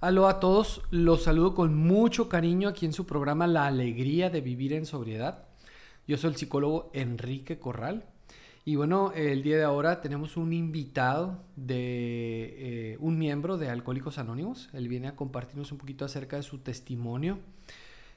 Aló 0.00 0.28
a 0.28 0.40
todos, 0.40 0.80
los 0.90 1.24
saludo 1.24 1.54
con 1.54 1.76
mucho 1.76 2.30
cariño 2.30 2.70
aquí 2.70 2.86
en 2.86 2.94
su 2.94 3.04
programa 3.04 3.46
La 3.46 3.66
Alegría 3.66 4.30
de 4.30 4.40
Vivir 4.40 4.72
en 4.72 4.86
Sobriedad. 4.86 5.44
Yo 6.08 6.16
soy 6.16 6.30
el 6.30 6.36
psicólogo 6.36 6.90
Enrique 6.94 7.58
Corral 7.58 8.06
y 8.64 8.76
bueno, 8.76 9.12
el 9.14 9.42
día 9.42 9.58
de 9.58 9.62
ahora 9.62 10.00
tenemos 10.00 10.38
un 10.38 10.54
invitado 10.54 11.42
de 11.54 12.92
eh, 12.92 12.96
un 12.98 13.18
miembro 13.18 13.58
de 13.58 13.68
Alcohólicos 13.68 14.16
Anónimos. 14.16 14.70
Él 14.72 14.88
viene 14.88 15.08
a 15.08 15.16
compartirnos 15.16 15.70
un 15.70 15.76
poquito 15.76 16.06
acerca 16.06 16.36
de 16.36 16.44
su 16.44 16.60
testimonio 16.60 17.38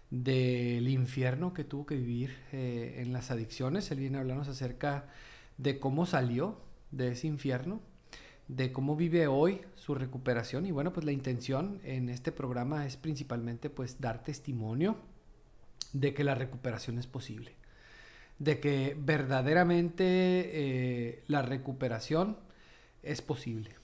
del 0.10 0.88
infierno 0.88 1.54
que 1.54 1.66
tuvo 1.66 1.86
que 1.86 1.98
vivir 1.98 2.34
eh, 2.54 3.02
en 3.06 3.12
las 3.12 3.30
adicciones. 3.30 3.92
Él 3.92 4.00
viene 4.00 4.16
a 4.16 4.22
hablarnos 4.22 4.48
acerca 4.48 5.10
de 5.58 5.82
cómo 5.82 6.06
salió 6.06 6.62
de 6.92 7.12
ese 7.12 7.28
infierno, 7.28 7.82
de 8.48 8.72
cómo 8.72 8.96
vive 8.96 9.28
hoy 9.28 9.62
su 9.76 9.96
recuperación. 9.96 10.66
Y 10.66 10.72
bueno, 10.72 10.94
pues 10.94 11.06
la 11.06 11.12
intención 11.12 11.80
en 11.84 12.10
este 12.10 12.32
programa 12.32 12.86
es 12.86 12.98
principalmente 12.98 13.70
pues 13.70 14.00
dar 14.00 14.24
testimonio 14.24 14.98
de 15.94 16.14
que 16.14 16.24
la 16.24 16.36
recuperación 16.36 16.98
es 16.98 17.08
posible 17.08 17.56
de 18.40 18.60
que 18.60 18.96
verdaderamente 19.00 20.04
eh, 20.06 21.24
la 21.28 21.42
recuperación 21.42 22.38
es 23.02 23.22
posible. 23.22 23.76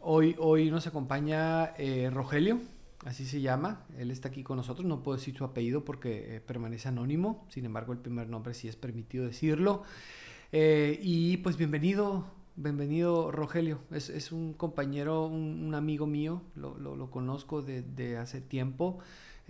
Hoy, 0.00 0.36
hoy 0.38 0.70
nos 0.70 0.86
acompaña 0.86 1.74
eh, 1.76 2.10
Rogelio, 2.12 2.60
así 3.04 3.26
se 3.26 3.40
llama, 3.40 3.84
él 3.98 4.10
está 4.10 4.28
aquí 4.28 4.42
con 4.42 4.56
nosotros, 4.56 4.86
no 4.86 5.02
puedo 5.02 5.18
decir 5.18 5.36
su 5.36 5.44
apellido 5.44 5.84
porque 5.84 6.36
eh, 6.36 6.40
permanece 6.40 6.88
anónimo, 6.88 7.46
sin 7.48 7.64
embargo 7.64 7.92
el 7.92 7.98
primer 7.98 8.28
nombre 8.28 8.54
sí 8.54 8.68
es 8.68 8.76
permitido 8.76 9.26
decirlo. 9.26 9.82
y 10.52 11.36
pues 11.38 11.56
bienvenido, 11.56 12.26
bienvenido 12.62 13.30
Rogelio, 13.30 13.80
es, 13.90 14.32
un 14.32 14.52
compañero, 14.54 15.26
un, 15.26 15.74
amigo 15.74 16.06
mío, 16.06 16.42
lo, 16.54 17.10
conozco 17.10 17.62
de 17.62 18.16
hace 18.16 18.40
tiempo. 18.40 19.00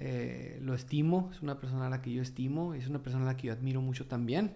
Eh, 0.03 0.59
lo 0.63 0.73
estimo, 0.73 1.29
es 1.31 1.43
una 1.43 1.61
persona 1.61 1.89
a 1.89 1.91
la 1.91 2.01
que 2.01 2.11
yo 2.11 2.23
estimo, 2.23 2.73
es 2.73 2.89
una 2.89 3.03
persona 3.03 3.25
a 3.25 3.27
la 3.27 3.37
que 3.37 3.49
yo 3.49 3.53
admiro 3.53 3.83
mucho 3.83 4.07
también, 4.07 4.55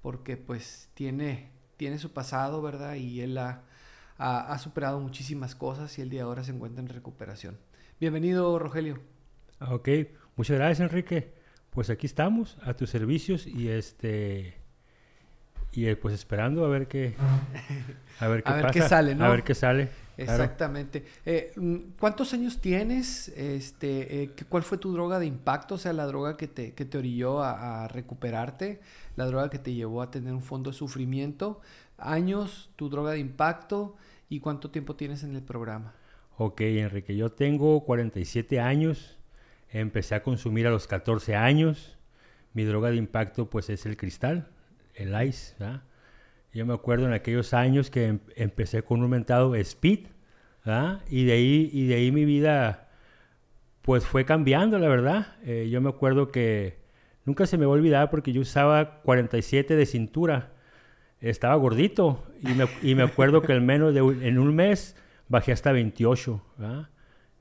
porque 0.00 0.38
pues 0.38 0.88
tiene, 0.94 1.50
tiene 1.76 1.98
su 1.98 2.14
pasado, 2.14 2.62
¿verdad? 2.62 2.94
Y 2.94 3.20
él 3.20 3.36
ha, 3.36 3.64
ha, 4.16 4.58
superado 4.58 4.98
muchísimas 4.98 5.54
cosas 5.54 5.98
y 5.98 6.00
el 6.00 6.08
día 6.08 6.20
de 6.20 6.24
ahora 6.24 6.42
se 6.42 6.52
encuentra 6.52 6.80
en 6.80 6.88
recuperación. 6.88 7.58
Bienvenido, 8.00 8.58
Rogelio. 8.58 8.98
Ok, 9.60 9.90
muchas 10.36 10.56
gracias, 10.56 10.80
Enrique. 10.80 11.34
Pues 11.68 11.90
aquí 11.90 12.06
estamos, 12.06 12.56
a 12.62 12.72
tus 12.72 12.88
servicios 12.88 13.46
y 13.46 13.68
este 13.68 14.57
y 15.72 15.86
eh, 15.86 15.96
pues 15.96 16.14
esperando 16.14 16.64
a 16.64 16.68
ver 16.68 16.88
qué 16.88 17.14
a 18.20 18.28
ver 18.28 18.42
qué, 18.44 18.50
a 18.50 18.54
ver 18.56 18.70
qué 18.70 18.82
sale, 18.82 19.14
¿no? 19.14 19.24
A 19.24 19.28
ver 19.28 19.44
qué 19.44 19.54
sale. 19.54 19.88
Exactamente. 20.18 21.04
Eh, 21.24 21.52
mm, 21.56 21.76
¿Cuántos 21.98 22.34
años 22.34 22.60
tienes? 22.60 23.28
Este, 23.28 24.22
eh, 24.22 24.30
¿Cuál 24.48 24.64
fue 24.64 24.76
tu 24.78 24.92
droga 24.92 25.18
de 25.18 25.26
impacto? 25.26 25.76
O 25.76 25.78
sea, 25.78 25.92
la 25.92 26.06
droga 26.06 26.36
que 26.36 26.48
te, 26.48 26.74
que 26.74 26.84
te 26.84 26.98
orilló 26.98 27.42
a, 27.42 27.86
recuperarte, 27.88 28.80
la 29.16 29.26
droga 29.26 29.48
que 29.48 29.58
te 29.58 29.72
llevó 29.72 30.02
a 30.02 30.10
tener 30.10 30.32
un 30.34 30.42
fondo 30.42 30.70
de 30.70 30.76
sufrimiento. 30.76 31.60
Años, 31.96 32.70
tu 32.76 32.88
droga 32.88 33.12
de 33.12 33.20
impacto 33.20 33.96
y 34.28 34.40
cuánto 34.40 34.70
tiempo 34.70 34.96
tienes 34.96 35.22
en 35.22 35.36
el 35.36 35.42
programa. 35.42 35.94
Ok, 36.36 36.60
Enrique, 36.62 37.16
yo 37.16 37.30
tengo 37.30 37.84
47 37.84 38.60
años. 38.60 39.18
Empecé 39.70 40.14
a 40.14 40.22
consumir 40.22 40.66
a 40.66 40.70
los 40.70 40.86
14 40.86 41.36
años. 41.36 41.96
Mi 42.54 42.64
droga 42.64 42.90
de 42.90 42.96
impacto 42.96 43.50
pues 43.50 43.70
es 43.70 43.86
el 43.86 43.96
cristal, 43.96 44.48
el 44.98 45.26
ice. 45.26 45.54
Yo 46.52 46.66
me 46.66 46.74
acuerdo 46.74 47.06
en 47.06 47.12
aquellos 47.12 47.54
años 47.54 47.90
que 47.90 48.06
em, 48.06 48.18
empecé 48.36 48.82
con 48.82 49.02
un 49.02 49.10
mentado 49.10 49.54
speed, 49.54 50.08
Y 51.08 51.24
de 51.24 51.32
ahí, 51.32 51.70
y 51.72 51.86
de 51.86 51.94
ahí 51.94 52.12
mi 52.12 52.24
vida, 52.24 52.88
pues 53.82 54.04
fue 54.04 54.24
cambiando, 54.24 54.78
la 54.78 54.88
verdad. 54.88 55.36
Eh, 55.44 55.68
yo 55.70 55.80
me 55.80 55.88
acuerdo 55.88 56.30
que 56.30 56.78
nunca 57.24 57.46
se 57.46 57.56
me 57.56 57.64
va 57.64 57.72
a 57.72 57.76
olvidar 57.76 58.10
porque 58.10 58.32
yo 58.32 58.42
usaba 58.42 59.00
47 59.02 59.76
de 59.76 59.86
cintura. 59.86 60.52
Estaba 61.20 61.54
gordito 61.56 62.24
y 62.42 62.48
me, 62.48 62.66
y 62.82 62.94
me 62.94 63.02
acuerdo 63.02 63.42
que 63.42 63.52
al 63.52 63.60
menos 63.62 63.94
de 63.94 64.00
en 64.00 64.38
un 64.38 64.54
mes 64.54 64.94
bajé 65.28 65.52
hasta 65.52 65.72
28, 65.72 66.42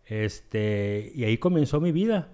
Este, 0.05 1.11
y 1.13 1.25
ahí 1.25 1.37
comenzó 1.37 1.81
mi 1.81 1.91
vida. 1.91 2.29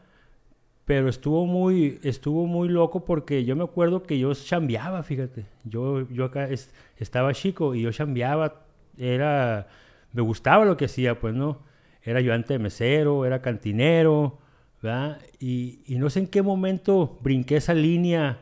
Pero 0.85 1.07
estuvo 1.07 1.45
muy, 1.45 1.99
estuvo 2.03 2.45
muy 2.45 2.67
loco 2.67 3.05
porque 3.05 3.45
yo 3.45 3.55
me 3.55 3.63
acuerdo 3.63 4.03
que 4.03 4.19
yo 4.19 4.33
chambeaba, 4.33 5.03
fíjate. 5.03 5.45
Yo, 5.63 6.09
yo 6.09 6.25
acá 6.25 6.49
estaba 6.97 7.33
chico 7.33 7.73
y 7.73 7.81
yo 7.83 7.91
chambeaba. 7.91 8.65
Era, 8.97 9.67
me 10.11 10.21
gustaba 10.21 10.65
lo 10.65 10.75
que 10.75 10.85
hacía, 10.85 11.19
pues, 11.19 11.33
¿no? 11.33 11.59
Era 12.03 12.19
ayudante 12.19 12.53
de 12.53 12.59
mesero, 12.59 13.25
era 13.25 13.41
cantinero, 13.41 14.39
¿verdad? 14.81 15.21
Y, 15.39 15.83
no 15.87 16.09
sé 16.09 16.19
en 16.19 16.27
qué 16.27 16.41
momento 16.41 17.17
brinqué 17.21 17.57
esa 17.57 17.73
línea 17.73 18.41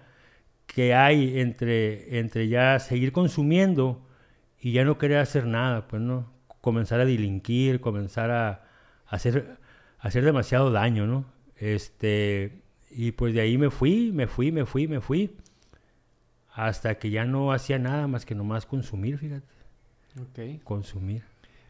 que 0.66 0.96
hay 0.96 1.40
entre, 1.40 2.20
entre 2.20 2.48
ya 2.48 2.80
seguir 2.80 3.12
consumiendo 3.12 4.08
y 4.60 4.72
ya 4.72 4.84
no 4.84 4.98
querer 4.98 5.20
hacer 5.20 5.46
nada, 5.46 5.88
pues, 5.88 6.02
¿no? 6.02 6.32
Comenzar 6.62 7.00
a 7.02 7.06
delinquir, 7.06 7.82
comenzar 7.82 8.32
a, 8.32 8.64
hacer, 9.08 9.58
a 10.00 10.08
hacer 10.08 10.26
demasiado 10.26 10.72
daño, 10.72 11.06
¿no? 11.06 11.26
Este, 11.62 12.64
y 12.90 13.12
pues 13.12 13.36
de 13.36 13.42
ahí 13.42 13.58
me 13.58 13.70
fui, 13.70 14.12
me 14.12 14.28
fui, 14.28 14.52
me 14.52 14.66
fui, 14.66 14.88
me 14.88 15.00
fui. 15.00 15.38
Hasta 16.54 16.96
que 16.96 17.12
ya 17.12 17.24
no 17.24 17.54
hacía 17.54 17.78
nada 17.78 18.08
más 18.08 18.26
que 18.26 18.36
nomás 18.36 18.66
consumir, 18.66 19.20
fíjate. 19.20 19.46
Ok. 20.20 20.64
Consumir. 20.64 21.24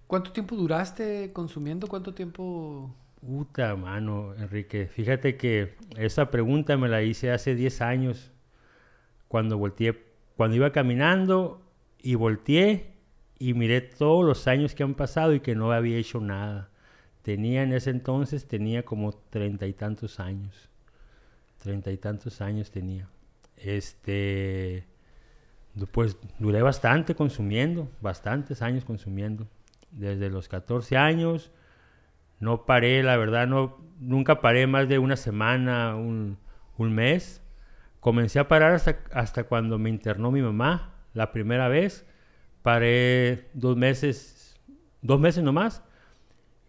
¿Cuánto 0.07 0.31
tiempo 0.31 0.55
duraste 0.55 1.31
consumiendo? 1.33 1.87
¿Cuánto 1.87 2.13
tiempo? 2.13 2.95
Puta 3.19 3.75
mano, 3.75 4.33
Enrique. 4.35 4.87
Fíjate 4.87 5.35
que 5.35 5.75
esa 5.97 6.31
pregunta 6.31 6.77
me 6.77 6.87
la 6.87 7.03
hice 7.03 7.31
hace 7.31 7.53
10 7.53 7.81
años. 7.81 8.31
Cuando 9.27 9.57
volteé, 9.57 10.03
cuando 10.37 10.55
iba 10.55 10.71
caminando 10.71 11.61
y 12.01 12.15
volteé 12.15 12.93
y 13.37 13.53
miré 13.53 13.81
todos 13.81 14.25
los 14.25 14.47
años 14.47 14.73
que 14.73 14.83
han 14.83 14.95
pasado 14.95 15.35
y 15.35 15.41
que 15.41 15.53
no 15.53 15.71
había 15.71 15.97
hecho 15.97 16.21
nada. 16.21 16.70
Tenía 17.21 17.61
en 17.63 17.73
ese 17.73 17.91
entonces, 17.91 18.47
tenía 18.47 18.83
como 18.83 19.13
treinta 19.13 19.67
y 19.67 19.73
tantos 19.73 20.19
años. 20.19 20.69
Treinta 21.59 21.91
y 21.91 21.97
tantos 21.97 22.41
años 22.41 22.71
tenía. 22.71 23.07
Este, 23.57 24.87
pues 25.91 26.17
duré 26.39 26.63
bastante 26.63 27.13
consumiendo, 27.13 27.89
bastantes 28.01 28.63
años 28.63 28.85
consumiendo. 28.85 29.47
Desde 29.91 30.29
los 30.29 30.47
14 30.47 30.97
años, 30.97 31.51
no 32.39 32.65
paré, 32.65 33.03
la 33.03 33.17
verdad, 33.17 33.45
no, 33.45 33.77
nunca 33.99 34.41
paré 34.41 34.65
más 34.65 34.87
de 34.87 34.97
una 34.97 35.15
semana, 35.15 35.95
un, 35.95 36.37
un 36.77 36.93
mes. 36.93 37.43
Comencé 37.99 38.39
a 38.39 38.47
parar 38.47 38.73
hasta, 38.73 38.97
hasta 39.13 39.43
cuando 39.43 39.77
me 39.77 39.91
internó 39.91 40.31
mi 40.31 40.41
mamá 40.41 40.95
la 41.13 41.31
primera 41.31 41.67
vez. 41.67 42.03
Paré 42.63 43.49
dos 43.53 43.77
meses, 43.77 44.59
dos 45.01 45.19
meses 45.19 45.43
nomás 45.43 45.83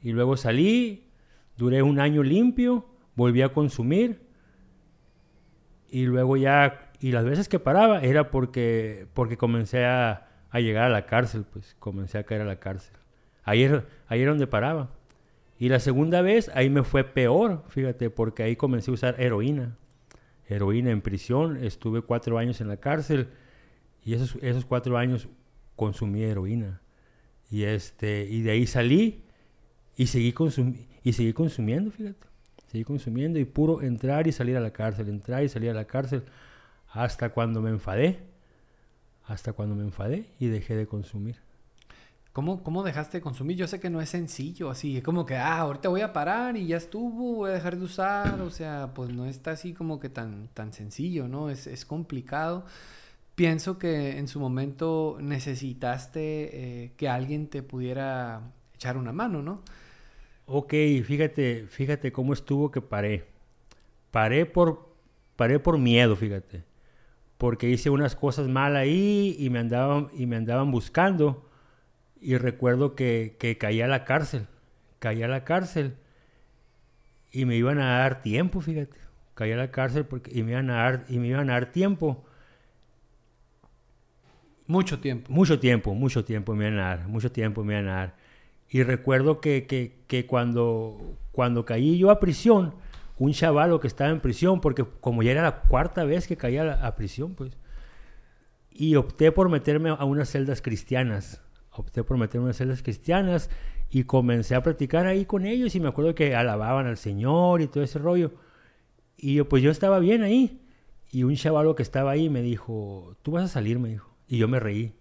y 0.03 0.13
luego 0.13 0.37
salí, 0.37 1.09
duré 1.57 1.83
un 1.83 2.01
año 2.01 2.23
limpio, 2.23 2.87
volví 3.15 3.43
a 3.43 3.51
consumir 3.51 4.21
y 5.91 6.07
luego 6.07 6.37
ya, 6.37 6.91
y 7.01 7.13
las 7.13 7.25
veces 7.25 7.49
que 7.49 7.59
paraba 7.59 8.03
era 8.03 8.31
porque, 8.31 9.07
porque 9.15 9.37
comencé 9.37 9.85
a, 9.85 10.29
llegar 10.55 10.85
a 10.85 10.89
la 10.89 11.07
cárcel, 11.07 11.45
pues 11.51 11.77
comencé 11.79 12.19
a 12.19 12.25
caer 12.25 12.43
a 12.43 12.45
la 12.45 12.59
cárcel. 12.59 12.95
Ahí 13.45 13.63
era 13.63 13.85
donde 14.09 14.47
paraba. 14.47 14.91
Y 15.59 15.69
la 15.69 15.79
segunda 15.79 16.23
vez 16.23 16.51
ahí 16.55 16.71
me 16.71 16.83
fue 16.83 17.05
peor, 17.05 17.65
fíjate, 17.69 18.11
porque 18.11 18.43
ahí 18.43 18.57
comencé 18.57 18.91
a 18.91 18.95
usar 18.95 19.21
heroína. 19.21 19.77
Heroína 20.49 20.91
en 20.91 21.01
prisión, 21.01 21.57
estuve 21.63 22.03
cuatro 22.03 22.39
años 22.39 22.61
en 22.61 22.69
la 22.69 22.79
cárcel 22.79 23.29
y 24.05 24.15
esos, 24.15 24.37
esos 24.43 24.65
cuatro 24.65 24.99
años 24.99 25.29
consumí 25.77 26.23
heroína. 26.23 26.81
Y, 27.51 27.63
este, 27.63 28.25
y 28.25 28.43
de 28.43 28.51
ahí 28.51 28.67
salí 28.67 29.25
y 29.97 30.07
seguí, 30.07 30.35
y 31.03 31.13
seguí 31.13 31.33
consumiendo, 31.33 31.91
fíjate. 31.91 32.27
Seguí 32.71 32.85
consumiendo 32.85 33.39
y 33.39 33.45
puro 33.45 33.83
entrar 33.83 34.27
y 34.27 34.33
salir 34.33 34.57
a 34.57 34.61
la 34.61 34.73
cárcel, 34.73 35.09
entrar 35.09 35.45
y 35.45 35.49
salir 35.49 35.71
a 35.71 35.75
la 35.75 35.85
cárcel, 35.85 36.25
hasta 36.91 37.29
cuando 37.29 37.61
me 37.61 37.71
enfadé. 37.71 38.21
Hasta 39.25 39.53
cuando 39.53 39.75
me 39.75 39.83
enfadé 39.83 40.27
y 40.41 40.49
dejé 40.49 40.75
de 40.75 40.87
consumir. 40.87 41.37
¿Cómo, 42.33 42.63
¿Cómo 42.65 42.83
dejaste 42.83 43.19
de 43.19 43.23
consumir? 43.23 43.57
Yo 43.57 43.69
sé 43.69 43.79
que 43.79 43.91
no 43.91 44.01
es 44.01 44.09
sencillo, 44.09 44.71
así, 44.71 44.97
es 44.97 45.05
como 45.05 45.27
que, 45.27 45.37
ah, 45.37 45.59
ahorita 45.59 45.91
voy 45.91 46.01
a 46.01 46.15
parar 46.15 46.57
y 46.57 46.67
ya 46.67 46.79
estuvo, 46.79 47.35
voy 47.37 47.51
a 47.51 47.55
dejar 47.55 47.77
de 47.77 47.85
usar, 47.85 48.41
o 48.41 48.51
sea, 48.51 48.93
pues 48.95 49.11
no 49.11 49.27
está 49.27 49.51
así 49.53 49.75
como 49.75 50.01
que 50.01 50.09
tan, 50.09 50.49
tan 50.49 50.73
sencillo, 50.73 51.29
¿no? 51.29 51.51
Es, 51.51 51.67
es 51.67 51.85
complicado. 51.85 52.65
Pienso 53.35 53.79
que 53.79 54.19
en 54.19 54.29
su 54.29 54.41
momento 54.41 55.19
necesitaste 55.21 56.85
eh, 56.85 56.93
que 56.97 57.09
alguien 57.09 57.49
te 57.49 57.63
pudiera 57.63 58.41
echar 58.75 58.97
una 58.97 59.13
mano, 59.13 59.43
¿no? 59.43 59.63
Ok, 60.47 60.75
fíjate, 61.05 61.67
fíjate 61.69 62.13
cómo 62.13 62.33
estuvo 62.33 62.71
que 62.71 62.81
paré. 62.81 63.27
Paré 64.11 64.47
por, 64.47 64.95
paré 65.37 65.59
por 65.59 65.79
miedo, 65.79 66.17
fíjate. 66.17 66.65
Porque 67.39 67.69
hice 67.71 67.91
unas 67.91 68.15
cosas 68.17 68.49
mal 68.49 68.77
ahí 68.77 69.37
y 69.39 69.51
me 69.51 69.59
andaban, 69.59 70.09
y 70.15 70.27
me 70.27 70.37
andaban 70.37 70.71
buscando. 70.71 71.49
Y 72.21 72.37
recuerdo 72.37 72.95
que, 72.95 73.37
que 73.39 73.59
caí 73.59 73.81
a 73.81 73.89
la 73.89 74.05
cárcel. 74.05 74.47
caí 74.99 75.23
a 75.23 75.29
la 75.29 75.45
cárcel 75.45 75.97
y 77.33 77.47
me 77.47 77.57
iban 77.57 77.79
a 77.81 77.99
dar 77.99 78.23
tiempo, 78.23 78.61
fíjate. 78.61 78.99
Caí 79.35 79.53
a 79.53 79.57
la 79.57 79.71
cárcel 79.71 80.05
porque, 80.05 80.31
y, 80.39 80.43
me 80.43 80.53
iban 80.53 80.71
a 80.71 80.75
dar, 80.75 81.05
y 81.09 81.19
me 81.19 81.29
iban 81.29 81.49
a 81.49 81.55
dar 81.55 81.73
tiempo. 81.73 82.23
Mucho 84.67 85.01
tiempo. 85.01 85.33
Mucho 85.33 85.59
tiempo, 85.59 85.95
mucho 85.95 86.25
tiempo 86.25 86.55
me 86.55 86.69
iban 86.69 86.79
a 86.79 86.97
dar, 86.97 87.09
mucho 87.09 87.33
tiempo 87.33 87.65
me 87.65 87.75
iban 87.75 87.89
a 87.89 87.95
dar. 87.95 88.15
Y 88.73 88.85
recuerdo 88.85 89.39
que, 89.43 89.67
que, 89.67 90.27
cuando, 90.27 91.19
cuando 91.31 91.67
caí 91.67 91.99
yo 91.99 92.11
a 92.11 92.19
prisión, 92.19 92.75
un 93.19 93.33
chavalo 93.33 93.81
que 93.81 93.87
estaba 93.87 94.11
en 94.11 94.21
prisión, 94.21 94.63
porque 94.63 94.87
como 95.01 95.23
ya 95.23 95.33
era 95.33 95.43
la 95.43 95.61
cuarta 95.61 96.05
vez 96.05 96.27
que 96.27 96.39
caía 96.39 96.73
a, 96.73 96.97
prisión, 96.97 97.35
pues, 97.35 97.59
y 98.71 98.97
opté 98.97 99.31
por 99.31 99.51
meterme 99.51 99.91
a 99.91 100.03
unas 100.07 100.31
celdas 100.31 100.63
cristianas. 100.63 101.43
Opté 101.71 102.03
por 102.03 102.17
meterme 102.17 102.45
a 102.45 102.47
unas 102.47 102.57
celdas 102.57 102.83
cristianas 102.83 103.51
y 103.91 104.05
comencé 104.05 104.55
a 104.55 104.63
practicar 104.63 105.05
ahí 105.05 105.27
con 105.27 105.45
ellos 105.45 105.75
y 105.75 105.81
me 105.81 105.89
acuerdo 105.89 106.15
que 106.15 106.35
alababan 106.35 106.87
al 106.87 106.97
Señor 106.97 107.61
y 107.61 107.67
todo 107.67 107.85
ese 107.85 107.99
rollo. 107.99 108.33
Y 109.19 109.35
yo, 109.35 109.51
pues 109.51 109.63
yo 109.63 109.71
estaba 109.71 109.99
bien 109.99 110.23
ahí. 110.23 110.63
Y 111.11 111.25
un 111.25 111.35
chavalo 111.37 111.75
que 111.75 111.83
estaba 111.83 112.13
ahí 112.13 112.31
me 112.31 112.41
dijo, 112.41 113.19
tú 113.21 113.33
vas 113.33 113.45
a 113.45 113.49
salir, 113.49 113.79
me 113.79 113.91
dijo. 113.91 114.17
Y 114.27 114.39
yo 114.39 114.49
me 114.49 114.61
reí. 114.61 114.95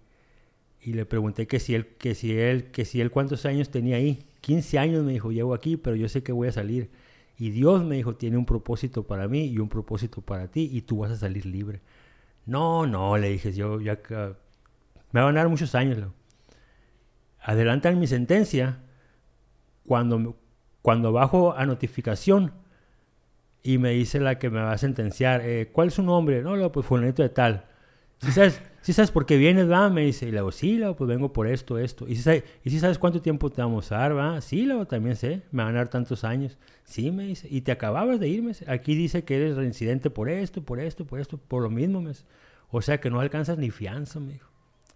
Y 0.81 0.93
le 0.93 1.05
pregunté 1.05 1.47
que 1.47 1.59
si 1.59 1.75
él, 1.75 1.87
que 1.97 2.15
si 2.15 2.37
él, 2.37 2.71
que 2.71 2.85
si 2.85 3.01
él 3.01 3.11
cuántos 3.11 3.45
años 3.45 3.69
tenía 3.69 3.97
ahí. 3.97 4.25
15 4.41 4.79
años 4.79 5.03
me 5.03 5.13
dijo, 5.13 5.31
llevo 5.31 5.53
aquí, 5.53 5.77
pero 5.77 5.95
yo 5.95 6.09
sé 6.09 6.23
que 6.23 6.31
voy 6.31 6.47
a 6.47 6.51
salir. 6.51 6.89
Y 7.37 7.51
Dios 7.51 7.83
me 7.83 7.95
dijo, 7.95 8.15
tiene 8.15 8.37
un 8.37 8.45
propósito 8.45 9.03
para 9.03 9.27
mí 9.27 9.45
y 9.45 9.59
un 9.59 9.69
propósito 9.69 10.21
para 10.21 10.49
ti 10.49 10.69
y 10.71 10.81
tú 10.81 10.99
vas 10.99 11.11
a 11.11 11.17
salir 11.17 11.45
libre. 11.45 11.81
No, 12.45 12.87
no, 12.87 13.17
le 13.17 13.29
dije, 13.29 13.53
yo 13.53 13.79
ya 13.79 13.99
me 15.11 15.21
van 15.21 15.37
a 15.37 15.39
dar 15.39 15.49
muchos 15.49 15.75
años. 15.75 15.99
Adelantan 17.39 17.99
mi 17.99 18.07
sentencia 18.07 18.79
cuando, 19.85 20.35
cuando 20.81 21.11
bajo 21.11 21.53
a 21.53 21.65
notificación 21.65 22.53
y 23.63 23.77
me 23.77 23.91
dice 23.91 24.19
la 24.19 24.39
que 24.39 24.49
me 24.49 24.61
va 24.61 24.71
a 24.71 24.77
sentenciar, 24.77 25.41
eh, 25.41 25.69
¿cuál 25.71 25.89
es 25.89 25.95
su 25.95 26.03
nombre? 26.03 26.41
No, 26.41 26.55
lo, 26.55 26.71
pues 26.71 26.85
fulanito 26.85 27.21
de 27.21 27.29
tal. 27.29 27.65
Si 28.21 28.31
sabes, 28.31 28.61
si 28.81 28.93
sabes 28.93 29.11
por 29.11 29.25
qué 29.25 29.37
vienes, 29.37 29.69
va? 29.69 29.89
Me 29.89 30.01
dice, 30.05 30.27
y 30.27 30.31
le 30.31 30.37
digo, 30.37 30.51
sí, 30.51 30.79
pues 30.97 31.07
vengo 31.07 31.33
por 31.33 31.47
esto, 31.47 31.77
esto. 31.79 32.07
¿Y 32.07 32.15
si, 32.15 32.21
sabes, 32.21 32.43
¿Y 32.63 32.69
si 32.69 32.79
sabes 32.79 32.99
cuánto 32.99 33.21
tiempo 33.21 33.49
te 33.49 33.61
vamos 33.61 33.91
a 33.91 33.97
dar, 33.97 34.15
va? 34.15 34.41
Sí, 34.41 34.65
lo 34.65 34.85
también 34.85 35.15
sé, 35.15 35.41
me 35.51 35.63
van 35.63 35.75
a 35.75 35.79
dar 35.79 35.89
tantos 35.89 36.23
años. 36.23 36.57
Sí, 36.83 37.09
me 37.11 37.25
dice, 37.25 37.47
y 37.49 37.61
te 37.61 37.71
acababas 37.71 38.19
de 38.19 38.27
irme. 38.27 38.53
Aquí 38.67 38.95
dice 38.95 39.23
que 39.23 39.37
eres 39.37 39.55
reincidente 39.55 40.09
por 40.09 40.29
esto, 40.29 40.63
por 40.63 40.79
esto, 40.79 41.05
por 41.05 41.19
esto, 41.19 41.37
por 41.37 41.63
lo 41.63 41.69
mismo, 41.69 42.01
me 42.01 42.11
O 42.69 42.81
sea 42.81 42.99
que 42.99 43.09
no 43.09 43.19
alcanzas 43.19 43.57
ni 43.57 43.71
fianza, 43.71 44.19
me 44.19 44.33
dijo. 44.33 44.49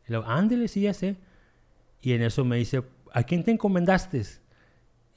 Y 0.07 0.11
le 0.11 0.17
digo, 0.19 0.29
ándele, 0.29 0.67
sí, 0.67 0.81
ya 0.81 0.93
sé. 0.93 1.15
Y 2.01 2.13
en 2.13 2.21
eso 2.21 2.45
me 2.45 2.57
dice, 2.57 2.83
¿a 3.11 3.23
quién 3.23 3.43
te 3.43 3.51
encomendaste? 3.51 4.21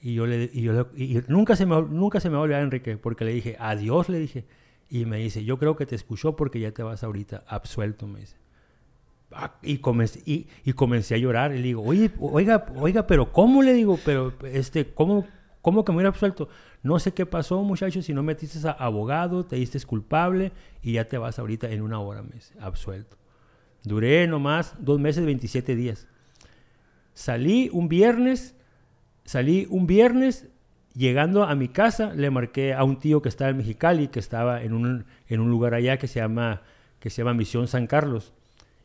Y 0.01 0.13
yo 0.15 0.25
le 0.25 0.49
y 0.53 0.63
yo 0.63 0.87
nunca 1.27 1.55
se 1.55 1.65
me 1.65 1.81
nunca 1.81 2.19
se 2.21 2.29
me 2.29 2.37
va 2.37 2.45
a 2.45 2.61
Enrique, 2.61 2.97
porque 2.97 3.25
le 3.25 3.33
dije, 3.33 3.57
"Adiós", 3.59 4.07
le 4.09 4.19
dije. 4.19 4.45
Y 4.89 5.05
me 5.05 5.17
dice, 5.17 5.43
"Yo 5.43 5.57
creo 5.57 5.75
que 5.75 5.85
te 5.85 5.95
escuchó 5.95 6.35
porque 6.35 6.59
ya 6.59 6.71
te 6.71 6.83
vas 6.83 7.03
ahorita 7.03 7.43
absuelto", 7.47 8.07
me 8.07 8.21
dice. 8.21 8.37
Ah, 9.31 9.55
y 9.61 9.77
comencé, 9.77 10.21
y, 10.25 10.47
comencé 10.73 11.13
a 11.15 11.17
llorar 11.17 11.51
y 11.53 11.57
le 11.57 11.63
digo, 11.63 11.83
"Oye, 11.83 12.11
oiga, 12.19 12.65
oiga, 12.75 13.05
pero 13.05 13.31
¿cómo 13.31 13.61
le 13.61 13.73
digo? 13.73 13.99
Pero 14.03 14.33
este, 14.43 14.91
¿cómo 14.93 15.27
cómo 15.61 15.85
que 15.85 15.91
me 15.91 15.97
hubiera 15.97 16.09
absuelto? 16.09 16.49
No 16.81 16.97
sé 16.99 17.13
qué 17.13 17.25
pasó, 17.25 17.61
muchachos, 17.63 18.05
si 18.05 18.13
no 18.13 18.23
metiste 18.23 18.67
a 18.67 18.71
abogado, 18.71 19.45
te 19.45 19.57
diste 19.57 19.79
culpable 19.81 20.51
y 20.81 20.93
ya 20.93 21.07
te 21.07 21.17
vas 21.17 21.37
ahorita 21.37 21.69
en 21.69 21.81
una 21.81 21.99
hora, 21.99 22.23
me 22.23 22.31
dice, 22.31 22.55
absuelto. 22.59 23.17
Duré 23.83 24.25
nomás 24.27 24.75
dos 24.79 24.99
meses, 24.99 25.25
27 25.25 25.75
días. 25.75 26.07
Salí 27.13 27.69
un 27.71 27.89
viernes 27.89 28.55
Salí 29.29 29.67
un 29.69 29.85
viernes, 29.85 30.47
llegando 30.99 31.45
a 31.45 31.55
mi 31.55 31.69
casa, 31.69 32.13
le 32.13 32.29
marqué 32.29 32.73
a 32.73 32.83
un 32.83 32.99
tío 32.99 33.21
que 33.21 33.29
estaba 33.29 33.49
en 33.49 33.57
Mexicali, 33.57 34.09
que 34.09 34.19
estaba 34.19 34.61
en 34.61 34.73
un, 34.73 35.05
en 35.29 35.39
un 35.39 35.49
lugar 35.49 35.73
allá 35.73 35.97
que 35.97 36.07
se, 36.07 36.19
llama, 36.19 36.61
que 36.99 37.09
se 37.09 37.21
llama 37.21 37.33
Misión 37.33 37.69
San 37.69 37.87
Carlos. 37.87 38.33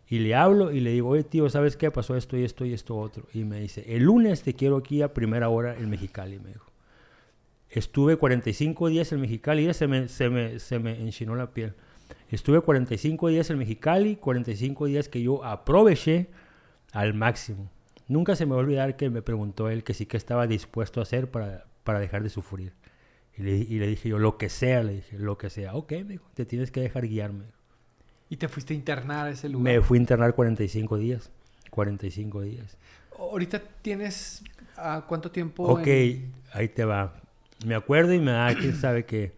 Y 0.09 0.21
le 0.21 0.37
hablo 0.37 0.71
y 0.71 0.79
le 0.79 0.93
digo, 0.93 1.09
oye 1.09 1.25
tío, 1.25 1.51
¿sabes 1.51 1.77
qué? 1.77 1.91
Pasó 1.91 2.17
esto 2.17 2.37
y 2.37 2.45
esto 2.45 2.65
y 2.65 2.73
esto 2.73 2.97
otro. 2.97 3.27
Y 3.35 3.43
me 3.43 3.59
dice, 3.59 3.85
el 3.97 4.05
lunes 4.05 4.43
te 4.43 4.55
quiero 4.55 4.77
aquí 4.77 5.03
a 5.03 5.13
primera 5.13 5.49
hora 5.49 5.75
en 5.75 5.91
Mexicali, 5.91 6.39
me 6.39 6.51
dijo. 6.51 6.71
Estuve 7.69 8.17
45 8.17 8.91
días 8.91 9.11
en 9.11 9.21
Mexicali, 9.21 9.69
y 9.69 9.75
se 9.75 9.89
me, 9.89 10.07
se 10.07 10.31
me, 10.31 10.61
se 10.61 10.79
me 10.79 11.01
enchinó 11.01 11.35
la 11.35 11.51
piel. 11.51 11.75
Estuve 12.29 12.61
45 12.61 13.29
días 13.29 13.51
en 13.51 13.59
Mexicali, 13.59 14.15
45 14.15 14.87
días 14.87 15.09
que 15.09 15.21
yo 15.21 15.45
aproveché 15.45 16.29
al 16.93 17.13
máximo. 17.13 17.73
Nunca 18.07 18.37
se 18.37 18.47
me 18.47 18.53
va 18.53 18.59
a 18.59 18.61
olvidar 18.61 18.97
que 18.97 19.11
me 19.11 19.21
preguntó 19.21 19.69
él 19.69 19.83
que 19.83 19.95
sí 19.95 20.07
que 20.07 20.17
estaba 20.17 20.47
dispuesto 20.47 21.01
a 21.01 21.03
hacer 21.03 21.29
para, 21.29 21.65
para 21.85 22.01
dejar 22.01 22.23
de 22.23 22.31
sufrir. 22.31 22.73
Y 23.37 23.43
le, 23.43 23.53
y 23.53 23.79
le, 23.79 23.87
dije 23.87 24.09
yo, 24.09 24.19
lo 24.19 24.37
que 24.39 24.49
sea, 24.49 24.83
le 24.83 24.95
dije, 24.95 25.19
lo 25.19 25.39
que 25.39 25.51
sea. 25.51 25.75
Ok, 25.75 25.93
me 25.93 26.05
dijo, 26.05 26.29
te 26.35 26.45
tienes 26.45 26.71
que 26.71 26.81
dejar 26.81 27.07
guiarme. 27.07 27.45
¿Y 28.29 28.37
te 28.37 28.49
fuiste 28.49 28.75
a 28.75 28.77
internar 28.77 29.27
a 29.27 29.31
ese 29.31 29.49
lugar? 29.49 29.75
Me 29.75 29.81
fui 29.81 29.99
a 29.99 30.01
internar 30.01 30.35
45 30.35 30.99
días. 30.99 31.31
45 31.71 32.43
días. 32.43 32.77
¿Ahorita 33.19 33.63
tienes 33.83 34.43
uh, 34.79 35.03
cuánto 35.07 35.31
tiempo? 35.31 35.65
Ok, 35.65 35.87
ahí 36.53 36.69
te 36.75 36.85
va. 36.85 37.21
Me 37.65 37.75
acuerdo 37.75 38.13
y 38.13 38.19
me 38.19 38.33
da, 38.33 38.55
quién 38.55 38.75
sabe 38.81 39.05
que... 39.05 39.37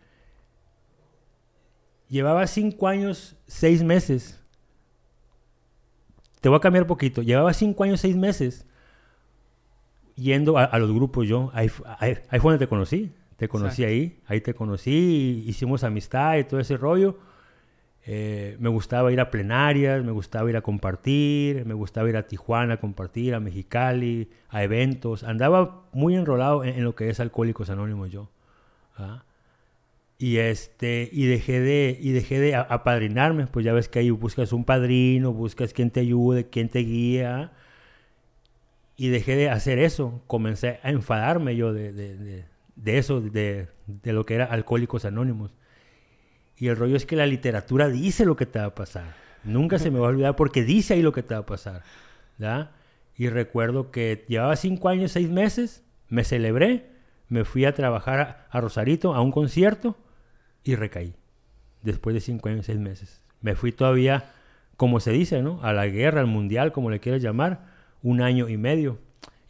Llevaba 2.08 2.46
cinco 2.46 2.86
años, 2.86 3.36
seis 3.46 3.82
meses 3.82 4.38
te 6.46 6.48
voy 6.48 6.58
a 6.58 6.60
cambiar 6.60 6.86
poquito. 6.86 7.22
Llevaba 7.22 7.52
cinco 7.52 7.82
años, 7.82 8.00
seis 8.00 8.14
meses 8.14 8.66
yendo 10.16 10.58
a, 10.58 10.78
los 10.78 10.92
grupos 10.92 11.28
yo. 11.28 11.50
Ahí, 11.54 11.70
ahí, 11.98 12.40
fue 12.40 12.52
donde 12.52 12.58
te 12.58 12.68
conocí. 12.68 13.12
Te 13.36 13.48
conocí 13.48 13.84
ahí. 13.84 14.18
Ahí 14.26 14.40
te 14.40 14.54
conocí. 14.54 15.44
Hicimos 15.46 15.84
amistad 15.84 16.38
y 16.38 16.44
todo 16.44 16.58
ese 16.58 16.76
rollo. 16.76 17.18
Eh, 18.08 18.56
me 18.60 18.68
gustaba 18.68 19.12
ir 19.12 19.18
a 19.20 19.30
plenarias, 19.30 20.04
me 20.04 20.12
gustaba 20.12 20.48
ir 20.48 20.56
a 20.56 20.60
compartir, 20.60 21.66
me 21.66 21.74
gustaba 21.74 22.08
ir 22.08 22.16
a 22.16 22.28
Tijuana 22.28 22.74
a 22.74 22.76
compartir, 22.76 23.34
a 23.34 23.40
Mexicali, 23.40 24.30
a 24.48 24.62
eventos. 24.62 25.24
Andaba 25.24 25.82
muy 25.92 26.14
enrolado 26.14 26.62
en, 26.62 26.84
lo 26.84 26.94
que 26.94 27.10
es 27.10 27.18
Alcohólicos 27.18 27.68
Anónimos 27.68 28.12
yo. 28.12 28.28
¿ah? 28.96 29.24
Y 30.18 30.36
este, 30.36 31.10
y 31.12 31.26
dejé 31.26 31.60
de, 31.60 31.98
y 32.00 32.12
dejé 32.12 32.38
de 32.38 32.54
apadrinarme, 32.54 33.48
pues 33.48 33.64
ya 33.64 33.72
ves 33.72 33.88
que 33.88 33.98
ahí 33.98 34.10
buscas 34.10 34.52
un 34.52 34.64
padrino, 34.64 35.32
buscas 35.32 35.72
quien 35.72 35.90
te 35.90 36.00
ayude, 36.00 36.48
quien 36.48 36.68
te 36.68 36.78
guía. 36.80 37.52
Y 38.96 39.08
dejé 39.08 39.36
de 39.36 39.50
hacer 39.50 39.78
eso. 39.78 40.22
Comencé 40.26 40.80
a 40.82 40.90
enfadarme 40.90 41.56
yo 41.56 41.72
de, 41.72 41.92
de, 41.92 42.44
de, 42.76 42.98
eso, 42.98 43.20
de, 43.20 43.68
lo 44.04 44.24
que 44.24 44.34
era 44.34 44.46
Alcohólicos 44.46 45.04
Anónimos. 45.04 45.54
Y 46.56 46.68
el 46.68 46.76
rollo 46.76 46.96
es 46.96 47.04
que 47.04 47.16
la 47.16 47.26
literatura 47.26 47.88
dice 47.88 48.24
lo 48.24 48.36
que 48.36 48.46
te 48.46 48.58
va 48.58 48.66
a 48.66 48.74
pasar. 48.74 49.14
Nunca 49.44 49.78
se 49.78 49.90
me 49.90 49.98
va 49.98 50.06
a 50.06 50.10
olvidar 50.10 50.36
porque 50.36 50.64
dice 50.64 50.94
ahí 50.94 51.02
lo 51.02 51.12
que 51.12 51.22
te 51.22 51.34
va 51.34 51.40
a 51.40 51.46
pasar. 51.46 51.82
¿ya? 52.38 52.72
Y 53.16 53.28
recuerdo 53.28 53.90
que 53.90 54.24
llevaba 54.28 54.56
cinco 54.56 54.88
años, 54.88 55.12
seis 55.12 55.30
meses, 55.30 55.84
me 56.08 56.24
celebré, 56.24 56.90
me 57.28 57.44
fui 57.44 57.64
a 57.64 57.74
trabajar 57.74 58.46
a 58.50 58.60
Rosarito 58.60 59.14
a 59.14 59.20
un 59.20 59.32
concierto 59.32 59.96
y 60.64 60.74
recaí. 60.74 61.14
Después 61.82 62.14
de 62.14 62.20
cinco 62.20 62.48
años, 62.48 62.66
seis 62.66 62.78
meses. 62.78 63.22
Me 63.40 63.54
fui 63.54 63.72
todavía, 63.72 64.32
como 64.76 65.00
se 65.00 65.12
dice, 65.12 65.42
¿no? 65.42 65.62
A 65.62 65.72
la 65.72 65.86
guerra, 65.86 66.20
al 66.20 66.26
mundial, 66.26 66.72
como 66.72 66.90
le 66.90 67.00
quieras 67.00 67.22
llamar, 67.22 67.75
un 68.06 68.22
año 68.22 68.48
y 68.48 68.56
medio. 68.56 69.00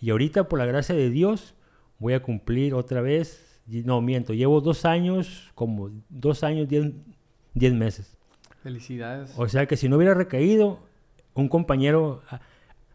Y 0.00 0.08
ahorita, 0.08 0.48
por 0.48 0.58
la 0.58 0.64
gracia 0.64 0.94
de 0.94 1.10
Dios, 1.10 1.54
voy 1.98 2.14
a 2.14 2.22
cumplir 2.22 2.72
otra 2.72 3.02
vez, 3.02 3.60
no 3.66 4.00
miento, 4.00 4.32
llevo 4.32 4.62
dos 4.62 4.86
años, 4.86 5.50
como 5.54 5.90
dos 6.08 6.42
años, 6.42 6.66
diez, 6.66 6.90
diez 7.52 7.74
meses. 7.74 8.16
Felicidades. 8.62 9.34
O 9.36 9.46
sea 9.46 9.66
que 9.66 9.76
si 9.76 9.90
no 9.90 9.96
hubiera 9.96 10.14
recaído, 10.14 10.80
un 11.34 11.48
compañero 11.50 12.22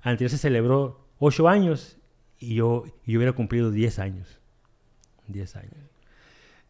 anterior 0.01 0.31
se 0.31 0.39
celebró 0.39 1.05
ocho 1.19 1.47
años 1.47 1.99
y 2.39 2.55
yo, 2.55 2.85
yo 3.05 3.19
hubiera 3.19 3.33
cumplido 3.33 3.69
diez 3.69 3.99
años. 3.99 4.39
Diez 5.27 5.55
años. 5.55 5.75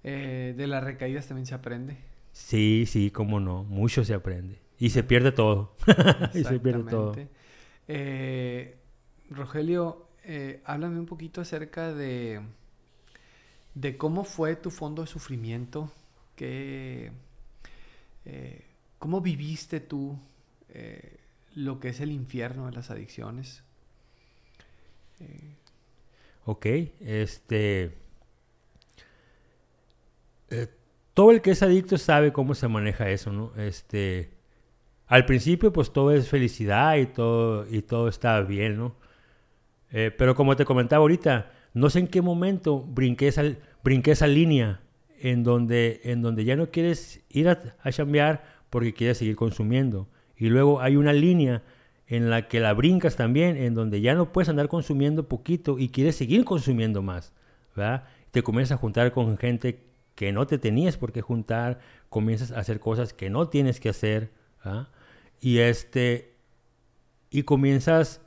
Eh, 0.04 0.54
de 0.58 0.68
las 0.68 0.84
recaídas 0.84 1.28
también 1.28 1.46
se 1.46 1.56
aprende. 1.56 1.96
Sí, 2.34 2.84
sí, 2.88 3.10
cómo 3.10 3.40
no. 3.40 3.64
Mucho 3.64 4.04
se 4.04 4.14
aprende. 4.14 4.60
Y 4.78 4.90
se 4.90 5.02
pierde 5.04 5.32
todo. 5.32 5.78
y 6.34 6.44
se 6.44 6.60
pierde 6.60 6.84
todo. 6.90 7.16
Eh, 7.88 8.81
Rogelio, 9.32 10.08
eh, 10.24 10.62
háblame 10.66 11.00
un 11.00 11.06
poquito 11.06 11.42
acerca 11.42 11.94
de, 11.94 12.42
de 13.74 13.98
cómo 13.98 14.24
fue 14.24 14.56
tu 14.56 14.70
fondo 14.70 15.02
de 15.02 15.08
sufrimiento. 15.08 15.92
Que, 16.36 17.12
¿Cómo 19.00 19.22
viviste 19.22 19.80
tú 19.80 20.18
lo 21.56 21.80
que 21.80 21.90
es 21.90 22.00
el 22.00 22.12
infierno 22.12 22.68
de 22.68 22.72
las 22.72 22.90
adicciones? 22.90 23.64
ok, 26.46 26.66
este 27.00 28.02
eh, 30.52 30.68
todo 31.14 31.32
el 31.32 31.42
que 31.42 31.52
es 31.52 31.64
adicto 31.64 31.98
sabe 31.98 32.32
cómo 32.34 32.56
se 32.56 32.68
maneja 32.68 33.10
eso, 33.10 33.32
¿no? 33.32 33.54
Este, 33.58 34.32
al 35.08 35.26
principio, 35.26 35.74
pues 35.74 35.92
todo 35.92 36.12
es 36.12 36.30
felicidad 36.30 36.98
y 36.98 37.08
todo, 37.08 37.66
y 37.70 37.82
todo 37.82 38.08
está 38.08 38.40
bien, 38.42 38.78
¿no? 38.78 38.96
Eh, 39.92 40.12
pero 40.18 40.36
como 40.36 40.56
te 40.56 40.66
comentaba 40.66 41.02
ahorita, 41.02 41.52
no 41.74 41.90
sé 41.90 42.00
en 42.00 42.08
qué 42.08 42.22
momento 42.22 42.82
brinqué 42.82 43.28
esa, 43.28 43.44
brinqué 43.84 44.12
esa 44.12 44.28
línea 44.28 44.82
en 45.20 45.44
donde, 45.44 46.02
en 46.04 46.22
donde 46.22 46.46
ya 46.46 46.56
no 46.56 46.72
quieres 46.72 47.22
ir 47.30 47.50
a, 47.50 47.60
a 47.82 47.92
chambear 47.92 48.44
porque 48.70 48.94
quieres 48.94 49.18
seguir 49.18 49.36
consumiendo. 49.36 50.08
Y 50.36 50.50
luego 50.50 50.82
hay 50.82 50.96
una 50.96 51.14
línea 51.14 51.62
en 52.08 52.30
la 52.30 52.48
que 52.48 52.60
la 52.60 52.74
brincas 52.74 53.16
también, 53.16 53.56
en 53.56 53.74
donde 53.74 54.02
ya 54.02 54.16
no 54.16 54.34
puedes 54.34 54.50
andar 54.50 54.68
consumiendo 54.68 55.30
poquito 55.30 55.80
y 55.80 55.90
quieres 55.90 56.16
seguir 56.16 56.44
consumiendo 56.44 57.02
más, 57.02 57.32
¿verdad? 57.74 58.04
Te 58.32 58.44
comienzas 58.44 58.76
a 58.76 58.82
juntar 58.82 59.12
con 59.12 59.38
gente 59.38 59.84
que 60.16 60.34
no 60.34 60.46
te 60.46 60.58
tenías 60.58 60.98
por 60.98 61.14
qué 61.14 61.22
juntar, 61.22 61.80
comienzas 62.10 62.52
a 62.52 62.60
hacer 62.60 62.82
cosas 62.82 63.14
que 63.14 63.30
no 63.30 63.48
tienes 63.48 63.80
que 63.80 63.88
hacer, 63.90 64.30
¿verdad? 64.64 64.90
Y 65.40 65.60
este, 65.60 66.34
y 67.30 67.44
comienzas, 67.44 68.20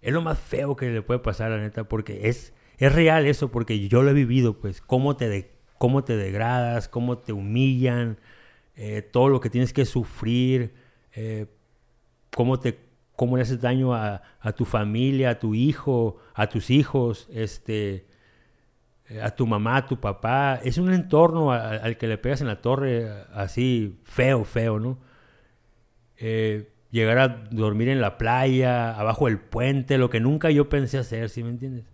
es 0.00 0.12
lo 0.12 0.22
más 0.22 0.38
feo 0.38 0.76
que 0.76 0.90
le 0.90 1.02
puede 1.02 1.20
pasar, 1.20 1.50
la 1.50 1.58
neta, 1.58 1.84
porque 1.84 2.28
es, 2.28 2.54
es 2.78 2.92
real 2.92 3.26
eso, 3.26 3.50
porque 3.50 3.88
yo 3.88 4.02
lo 4.02 4.10
he 4.10 4.14
vivido, 4.14 4.58
pues, 4.58 4.80
cómo 4.80 5.16
te, 5.16 5.50
cómo 5.78 6.04
te 6.04 6.16
degradas, 6.16 6.88
cómo 6.88 7.18
te 7.18 7.32
humillan, 7.32 8.18
eh, 8.76 9.02
todo 9.02 9.28
lo 9.28 9.40
que 9.40 9.50
tienes 9.50 9.72
que 9.72 9.84
sufrir, 9.84 10.74
eh, 11.12 11.46
cómo, 12.34 12.60
te, 12.60 12.78
cómo 13.16 13.36
le 13.36 13.42
haces 13.42 13.60
daño 13.60 13.94
a, 13.94 14.22
a, 14.40 14.52
tu 14.52 14.64
familia, 14.64 15.30
a 15.30 15.38
tu 15.38 15.54
hijo, 15.54 16.18
a 16.34 16.48
tus 16.48 16.70
hijos, 16.70 17.28
este, 17.32 18.06
eh, 19.08 19.20
a 19.20 19.30
tu 19.34 19.46
mamá, 19.46 19.78
a 19.78 19.86
tu 19.86 19.98
papá. 19.98 20.60
Es 20.62 20.78
un 20.78 20.92
entorno 20.92 21.52
al 21.52 21.96
que 21.96 22.06
le 22.06 22.18
pegas 22.18 22.40
en 22.40 22.46
la 22.46 22.60
torre 22.60 23.10
así 23.32 23.98
feo, 24.04 24.44
feo, 24.44 24.78
¿no? 24.78 24.98
Llegar 26.90 27.18
a 27.18 27.28
dormir 27.50 27.88
en 27.88 28.00
la 28.00 28.18
playa, 28.18 28.98
abajo 28.98 29.26
del 29.26 29.38
puente, 29.38 29.98
lo 29.98 30.10
que 30.10 30.20
nunca 30.20 30.50
yo 30.50 30.68
pensé 30.68 30.98
hacer, 30.98 31.28
¿sí 31.28 31.42
me 31.42 31.50
entiendes? 31.50 31.84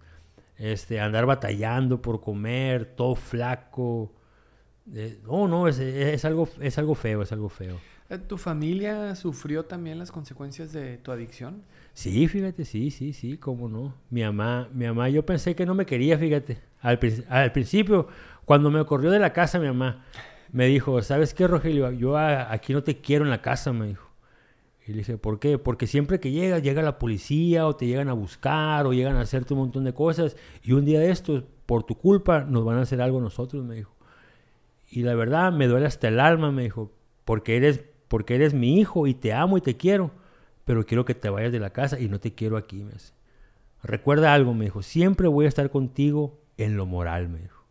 Este, 0.57 1.01
andar 1.01 1.27
batallando 1.27 2.01
por 2.01 2.21
comer, 2.21 2.85
todo 2.85 3.15
flaco. 3.15 4.13
Eh, 4.95 5.19
no, 5.25 5.49
no, 5.49 5.67
es, 5.67 5.79
es, 5.79 6.25
algo, 6.25 6.49
es 6.61 6.79
algo 6.79 6.95
feo, 6.95 7.23
es 7.23 7.33
algo 7.33 7.49
feo. 7.49 7.79
¿Tu 8.29 8.37
familia 8.37 9.15
sufrió 9.17 9.65
también 9.65 9.99
las 9.99 10.13
consecuencias 10.13 10.73
de 10.73 10.99
tu 10.99 11.11
adicción? 11.11 11.63
Sí, 11.95 12.29
fíjate, 12.29 12.65
sí, 12.65 12.91
sí, 12.91 13.13
sí, 13.13 13.39
cómo 13.39 13.69
no. 13.69 13.95
Mi 14.11 14.23
mamá, 14.23 14.69
mi 14.73 14.87
mamá, 14.87 15.09
yo 15.09 15.25
pensé 15.25 15.57
que 15.57 15.67
no 15.67 15.75
me 15.75 15.87
quería, 15.87 16.19
fíjate. 16.19 16.59
Al, 16.81 17.01
al 17.29 17.53
principio, 17.53 18.07
cuando 18.45 18.71
me 18.71 18.85
corrió 18.85 19.11
de 19.11 19.19
la 19.19 19.33
casa, 19.33 19.59
mi 19.59 19.67
mamá 19.67 20.05
me 20.53 20.67
dijo, 20.67 21.01
¿sabes 21.03 21.35
qué, 21.35 21.49
Rogelio? 21.49 21.91
Yo 21.91 22.17
aquí 22.17 22.75
no 22.75 22.85
te 22.85 23.01
quiero 23.01 23.25
en 23.25 23.31
la 23.31 23.43
casa, 23.43 23.73
me 23.73 23.89
dijo. 23.89 24.14
Y 24.87 24.93
le 24.93 24.99
dije, 24.99 25.17
¿por 25.17 25.39
qué? 25.39 25.59
Porque 25.59 25.87
siempre 25.87 26.21
que 26.21 26.31
llegas, 26.31 26.63
llega 26.63 26.83
la 26.83 26.99
policía 26.99 27.67
o 27.67 27.75
te 27.75 27.87
llegan 27.87 28.09
a 28.09 28.13
buscar 28.13 28.87
o 28.87 28.93
llegan 28.93 29.17
a 29.17 29.23
hacerte 29.23 29.55
un 29.55 29.61
montón 29.61 29.85
de 29.85 29.95
cosas. 29.95 30.37
Y 30.63 30.73
un 30.73 30.85
día 30.85 31.01
de 31.01 31.11
estos, 31.11 31.45
por 31.65 31.85
tu 31.85 31.97
culpa, 31.97 32.45
nos 32.45 32.65
van 32.65 32.79
a 32.79 32.83
hacer 32.83 33.01
algo 33.01 33.21
nosotros, 33.21 33.65
me 33.65 33.77
dijo. 33.77 33.95
Y 34.91 35.03
la 35.03 35.15
verdad, 35.15 35.53
me 35.53 35.67
duele 35.67 35.87
hasta 35.87 36.09
el 36.09 36.21
alma, 36.21 36.53
me 36.53 36.65
dijo, 36.65 36.93
porque 37.25 37.57
eres 37.57 37.83
porque 38.15 38.37
eres 38.37 38.55
mi 38.55 38.79
hijo 38.79 39.09
y 39.09 39.15
te 39.15 39.33
amo 39.33 39.59
y 39.59 39.61
te 39.61 39.77
quiero, 39.77 40.13
pero 40.65 40.87
quiero 40.87 41.05
que 41.05 41.17
te 41.17 41.29
vayas 41.31 41.51
de 41.51 41.59
la 41.59 41.71
casa 41.71 41.99
y 41.99 42.09
no 42.09 42.21
te 42.21 42.33
quiero 42.33 42.57
aquí. 42.57 42.85
Me 42.85 42.93
dice. 42.93 43.13
Recuerda 43.83 44.33
algo, 44.33 44.55
me 44.55 44.67
dijo, 44.67 44.83
siempre 44.83 45.27
voy 45.27 45.47
a 45.47 45.49
estar 45.49 45.69
contigo 45.69 46.39
en 46.57 46.77
lo 46.77 46.87
moral, 46.87 47.29
me 47.29 47.41
dijo. 47.41 47.65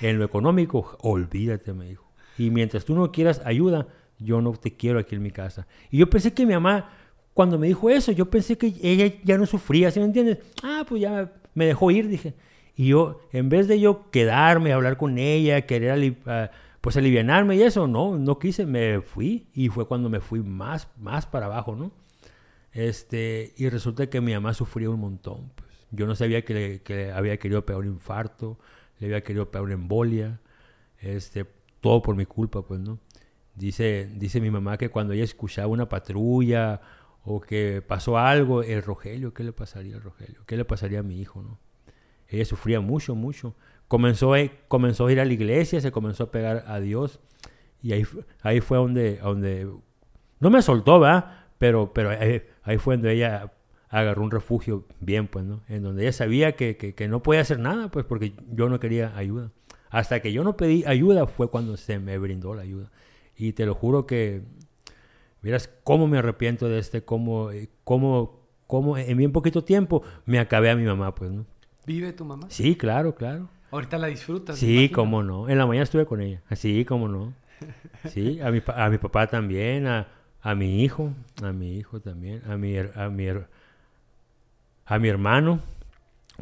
En 0.00 0.18
lo 0.18 0.24
económico, 0.24 0.96
olvídate, 1.02 1.74
me 1.74 1.86
dijo. 1.86 2.10
Y 2.38 2.50
mientras 2.50 2.86
tú 2.86 2.94
no 2.94 3.12
quieras 3.12 3.42
ayuda, 3.44 3.86
yo 4.18 4.40
no 4.40 4.52
te 4.52 4.76
quiero 4.76 4.98
aquí 4.98 5.14
en 5.14 5.22
mi 5.22 5.30
casa. 5.30 5.66
Y 5.90 5.98
yo 5.98 6.08
pensé 6.08 6.32
que 6.32 6.46
mi 6.46 6.54
mamá, 6.54 6.90
cuando 7.32 7.58
me 7.58 7.66
dijo 7.66 7.90
eso, 7.90 8.12
yo 8.12 8.30
pensé 8.30 8.56
que 8.56 8.74
ella 8.82 9.12
ya 9.24 9.38
no 9.38 9.46
sufría, 9.46 9.90
¿sí 9.90 10.00
me 10.00 10.06
entiendes? 10.06 10.38
Ah, 10.62 10.84
pues 10.88 11.02
ya 11.02 11.32
me 11.54 11.66
dejó 11.66 11.90
ir, 11.90 12.08
dije. 12.08 12.34
Y 12.76 12.88
yo, 12.88 13.20
en 13.32 13.48
vez 13.48 13.68
de 13.68 13.78
yo 13.80 14.10
quedarme, 14.10 14.72
hablar 14.72 14.96
con 14.96 15.18
ella, 15.18 15.62
querer 15.62 16.16
uh, 16.26 16.54
pues 16.80 16.96
alivianarme 16.96 17.56
y 17.56 17.62
eso, 17.62 17.86
no, 17.86 18.18
no 18.18 18.38
quise, 18.38 18.66
me 18.66 19.00
fui 19.00 19.46
y 19.54 19.68
fue 19.68 19.86
cuando 19.86 20.10
me 20.10 20.20
fui 20.20 20.42
más, 20.42 20.88
más 20.98 21.24
para 21.26 21.46
abajo, 21.46 21.76
¿no? 21.76 21.92
Este, 22.72 23.54
y 23.56 23.68
resulta 23.68 24.08
que 24.10 24.20
mi 24.20 24.34
mamá 24.34 24.52
sufría 24.52 24.90
un 24.90 25.00
montón, 25.00 25.50
pues. 25.54 25.70
Yo 25.92 26.06
no 26.06 26.16
sabía 26.16 26.44
que 26.44 26.82
le, 26.88 27.12
había 27.12 27.36
querido 27.38 27.64
pegar 27.64 27.82
un 27.82 27.86
infarto, 27.86 28.58
le 28.98 29.06
había 29.06 29.22
querido 29.22 29.50
pegar 29.50 29.64
una 29.64 29.74
embolia, 29.74 30.40
este, 30.98 31.46
todo 31.80 32.02
por 32.02 32.16
mi 32.16 32.26
culpa, 32.26 32.62
pues, 32.62 32.80
¿no? 32.80 32.98
Dice, 33.54 34.10
dice 34.14 34.40
mi 34.40 34.50
mamá 34.50 34.76
que 34.78 34.90
cuando 34.90 35.12
ella 35.12 35.24
escuchaba 35.24 35.68
una 35.68 35.88
patrulla 35.88 36.80
o 37.22 37.40
que 37.40 37.82
pasó 37.86 38.18
algo, 38.18 38.62
el 38.62 38.82
Rogelio, 38.82 39.32
¿qué 39.32 39.44
le 39.44 39.52
pasaría 39.52 39.96
al 39.96 40.02
Rogelio? 40.02 40.42
¿Qué 40.46 40.56
le 40.56 40.64
pasaría 40.64 41.00
a 41.00 41.02
mi 41.02 41.20
hijo, 41.20 41.42
no? 41.42 41.58
Ella 42.28 42.44
sufría 42.44 42.80
mucho, 42.80 43.14
mucho 43.14 43.54
comenzó, 43.88 44.32
comenzó 44.68 45.06
a 45.06 45.12
ir 45.12 45.20
a 45.20 45.24
la 45.24 45.32
iglesia, 45.32 45.80
se 45.80 45.92
comenzó 45.92 46.24
a 46.24 46.30
pegar 46.30 46.64
a 46.66 46.80
Dios. 46.80 47.20
Y 47.82 47.92
ahí, 47.92 48.04
ahí 48.42 48.60
fue 48.60 48.78
donde, 48.78 49.18
donde, 49.18 49.68
no 50.40 50.50
me 50.50 50.62
soltó, 50.62 51.00
¿verdad? 51.00 51.46
Pero, 51.58 51.92
pero 51.92 52.10
ahí, 52.10 52.78
fue 52.78 52.96
donde 52.96 53.12
ella 53.12 53.52
agarró 53.88 54.22
un 54.24 54.30
refugio 54.30 54.86
bien, 55.00 55.28
pues, 55.28 55.44
¿no? 55.44 55.62
En 55.68 55.82
donde 55.82 56.02
ella 56.02 56.12
sabía 56.12 56.56
que, 56.56 56.76
que, 56.76 57.08
no 57.08 57.22
podía 57.22 57.42
hacer 57.42 57.58
nada, 57.58 57.88
pues, 57.90 58.04
porque 58.04 58.34
yo 58.50 58.68
no 58.68 58.80
quería 58.80 59.16
ayuda. 59.16 59.52
Hasta 59.90 60.20
que 60.20 60.32
yo 60.32 60.42
no 60.42 60.56
pedí 60.56 60.84
ayuda 60.86 61.26
fue 61.26 61.48
cuando 61.48 61.76
se 61.76 61.98
me 62.00 62.18
brindó 62.18 62.54
la 62.54 62.62
ayuda. 62.62 62.90
Y 63.36 63.52
te 63.52 63.66
lo 63.66 63.74
juro 63.74 64.06
que, 64.06 64.42
miras 65.42 65.68
cómo 65.84 66.06
me 66.06 66.18
arrepiento 66.18 66.68
de 66.68 66.78
este, 66.78 67.04
cómo, 67.04 67.50
cómo, 67.84 68.40
cómo 68.66 68.96
en 68.96 69.16
bien 69.16 69.32
poquito 69.32 69.64
tiempo 69.64 70.02
me 70.24 70.38
acabé 70.38 70.70
a 70.70 70.76
mi 70.76 70.84
mamá, 70.84 71.14
pues, 71.14 71.30
¿no? 71.30 71.46
¿Vive 71.86 72.12
tu 72.12 72.24
mamá? 72.24 72.46
Sí, 72.48 72.76
claro, 72.76 73.14
claro. 73.14 73.48
Ahorita 73.70 73.98
la 73.98 74.06
disfrutas. 74.06 74.58
Sí, 74.58 74.88
cómo 74.88 75.22
no. 75.22 75.48
En 75.48 75.58
la 75.58 75.66
mañana 75.66 75.84
estuve 75.84 76.06
con 76.06 76.20
ella. 76.20 76.42
Sí, 76.54 76.84
cómo 76.84 77.08
no. 77.08 77.34
Sí, 78.08 78.40
a 78.40 78.50
mi, 78.50 78.62
a 78.66 78.90
mi 78.90 78.98
papá 78.98 79.26
también, 79.26 79.86
a, 79.86 80.08
a 80.40 80.54
mi 80.54 80.82
hijo, 80.82 81.12
a 81.42 81.52
mi 81.52 81.76
hijo 81.76 82.00
también, 82.00 82.42
a 82.46 82.56
mi, 82.56 82.76
a 82.76 83.08
mi, 83.08 83.28
a 84.86 84.98
mi 84.98 85.08
hermano, 85.08 85.60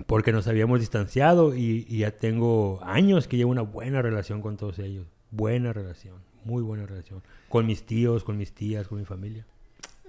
porque 0.07 0.33
nos 0.33 0.49
habíamos 0.49 0.81
distanciado 0.81 1.55
y, 1.55 1.87
y, 1.89 1.99
ya 1.99 2.11
tengo 2.11 2.81
años 2.83 3.29
que 3.29 3.37
llevo 3.37 3.51
una 3.51 3.63
buena 3.63 4.03
relación 4.03 4.43
con 4.43 4.57
todos 4.57 4.79
ellos. 4.79 5.07
Buena 5.31 5.73
relación, 5.73 6.17
muy 6.45 6.63
buena 6.63 6.87
relación. 6.87 7.23
Con 7.49 7.67
mis 7.67 7.85
tíos, 7.85 8.25
con 8.25 8.37
mis 8.37 8.53
tías, 8.53 8.89
con 8.89 8.99
mi 8.99 9.05
familia. 9.05 9.47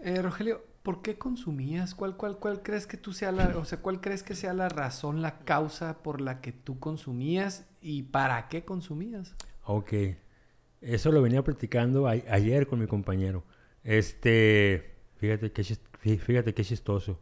Eh, 0.04 0.22
Rogelio, 0.22 0.64
¿Por 0.84 1.02
qué 1.02 1.18
consumías? 1.18 1.96
¿Cuál, 1.96 2.18
cuál, 2.18 2.38
cuál 2.38 2.62
crees 2.62 2.86
que 2.88 2.98
tú 2.98 3.14
sea 3.14 3.32
la, 3.32 3.58
o 3.58 3.64
sea, 3.64 3.80
cuál 3.80 4.02
crees 4.02 4.22
que 4.22 4.36
sea 4.36 4.54
la 4.54 4.68
razón, 4.68 5.22
la 5.22 5.40
causa 5.40 6.04
por 6.04 6.20
la 6.20 6.42
que 6.42 6.52
tú 6.52 6.78
consumías 6.78 7.66
y 7.82 8.04
para 8.04 8.50
qué 8.50 8.66
consumías? 8.66 9.34
Ok. 9.64 9.94
Eso 10.82 11.14
lo 11.14 11.22
venía 11.22 11.42
platicando 11.42 12.06
ayer 12.08 12.68
con 12.68 12.82
mi 12.82 12.88
compañero. 12.88 13.46
Este, 13.86 14.96
fíjate 15.16 15.54
qué, 15.54 15.64
fíjate 16.18 16.54
qué 16.54 16.66
chistoso. 16.66 17.18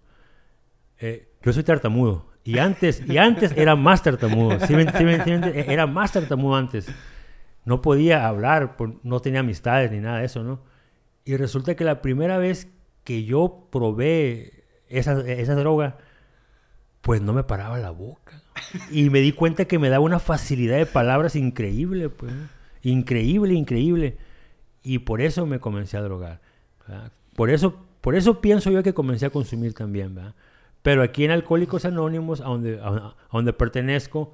Eh, 0.98 1.30
yo 1.44 1.53
soy 1.53 1.62
tartamudo. 1.62 2.32
Y 2.44 2.58
antes, 2.58 3.08
y 3.08 3.20
antes 3.20 3.51
era 3.56 3.75
más 3.75 4.01
tartamudo. 4.01 4.60
¿Sí 4.65 4.74
me, 4.74 4.88
era 5.72 5.86
más 5.86 6.12
tartamudo 6.12 6.56
antes. 6.56 6.88
No 7.65 7.82
podía 7.82 8.27
hablar, 8.27 8.75
no 9.03 9.20
tenía 9.20 9.41
amistades 9.41 9.91
ni 9.91 10.00
nada 10.00 10.20
de 10.20 10.25
eso, 10.25 10.44
¿no? 10.44 10.62
Y 11.25 11.38
resulta 11.38 11.75
que 11.75 11.84
la 11.84 12.01
primera 12.01 12.38
vez 12.38 12.68
que 13.03 13.24
yo 13.24 13.68
probé 13.72 14.63
esa, 14.89 15.22
esa 15.22 15.56
droga, 15.56 15.98
pues 17.01 17.22
no 17.22 17.34
me 17.34 17.44
paraba 17.44 17.77
la 17.77 17.91
boca. 17.91 18.41
Y 18.91 19.10
me 19.10 19.20
di 19.20 19.32
cuenta 19.32 19.65
que 19.65 19.80
me 19.80 19.89
daba 19.89 20.03
una 20.03 20.20
facilidad 20.20 20.77
de 20.77 20.86
palabras 20.86 21.36
increíble, 21.36 22.10
pues. 22.10 22.34
Increíble, 22.84 23.53
increíble. 23.53 24.18
Y 24.84 25.00
por 25.00 25.22
eso 25.22 25.46
me 25.46 25.60
comencé 25.60 25.98
a 25.98 26.01
drogar. 26.01 26.41
Por 27.36 27.50
eso, 27.50 27.75
por 28.01 28.15
eso 28.15 28.41
pienso 28.41 28.72
yo 28.72 28.84
que 28.84 28.94
comencé 28.94 29.25
a 29.25 29.30
consumir 29.30 29.74
también, 29.74 30.15
¿verdad? 30.15 30.36
Pero 30.82 31.03
aquí 31.03 31.24
en 31.24 31.32
Alcohólicos 31.32 31.86
Anónimos, 31.86 32.41
a 32.41 32.46
donde, 32.46 32.80
a, 32.82 33.15
donde 33.32 33.53
pertenezco, 33.53 34.34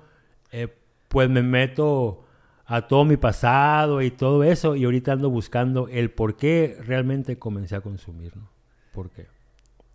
eh, 0.51 0.73
pues 1.09 1.29
me 1.29 1.43
meto 1.43 2.25
a 2.67 2.87
todo 2.87 3.05
mi 3.05 3.15
pasado 3.15 4.01
y 4.01 4.11
todo 4.11 4.43
eso, 4.43 4.75
y 4.75 4.83
ahorita 4.83 5.13
ando 5.13 5.29
buscando 5.29 5.87
el 5.87 6.11
por 6.11 6.35
qué 6.35 6.77
realmente 6.85 7.39
comencé 7.39 7.75
a 7.77 7.81
consumir, 7.81 8.35
¿no? 8.35 8.49
¿Por 8.91 9.09
qué? 9.09 9.27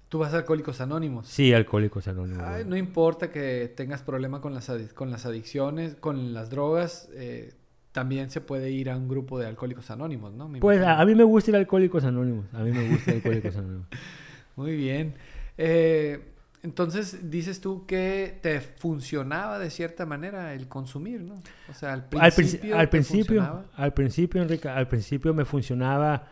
¿Tú 0.09 0.19
vas 0.19 0.33
a 0.33 0.38
Alcohólicos 0.38 0.81
Anónimos? 0.81 1.26
Sí, 1.29 1.52
Alcohólicos 1.52 2.09
Anónimos. 2.09 2.67
no 2.67 2.76
importa 2.76 3.31
que 3.31 3.73
tengas 3.76 4.02
problema 4.02 4.41
con 4.41 4.55
las, 4.55 4.71
con 4.95 5.11
las 5.11 5.26
adicciones, 5.26 5.97
con 5.97 6.33
las 6.33 6.49
drogas, 6.49 7.11
eh, 7.12 7.52
también 7.93 8.31
se 8.31 8.41
puede 8.41 8.71
ir 8.71 8.88
a 8.88 8.97
un 8.97 9.07
grupo 9.07 9.38
de 9.38 9.47
Alcohólicos 9.47 9.91
Anónimos, 9.91 10.33
¿no? 10.33 10.50
pues 10.61 10.83
a, 10.83 11.05
mí 11.05 11.14
me 11.14 11.25
gusta 11.25 11.50
ir 11.50 11.57
a 11.57 11.59
Alcohólicos 11.59 12.05
Anónimos. 12.05 12.47
A 12.55 12.61
mí 12.61 12.73
me 12.73 12.88
gusta 12.88 13.11
a 13.11 13.14
Alcohólicos 13.14 13.55
Anónimos. 13.55 13.87
Muy 14.57 14.76
bien. 14.76 15.14
Eh, 15.59 16.32
entonces 16.62 17.31
dices 17.31 17.61
tú 17.61 17.87
que 17.87 18.38
te 18.40 18.61
funcionaba 18.61 19.59
de 19.59 19.71
cierta 19.71 20.07
manera 20.07 20.54
el 20.54 20.69
consumir, 20.69 21.21
¿no? 21.21 21.35
O 21.69 21.75
sea, 21.75 21.92
al 21.92 22.09
principio. 22.09 22.78
Al, 22.78 22.88
principio, 22.88 23.64
al 23.75 23.95
principio, 23.95 24.42
Enrique, 24.42 24.69
al 24.69 24.88
principio 24.88 25.35
me 25.35 25.45
funcionaba 25.45 26.28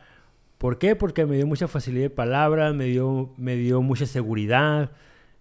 ¿Por 0.60 0.76
qué? 0.76 0.94
Porque 0.94 1.24
me 1.24 1.36
dio 1.36 1.46
mucha 1.46 1.68
facilidad 1.68 2.02
de 2.02 2.10
palabra, 2.10 2.74
me 2.74 2.84
dio, 2.84 3.32
me 3.38 3.56
dio 3.56 3.80
mucha 3.80 4.04
seguridad. 4.04 4.92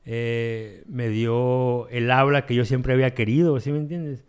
eh, 0.05 0.85
me 0.87 1.09
dio 1.09 1.89
el 1.89 2.09
habla 2.09 2.45
que 2.45 2.55
yo 2.55 2.63
siempre 2.63 2.93
había 2.93 3.13
querido, 3.13 3.59
¿sí 3.59 3.69
me 3.73 3.79
entiendes? 3.79 4.23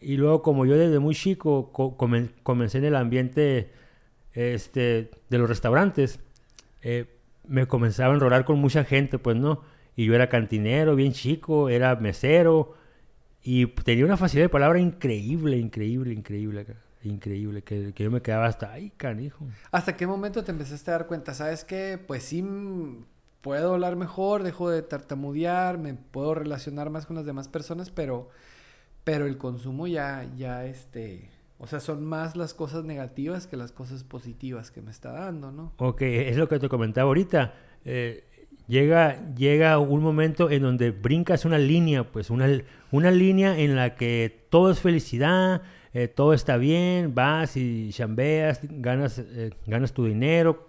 Y 0.00 0.16
luego 0.16 0.40
como 0.40 0.64
yo 0.64 0.78
desde 0.78 1.00
muy 1.00 1.14
chico 1.14 1.70
comencé 2.42 2.78
en 2.78 2.84
el 2.86 2.96
ambiente 2.96 3.72
este, 4.32 5.10
de 5.28 5.38
los 5.38 5.50
restaurantes, 5.50 6.18
eh, 6.80 7.04
me 7.46 7.66
comenzaba 7.66 8.14
a 8.14 8.16
enrolar 8.16 8.46
con 8.46 8.58
mucha 8.58 8.84
gente, 8.84 9.18
pues 9.18 9.36
no. 9.36 9.60
Y 9.96 10.04
yo 10.04 10.14
era 10.14 10.28
cantinero, 10.28 10.94
bien 10.94 11.12
chico, 11.12 11.68
era 11.68 11.96
mesero. 11.96 12.74
Y 13.42 13.66
tenía 13.66 14.04
una 14.04 14.16
facilidad 14.16 14.44
de 14.44 14.50
palabra 14.50 14.78
increíble, 14.78 15.56
increíble, 15.56 16.12
increíble. 16.12 16.66
Increíble, 17.02 17.62
que, 17.62 17.92
que 17.94 18.04
yo 18.04 18.10
me 18.10 18.20
quedaba 18.20 18.46
hasta 18.46 18.72
ahí, 18.72 18.90
canijo. 18.96 19.46
¿Hasta 19.70 19.96
qué 19.96 20.06
momento 20.06 20.42
te 20.42 20.50
empezaste 20.50 20.90
a 20.90 20.94
dar 20.94 21.06
cuenta? 21.06 21.34
¿Sabes 21.34 21.64
qué? 21.64 22.00
Pues 22.04 22.24
sí, 22.24 22.44
puedo 23.46 23.74
hablar 23.74 23.94
mejor, 23.94 24.42
dejo 24.42 24.68
de 24.70 24.82
tartamudear, 24.82 25.78
me 25.78 25.94
puedo 25.94 26.34
relacionar 26.34 26.90
más 26.90 27.06
con 27.06 27.14
las 27.14 27.24
demás 27.24 27.46
personas, 27.46 27.90
pero, 27.90 28.28
pero 29.04 29.26
el 29.26 29.38
consumo 29.38 29.86
ya, 29.86 30.28
ya, 30.36 30.66
este, 30.66 31.30
o 31.58 31.68
sea, 31.68 31.78
son 31.78 32.04
más 32.04 32.34
las 32.34 32.54
cosas 32.54 32.82
negativas 32.82 33.46
que 33.46 33.56
las 33.56 33.70
cosas 33.70 34.02
positivas 34.02 34.72
que 34.72 34.82
me 34.82 34.90
está 34.90 35.12
dando, 35.12 35.52
¿no? 35.52 35.72
Ok, 35.76 36.02
es 36.02 36.36
lo 36.36 36.48
que 36.48 36.58
te 36.58 36.68
comentaba 36.68 37.06
ahorita. 37.06 37.54
Eh, 37.84 38.24
llega, 38.66 39.34
llega 39.34 39.78
un 39.78 40.02
momento 40.02 40.50
en 40.50 40.62
donde 40.62 40.90
brincas 40.90 41.44
una 41.44 41.58
línea, 41.58 42.04
pues 42.04 42.30
una, 42.30 42.48
una 42.90 43.10
línea 43.10 43.58
en 43.58 43.76
la 43.76 43.94
que 43.94 44.46
todo 44.50 44.70
es 44.70 44.80
felicidad, 44.80 45.62
eh, 45.92 46.08
todo 46.08 46.34
está 46.34 46.56
bien, 46.56 47.14
vas 47.14 47.56
y 47.56 47.90
chambeas, 47.92 48.60
ganas, 48.62 49.18
eh, 49.18 49.50
ganas 49.66 49.92
tu 49.92 50.04
dinero, 50.04 50.68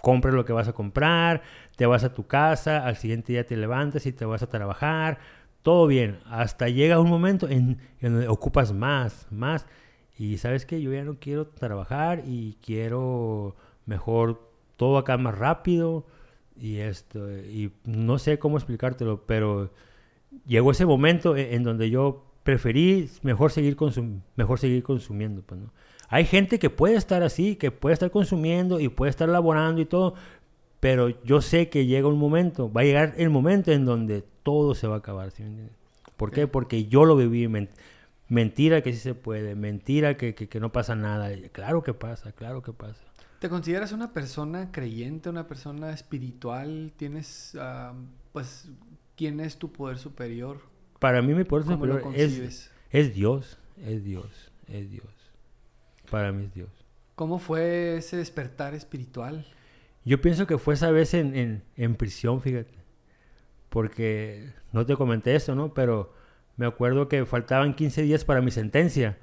compras 0.00 0.34
lo 0.34 0.44
que 0.44 0.52
vas 0.52 0.68
a 0.68 0.72
comprar, 0.72 1.42
te 1.76 1.86
vas 1.86 2.04
a 2.04 2.14
tu 2.14 2.26
casa, 2.26 2.86
al 2.86 2.96
siguiente 2.96 3.32
día 3.32 3.46
te 3.46 3.56
levantas 3.56 4.06
y 4.06 4.12
te 4.12 4.24
vas 4.24 4.42
a 4.42 4.48
trabajar, 4.48 5.18
todo 5.62 5.86
bien, 5.86 6.18
hasta 6.26 6.68
llega 6.68 7.00
un 7.00 7.10
momento 7.10 7.48
en, 7.48 7.78
en 8.00 8.12
donde 8.12 8.28
ocupas 8.28 8.72
más, 8.72 9.26
más, 9.30 9.66
y 10.16 10.38
sabes 10.38 10.66
que 10.66 10.80
yo 10.80 10.92
ya 10.92 11.02
no 11.02 11.16
quiero 11.18 11.46
trabajar 11.46 12.22
y 12.26 12.58
quiero 12.64 13.56
mejor 13.86 14.50
todo 14.76 14.98
acá 14.98 15.16
más 15.16 15.36
rápido, 15.36 16.06
y 16.60 16.78
esto, 16.78 17.30
y 17.30 17.72
no 17.84 18.18
sé 18.18 18.38
cómo 18.38 18.58
explicártelo, 18.58 19.24
pero 19.26 19.70
llegó 20.46 20.70
ese 20.70 20.84
momento 20.84 21.36
e, 21.36 21.54
en, 21.54 21.64
donde 21.64 21.88
yo 21.90 22.24
preferí 22.42 23.08
mejor 23.22 23.50
seguir, 23.50 23.76
consum 23.76 24.20
mejor 24.36 24.58
seguir 24.58 24.82
consumiendo. 24.82 25.42
Pues, 25.42 25.60
¿no? 25.60 25.72
Hay 26.08 26.26
gente 26.26 26.58
que 26.58 26.70
puede 26.70 26.96
estar 26.96 27.22
así, 27.22 27.56
que 27.56 27.70
puede 27.70 27.94
estar 27.94 28.10
consumiendo 28.10 28.78
y 28.78 28.88
puede 28.88 29.10
estar 29.10 29.28
laborando 29.28 29.80
y 29.80 29.86
todo, 29.86 30.14
pero 30.80 31.08
yo 31.24 31.40
sé 31.40 31.68
que 31.68 31.86
llega 31.86 32.08
un 32.08 32.18
momento, 32.18 32.70
va 32.70 32.82
a 32.82 32.84
llegar 32.84 33.14
el 33.16 33.30
momento 33.30 33.72
en 33.72 33.84
donde 33.84 34.24
todo 34.42 34.74
se 34.74 34.86
va 34.86 34.96
a 34.96 34.98
acabar. 34.98 35.32
¿Por 36.16 36.30
qué? 36.30 36.46
Porque 36.46 36.86
yo 36.86 37.04
lo 37.04 37.16
viví. 37.16 37.48
mentira 38.28 38.82
que 38.82 38.92
sí 38.92 38.98
se 38.98 39.14
puede, 39.14 39.54
mentira 39.54 40.16
que, 40.16 40.34
que, 40.34 40.48
que 40.48 40.60
no 40.60 40.72
pasa 40.72 40.94
nada. 40.94 41.30
Claro 41.52 41.82
que 41.82 41.94
pasa, 41.94 42.32
claro 42.32 42.60
que 42.62 42.72
pasa. 42.72 43.09
¿Te 43.40 43.48
consideras 43.48 43.92
una 43.92 44.12
persona 44.12 44.70
creyente, 44.70 45.30
una 45.30 45.48
persona 45.48 45.94
espiritual? 45.94 46.92
¿Tienes, 46.94 47.56
pues, 48.32 48.68
quién 49.16 49.40
es 49.40 49.56
tu 49.56 49.72
poder 49.72 49.96
superior? 49.96 50.60
Para 50.98 51.22
mí 51.22 51.32
mi 51.32 51.44
poder 51.44 51.64
superior 51.64 52.02
es, 52.14 52.70
es 52.90 53.14
Dios, 53.14 53.58
es 53.82 54.04
Dios, 54.04 54.52
es 54.68 54.90
Dios. 54.90 55.06
Para 56.10 56.32
mí 56.32 56.44
es 56.44 56.54
Dios. 56.54 56.68
¿Cómo 57.14 57.38
fue 57.38 57.96
ese 57.96 58.18
despertar 58.18 58.74
espiritual? 58.74 59.46
Yo 60.04 60.20
pienso 60.20 60.46
que 60.46 60.58
fue 60.58 60.74
esa 60.74 60.90
vez 60.90 61.14
en, 61.14 61.62
en, 61.76 61.94
prisión, 61.94 62.42
fíjate. 62.42 62.74
Porque 63.70 64.52
no 64.72 64.84
te 64.84 64.96
comenté 64.96 65.34
eso, 65.34 65.54
¿no? 65.54 65.72
Pero 65.72 66.12
me 66.58 66.66
acuerdo 66.66 67.08
que 67.08 67.24
faltaban 67.24 67.74
15 67.74 68.02
días 68.02 68.26
para 68.26 68.42
mi 68.42 68.50
sentencia. 68.50 69.16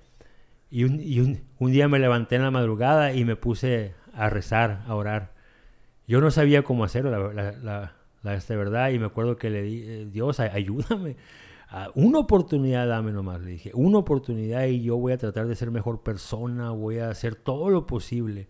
Y, 0.71 0.85
un, 0.85 0.99
y 0.99 1.19
un, 1.19 1.43
un, 1.59 1.71
día 1.71 1.87
me 1.87 1.99
levanté 1.99 2.35
en 2.35 2.41
la 2.41 2.51
madrugada 2.51 3.13
y 3.13 3.23
me 3.23 3.35
puse 3.35 3.93
a 4.17 4.29
rezar, 4.29 4.83
a 4.87 4.95
orar. 4.95 5.31
Yo 6.07 6.21
no 6.21 6.31
sabía 6.31 6.63
cómo 6.63 6.83
hacerlo, 6.83 7.33
la, 7.33 7.51
la, 7.51 7.93
la, 8.23 8.33
esta 8.33 8.55
verdad, 8.55 8.89
y 8.89 8.99
me 8.99 9.05
acuerdo 9.05 9.37
que 9.37 9.49
le 9.49 9.61
di, 9.61 9.83
eh, 9.83 10.07
Dios, 10.11 10.39
ayúdame. 10.39 11.15
una 11.95 12.19
oportunidad 12.19 12.87
dame 12.87 13.11
nomás, 13.11 13.41
le 13.41 13.51
dije, 13.51 13.71
una 13.73 13.99
oportunidad 13.99 14.65
y 14.65 14.81
yo 14.81 14.97
voy 14.97 15.13
a 15.13 15.17
tratar 15.17 15.47
de 15.47 15.55
ser 15.55 15.69
mejor 15.69 16.01
persona, 16.01 16.71
voy 16.71 16.99
a 16.99 17.09
hacer 17.09 17.35
todo 17.35 17.69
lo 17.69 17.85
posible. 17.85 18.47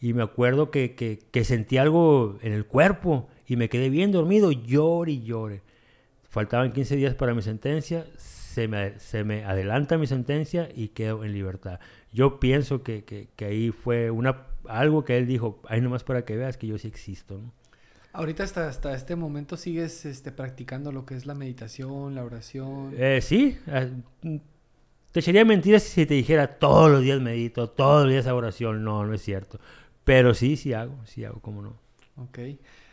Y 0.00 0.12
me 0.12 0.22
acuerdo 0.22 0.70
que, 0.70 0.94
que, 0.94 1.18
que 1.30 1.44
sentí 1.44 1.76
algo 1.76 2.36
en 2.42 2.52
el 2.52 2.66
cuerpo 2.66 3.28
y 3.46 3.56
me 3.56 3.68
quedé 3.68 3.90
bien 3.90 4.12
dormido, 4.12 4.52
llore 4.52 5.12
y 5.12 5.24
llore. 5.24 5.62
Faltaban 6.28 6.72
15 6.72 6.94
días 6.96 7.14
para 7.14 7.34
mi 7.34 7.42
sentencia, 7.42 8.06
se 8.16 8.68
me, 8.68 8.98
se 9.00 9.24
me 9.24 9.44
adelanta 9.44 9.98
mi 9.98 10.06
sentencia 10.06 10.68
y 10.72 10.88
quedo 10.88 11.24
en 11.24 11.32
libertad. 11.32 11.80
Yo 12.12 12.38
pienso 12.38 12.82
que, 12.82 13.02
que 13.04 13.44
ahí 13.44 13.70
fue 13.70 14.10
una 14.10 14.47
algo 14.68 15.04
que 15.04 15.16
él 15.16 15.26
dijo, 15.26 15.60
ahí 15.68 15.80
nomás 15.80 16.04
para 16.04 16.24
que 16.24 16.36
veas 16.36 16.56
que 16.56 16.66
yo 16.66 16.78
sí 16.78 16.88
existo, 16.88 17.38
¿no? 17.38 17.52
Ahorita 18.12 18.42
hasta, 18.42 18.68
hasta 18.68 18.94
este 18.94 19.16
momento 19.16 19.56
sigues 19.56 20.04
este, 20.06 20.32
practicando 20.32 20.92
lo 20.92 21.04
que 21.04 21.14
es 21.14 21.26
la 21.26 21.34
meditación, 21.34 22.14
la 22.14 22.24
oración. 22.24 22.94
Eh, 22.96 23.20
sí, 23.22 23.58
ah, 23.68 23.86
te 25.12 25.22
sería 25.22 25.44
mentira 25.44 25.78
si 25.78 26.06
te 26.06 26.14
dijera 26.14 26.58
todos 26.58 26.90
los 26.90 27.02
días 27.02 27.20
medito, 27.20 27.68
todos 27.68 28.04
los 28.04 28.12
días 28.12 28.26
hago 28.26 28.38
oración. 28.38 28.82
No, 28.82 29.04
no 29.06 29.14
es 29.14 29.22
cierto. 29.22 29.60
Pero 30.04 30.34
sí, 30.34 30.56
sí 30.56 30.72
hago, 30.72 30.94
sí 31.04 31.24
hago, 31.24 31.40
cómo 31.40 31.62
no. 31.62 31.76
Ok. 32.16 32.38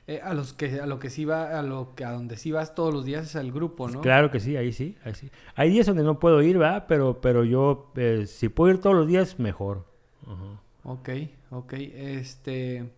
Eh, 0.07 0.21
a 0.21 0.35
los 0.35 0.53
que 0.53 0.79
a 0.79 0.85
lo 0.85 0.99
que 0.99 1.09
sí 1.09 1.25
va 1.25 1.57
a 1.57 1.63
lo 1.63 1.95
que 1.95 2.05
a 2.05 2.11
donde 2.11 2.37
sí 2.37 2.51
vas 2.51 2.75
todos 2.75 2.93
los 2.93 3.05
días 3.05 3.25
es 3.25 3.35
al 3.35 3.51
grupo 3.51 3.89
no 3.89 4.01
claro 4.01 4.29
que 4.29 4.39
sí 4.39 4.55
ahí 4.55 4.71
sí 4.71 4.95
ahí 5.03 5.15
sí 5.15 5.31
hay 5.55 5.71
días 5.71 5.87
donde 5.87 6.03
no 6.03 6.19
puedo 6.19 6.43
ir 6.43 6.61
va 6.61 6.85
pero 6.85 7.21
pero 7.21 7.43
yo 7.43 7.91
eh, 7.95 8.25
si 8.27 8.49
puedo 8.49 8.71
ir 8.71 8.79
todos 8.79 8.95
los 8.95 9.07
días 9.07 9.39
mejor 9.39 9.83
Ajá. 10.27 10.61
Ok, 10.85 11.09
ok. 11.49 11.73
Este, 11.73 12.91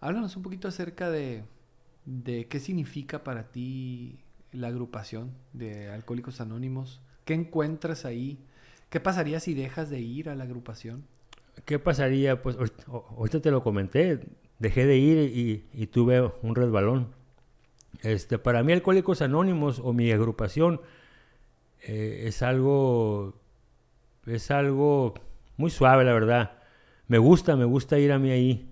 háblanos 0.00 0.36
un 0.36 0.42
poquito 0.42 0.66
acerca 0.66 1.08
de, 1.08 1.44
de 2.04 2.48
qué 2.48 2.58
significa 2.58 3.22
para 3.22 3.44
ti 3.52 4.18
la 4.50 4.68
agrupación 4.68 5.30
de 5.52 5.88
Alcohólicos 5.88 6.40
Anónimos. 6.40 7.00
¿Qué 7.24 7.34
encuentras 7.34 8.04
ahí? 8.04 8.40
¿Qué 8.90 8.98
pasaría 8.98 9.38
si 9.38 9.54
dejas 9.54 9.88
de 9.88 10.00
ir 10.00 10.28
a 10.28 10.34
la 10.34 10.44
agrupación? 10.44 11.04
¿Qué 11.64 11.78
pasaría? 11.78 12.42
Pues 12.42 12.56
ahorita 12.88 13.40
te 13.40 13.52
lo 13.52 13.62
comenté. 13.62 14.18
Dejé 14.58 14.84
de 14.86 14.96
ir 14.96 15.64
y, 15.72 15.86
tuve 15.86 16.28
un 16.42 16.56
resbalón. 16.56 17.14
Este, 18.02 18.38
para 18.38 18.64
mí 18.64 18.72
Alcohólicos 18.72 19.22
Anónimos 19.22 19.78
o 19.78 19.92
mi 19.92 20.10
agrupación 20.10 20.80
eh, 21.82 22.24
es 22.26 22.42
algo 22.42 23.34
es 24.26 24.50
algo 24.50 25.14
muy 25.56 25.70
suave, 25.70 26.04
la 26.04 26.14
verdad 26.14 26.61
me 27.12 27.18
gusta, 27.18 27.56
me 27.56 27.66
gusta 27.66 27.98
ir 27.98 28.10
a 28.10 28.18
mí 28.18 28.30
ahí. 28.30 28.70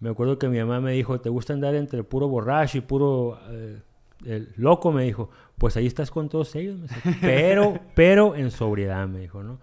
Me 0.00 0.10
acuerdo 0.10 0.38
que 0.38 0.50
mi 0.50 0.58
mamá 0.58 0.82
me 0.82 0.92
dijo, 0.92 1.18
¿te 1.18 1.30
gusta 1.30 1.54
andar 1.54 1.74
entre 1.74 2.04
puro 2.04 2.28
borracho 2.28 2.76
y 2.76 2.82
puro 2.82 3.38
eh, 3.48 4.48
loco? 4.56 4.92
Me 4.92 5.04
dijo, 5.04 5.30
pues 5.56 5.78
ahí 5.78 5.86
estás 5.86 6.10
con 6.10 6.28
todos 6.28 6.54
ellos. 6.56 6.78
Pero, 7.22 7.80
pero 7.94 8.36
en 8.36 8.50
sobriedad, 8.50 9.08
me 9.08 9.20
dijo, 9.20 9.42
¿no? 9.42 9.60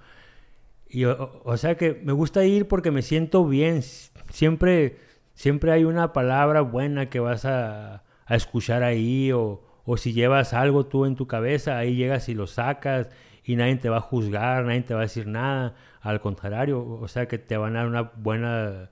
Y 0.89 1.06
o, 1.06 1.58
sea 1.58 1.77
que 1.77 2.01
me 2.03 2.12
gusta 2.12 2.43
ir 2.43 2.67
porque 2.67 2.89
me 2.89 3.03
siento 3.03 3.45
bien. 3.45 3.84
Siempre, 4.32 4.97
siempre 5.36 5.71
hay 5.71 5.84
una 5.84 6.12
palabra 6.12 6.62
buena 6.62 7.12
que 7.12 7.19
vas 7.19 7.45
a, 7.45 8.03
a 8.25 8.36
escuchar 8.36 8.82
ahí 8.82 9.32
o, 9.32 9.62
o 9.86 9.95
si 9.95 10.13
llevas 10.13 10.53
algo 10.53 10.88
tú 10.88 11.06
en 11.06 11.15
tu 11.15 11.27
cabeza, 11.27 11.77
ahí 11.77 11.95
llegas 11.95 12.30
y 12.30 12.34
lo 12.34 12.47
sacas 12.47 13.10
y 13.43 13.58
nadie 13.58 13.75
te 13.75 13.89
va 13.89 13.97
a 13.97 14.01
juzgar, 14.01 14.65
nadie 14.65 14.82
te 14.82 14.95
va 14.95 15.01
a 15.01 15.03
decir 15.03 15.27
nada. 15.27 15.75
Al 16.08 16.22
contrario, 16.22 16.88
o 16.88 17.08
sea 17.10 17.28
que 17.28 17.38
te 17.38 17.58
van 17.58 17.76
a 17.76 17.80
dar 17.80 17.88
una 17.89 18.02
buena, 18.04 18.89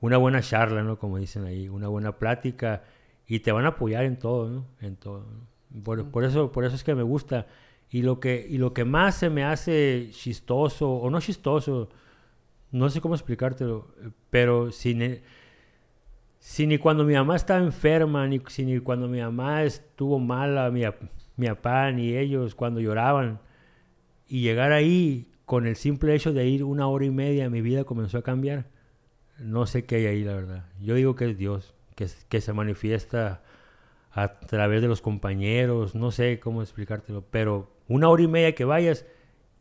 una 0.00 0.16
buena 0.16 0.42
charla, 0.42 0.82
¿no? 0.82 0.98
Como 0.98 1.16
dicen 1.16 1.44
ahí, 1.44 1.68
una 1.68 1.86
buena 1.86 2.18
plática 2.18 2.82
y 3.24 3.38
te 3.38 3.52
van 3.52 3.66
a 3.66 3.68
apoyar 3.68 4.04
en 4.04 4.18
todo, 4.18 4.48
¿no? 4.48 4.66
En 4.80 4.96
todo. 4.96 5.26
Por, 5.84 6.24
eso, 6.24 6.50
por 6.50 6.64
eso 6.64 6.74
es 6.74 6.82
que 6.82 6.96
me 6.96 7.04
gusta. 7.04 7.46
Y 7.88 8.02
lo 8.02 8.18
que, 8.18 8.44
y 8.50 8.58
lo 8.58 8.74
que 8.74 8.84
más 8.84 9.14
se 9.14 9.30
me 9.30 9.44
hace 9.44 10.08
chistoso, 10.10 10.90
o 10.90 11.08
no 11.08 11.20
chistoso, 11.20 11.88
no 12.72 12.90
sé 12.90 13.00
cómo 13.00 13.14
explicártelo, 13.14 13.94
pero 14.30 14.72
si 14.72 14.92
ni, 14.92 15.20
si 16.40 16.66
ni 16.66 16.78
cuando 16.78 17.04
mi 17.04 17.14
mamá 17.14 17.36
estaba 17.36 17.60
enferma, 17.60 18.26
ni, 18.26 18.40
si 18.48 18.64
ni 18.64 18.80
cuando 18.80 19.06
mi 19.06 19.20
mamá 19.20 19.62
estuvo 19.62 20.18
mala, 20.18 20.68
mi, 20.72 20.82
mi 21.36 21.46
papá, 21.46 21.92
ni 21.92 22.16
ellos 22.16 22.56
cuando 22.56 22.80
lloraban, 22.80 23.38
y 24.26 24.40
llegar 24.40 24.72
ahí 24.72 25.30
con 25.46 25.66
el 25.66 25.76
simple 25.76 26.14
hecho 26.14 26.32
de 26.32 26.46
ir 26.46 26.64
una 26.64 26.88
hora 26.88 27.06
y 27.06 27.10
media, 27.10 27.48
mi 27.48 27.62
vida 27.62 27.84
comenzó 27.84 28.18
a 28.18 28.22
cambiar. 28.22 28.66
No 29.38 29.66
sé 29.66 29.84
qué 29.84 29.96
hay 29.96 30.06
ahí, 30.06 30.24
la 30.24 30.34
verdad. 30.34 30.66
Yo 30.80 30.94
digo 30.94 31.14
que 31.14 31.30
es 31.30 31.38
Dios, 31.38 31.74
que, 31.94 32.08
que 32.28 32.40
se 32.40 32.52
manifiesta 32.52 33.42
a 34.12 34.40
través 34.40 34.82
de 34.82 34.88
los 34.88 35.00
compañeros, 35.00 35.94
no 35.94 36.10
sé 36.10 36.40
cómo 36.40 36.62
explicártelo, 36.62 37.24
pero 37.30 37.70
una 37.86 38.08
hora 38.08 38.22
y 38.22 38.28
media 38.28 38.54
que 38.54 38.64
vayas 38.64 39.06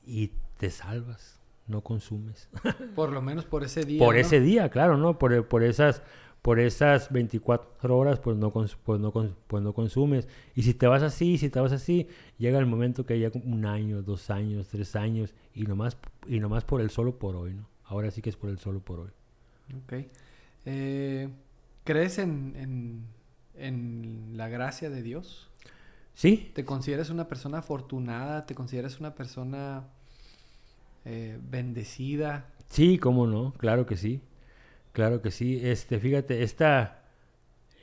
y 0.06 0.32
te 0.58 0.70
salvas, 0.70 1.40
no 1.68 1.82
consumes. 1.82 2.50
Por 2.96 3.12
lo 3.12 3.22
menos 3.22 3.46
por 3.46 3.64
ese 3.64 3.84
día. 3.84 4.00
Por 4.00 4.18
ese 4.18 4.40
día, 4.40 4.70
claro, 4.70 4.98
¿no? 4.98 5.20
Por, 5.20 5.48
por, 5.48 5.64
esas, 5.64 6.02
por 6.46 6.60
esas 6.60 7.12
24 7.12 7.98
horas 7.98 8.20
pues 8.20 8.38
no, 8.38 8.52
pues, 8.52 8.78
no, 9.00 9.12
pues 9.12 9.64
no 9.64 9.74
consumes. 9.74 10.28
Y 10.54 10.62
si 10.62 10.76
te 10.76 10.86
vas 10.86 11.02
así, 11.02 11.40
si 11.40 11.50
te 11.50 11.60
vas 11.60 11.72
así, 11.72 12.08
llega 12.38 12.60
el 12.60 12.68
momento 12.68 13.04
que 13.04 13.20
ya 13.20 13.32
un 13.34 13.66
año, 13.66 14.04
dos 14.04 14.30
años, 14.30 14.68
tres 14.68 14.96
años 14.96 15.34
y 15.56 15.64
nomás, 15.64 15.98
y 16.28 16.40
nomás 16.40 16.64
por 16.64 16.82
el 16.82 16.92
solo 16.92 17.18
por 17.18 17.36
hoy, 17.36 17.56
¿no? 17.56 17.68
Ahora 17.86 18.12
sí 18.12 18.22
que 18.22 18.30
es 18.30 18.36
por 18.36 18.52
el 18.52 18.60
solo 18.60 18.80
por 18.80 19.00
hoy. 19.00 19.10
Ok. 19.86 20.06
Eh, 20.68 21.30
¿Crees 21.84 22.20
en, 22.20 23.08
en, 23.56 24.38
la 24.38 24.48
gracia 24.48 24.92
de 24.92 25.02
Dios? 25.02 25.50
Sí. 26.14 26.52
¿Te 26.54 26.64
consideras 26.64 27.10
una 27.10 27.28
persona 27.28 27.58
afortunada? 27.58 28.46
¿Te 28.46 28.54
consideras 28.54 29.00
una 29.00 29.16
persona 29.16 29.88
eh, 31.06 31.40
bendecida? 31.42 32.54
Sí, 32.70 33.00
cómo 33.00 33.26
no, 33.26 33.52
claro 33.54 33.88
que 33.88 33.98
sí. 33.98 34.22
Claro 34.96 35.22
que 35.22 35.30
sí. 35.30 35.60
Este, 35.62 36.00
fíjate, 36.00 36.42
esta, 36.44 37.04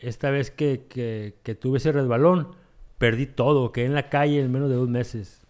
esta 0.00 0.30
vez 0.30 0.50
que, 0.50 0.86
que, 0.88 1.54
tuve 1.54 1.76
ese 1.76 1.92
resbalón, 1.92 2.52
perdí 2.96 3.26
todo, 3.26 3.70
quedé 3.70 3.84
en 3.84 3.92
la 3.94 4.08
calle 4.08 4.40
en 4.40 4.50
menos 4.50 4.70
de 4.70 4.76
dos 4.76 4.88
meses. 4.88 5.42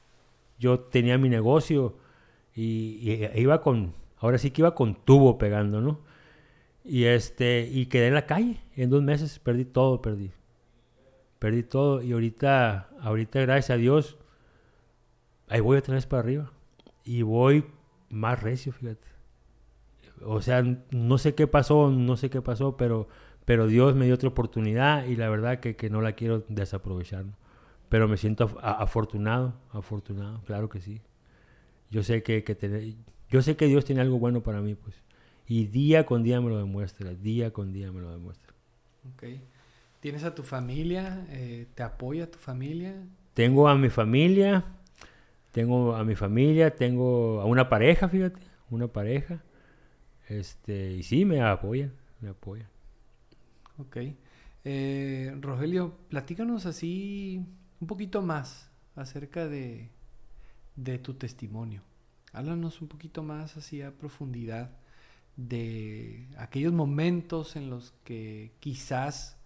Yo 0.58 0.80
tenía 0.80 1.18
mi 1.18 1.28
negocio 1.28 1.96
y, 2.56 2.98
y 3.08 3.40
iba 3.40 3.60
con, 3.60 3.94
ahora 4.18 4.38
sí 4.38 4.50
que 4.50 4.62
iba 4.62 4.74
con 4.74 4.96
tubo 5.04 5.38
pegando, 5.38 5.80
¿no? 5.80 6.00
Y 6.84 7.04
este, 7.04 7.68
y 7.70 7.86
quedé 7.86 8.08
en 8.08 8.14
la 8.14 8.26
calle. 8.26 8.58
En 8.74 8.90
dos 8.90 9.04
meses 9.04 9.38
perdí 9.38 9.64
todo, 9.64 10.02
perdí. 10.02 10.32
Perdí 11.38 11.62
todo. 11.62 12.02
Y 12.02 12.10
ahorita, 12.10 12.90
ahorita, 13.00 13.40
gracias 13.40 13.70
a 13.70 13.76
Dios, 13.76 14.18
ahí 15.46 15.60
voy 15.60 15.78
otra 15.78 15.94
vez 15.94 16.06
para 16.06 16.24
arriba. 16.24 16.52
Y 17.04 17.22
voy 17.22 17.64
más 18.10 18.42
recio, 18.42 18.72
fíjate. 18.72 19.11
O 20.24 20.40
sea, 20.42 20.62
no 20.90 21.18
sé 21.18 21.34
qué 21.34 21.46
pasó, 21.46 21.90
no 21.90 22.16
sé 22.16 22.30
qué 22.30 22.42
pasó, 22.42 22.76
pero, 22.76 23.08
pero 23.44 23.66
Dios 23.66 23.94
me 23.94 24.06
dio 24.06 24.14
otra 24.14 24.28
oportunidad 24.28 25.06
y 25.06 25.16
la 25.16 25.28
verdad 25.28 25.60
que, 25.60 25.76
que 25.76 25.90
no 25.90 26.00
la 26.00 26.12
quiero 26.12 26.44
desaprovechar. 26.48 27.24
Pero 27.88 28.08
me 28.08 28.16
siento 28.16 28.58
afortunado, 28.62 29.54
afortunado, 29.70 30.40
claro 30.44 30.68
que 30.68 30.80
sí. 30.80 31.02
Yo 31.90 32.02
sé 32.02 32.22
que, 32.22 32.42
que 32.42 32.96
yo 33.28 33.42
sé 33.42 33.56
que 33.56 33.66
Dios 33.66 33.84
tiene 33.84 34.00
algo 34.00 34.18
bueno 34.18 34.42
para 34.42 34.60
mí, 34.60 34.74
pues. 34.74 34.94
Y 35.46 35.66
día 35.66 36.06
con 36.06 36.22
día 36.22 36.40
me 36.40 36.48
lo 36.48 36.58
demuestra, 36.58 37.12
día 37.12 37.52
con 37.52 37.72
día 37.72 37.92
me 37.92 38.00
lo 38.00 38.10
demuestra. 38.10 38.54
Ok. 39.12 39.24
¿Tienes 40.00 40.24
a 40.24 40.34
tu 40.34 40.42
familia? 40.42 41.26
Eh, 41.30 41.66
¿Te 41.74 41.82
apoya 41.82 42.30
tu 42.30 42.38
familia? 42.38 42.94
Tengo 43.34 43.68
a 43.68 43.76
mi 43.76 43.88
familia, 43.88 44.64
tengo 45.50 45.94
a 45.94 46.02
mi 46.04 46.14
familia, 46.14 46.74
tengo 46.74 47.40
a 47.40 47.44
una 47.44 47.68
pareja, 47.68 48.08
fíjate, 48.08 48.40
una 48.70 48.88
pareja. 48.88 49.42
Este, 50.38 50.92
y 50.92 51.02
sí, 51.02 51.24
me 51.24 51.42
apoya, 51.42 51.90
me 52.20 52.30
apoya. 52.30 52.68
Ok. 53.78 53.98
Eh, 54.64 55.36
Rogelio, 55.40 55.94
platícanos 56.08 56.66
así 56.66 57.44
un 57.80 57.86
poquito 57.86 58.22
más 58.22 58.70
acerca 58.96 59.46
de, 59.46 59.90
de 60.76 60.98
tu 60.98 61.14
testimonio. 61.14 61.82
Háblanos 62.32 62.80
un 62.80 62.88
poquito 62.88 63.22
más 63.22 63.56
así 63.56 63.82
a 63.82 63.90
profundidad 63.90 64.70
de 65.36 66.28
aquellos 66.38 66.72
momentos 66.72 67.56
en 67.56 67.68
los 67.68 67.92
que 68.04 68.52
quizás 68.60 69.36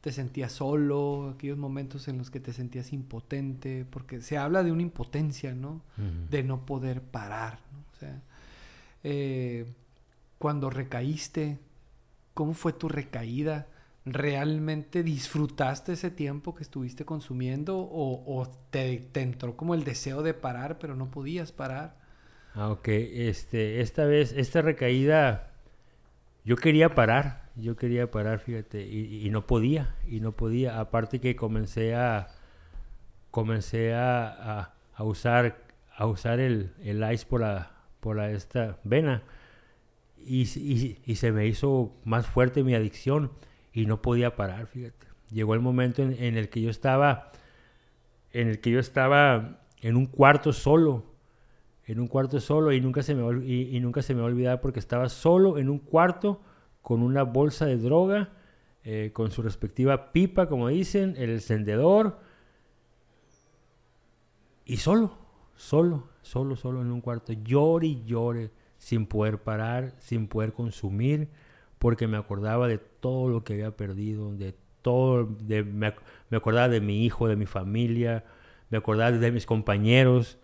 te 0.00 0.12
sentías 0.12 0.52
solo, 0.52 1.30
aquellos 1.34 1.58
momentos 1.58 2.08
en 2.08 2.18
los 2.18 2.30
que 2.30 2.40
te 2.40 2.52
sentías 2.52 2.92
impotente, 2.92 3.84
porque 3.88 4.20
se 4.20 4.38
habla 4.38 4.62
de 4.62 4.72
una 4.72 4.82
impotencia, 4.82 5.54
¿no? 5.54 5.82
De 6.30 6.42
no 6.42 6.66
poder 6.66 7.02
parar, 7.02 7.60
¿no? 7.72 7.78
O 7.92 7.96
sea, 8.00 8.20
eh, 9.04 9.66
cuando 10.42 10.70
recaíste, 10.70 11.60
¿cómo 12.34 12.52
fue 12.52 12.72
tu 12.72 12.88
recaída? 12.88 13.68
¿Realmente 14.04 15.04
disfrutaste 15.04 15.92
ese 15.92 16.10
tiempo 16.10 16.56
que 16.56 16.64
estuviste 16.64 17.04
consumiendo 17.04 17.78
o, 17.78 18.50
te, 18.70 19.08
entró 19.14 19.56
como 19.56 19.76
el 19.76 19.84
deseo 19.84 20.24
de 20.24 20.34
parar, 20.34 20.80
pero 20.80 20.96
no 20.96 21.12
podías 21.12 21.52
parar? 21.52 21.94
Ah, 22.56 22.70
ok. 22.70 22.88
Este, 22.88 23.82
esta 23.82 24.04
vez, 24.04 24.32
esta 24.36 24.62
recaída, 24.62 25.52
yo 26.44 26.56
quería 26.56 26.88
parar, 26.88 27.48
yo 27.54 27.76
quería 27.76 28.10
parar, 28.10 28.40
fíjate, 28.40 28.82
y, 28.84 29.30
no 29.30 29.46
podía, 29.46 29.94
y 30.08 30.18
no 30.18 30.32
podía. 30.32 30.80
Aparte 30.80 31.20
que 31.20 31.36
comencé 31.36 31.94
a, 31.94 32.26
comencé 33.30 33.94
a, 33.94 34.72
a, 34.92 35.04
usar, 35.04 35.62
a 35.96 36.04
usar 36.06 36.40
el, 36.40 36.72
ice 36.82 37.26
por 37.26 37.42
la, 37.42 37.70
por 38.00 38.18
esta 38.18 38.80
vena, 38.82 39.22
y, 40.26 40.46
se 41.16 41.32
me 41.32 41.46
hizo 41.46 41.94
más 42.04 42.26
fuerte 42.26 42.62
mi 42.62 42.74
adicción, 42.74 43.32
y 43.72 43.86
no 43.86 44.02
podía 44.02 44.36
parar, 44.36 44.66
fíjate. 44.66 45.06
Llegó 45.30 45.54
el 45.54 45.60
momento 45.60 46.02
en, 46.02 46.12
en 46.22 46.36
el 46.36 46.48
que 46.48 46.60
yo 46.60 46.70
estaba, 46.70 47.32
en 48.32 48.48
el 48.48 48.60
que 48.60 48.70
yo 48.70 48.78
estaba 48.78 49.62
en 49.80 49.96
un 49.96 50.06
cuarto 50.06 50.52
solo, 50.52 51.12
en 51.84 52.00
un 52.00 52.06
cuarto 52.06 52.40
solo 52.40 52.72
y 52.72 52.80
nunca 52.80 53.02
se 53.02 53.14
me, 53.14 53.44
y, 53.44 53.78
nunca 53.80 54.02
se 54.02 54.14
me 54.14 54.20
va 54.20 54.26
a 54.26 54.30
olvidar 54.30 54.60
porque 54.60 54.78
estaba 54.78 55.08
solo 55.08 55.58
en 55.58 55.68
un 55.68 55.78
cuarto 55.78 56.40
con 56.80 57.02
una 57.02 57.22
bolsa 57.22 57.66
de 57.66 57.76
droga, 57.76 58.30
eh, 58.84 59.10
con 59.12 59.30
su 59.30 59.42
respectiva 59.42 60.12
pipa, 60.12 60.48
como 60.48 60.68
dicen, 60.68 61.14
el 61.16 61.30
encendedor, 61.30 62.18
y 64.64 64.76
solo, 64.76 65.18
solo, 65.54 66.08
solo, 66.22 66.56
solo 66.56 66.82
en 66.82 66.90
un 66.92 67.00
cuarto, 67.00 67.32
llore 67.32 67.88
y 67.88 68.04
llore, 68.04 68.50
sin 68.82 69.06
poder 69.06 69.38
parar, 69.38 69.94
sin 69.98 70.26
poder 70.26 70.52
consumir, 70.52 71.28
porque 71.78 72.08
me 72.08 72.16
acordaba 72.16 72.66
de 72.66 72.78
todo 72.78 73.28
lo 73.28 73.44
que 73.44 73.52
había 73.52 73.76
perdido, 73.76 74.34
de 74.34 74.56
todo, 74.82 75.24
de, 75.40 75.62
me, 75.62 75.94
acordaba 76.32 76.68
de 76.68 76.80
mi 76.80 77.04
hijo, 77.04 77.28
de 77.28 77.36
mi 77.36 77.46
familia, 77.46 78.24
me 78.70 78.78
acordaba 78.78 79.12
de 79.12 79.30
mis 79.30 79.46
compañeros, 79.46 80.36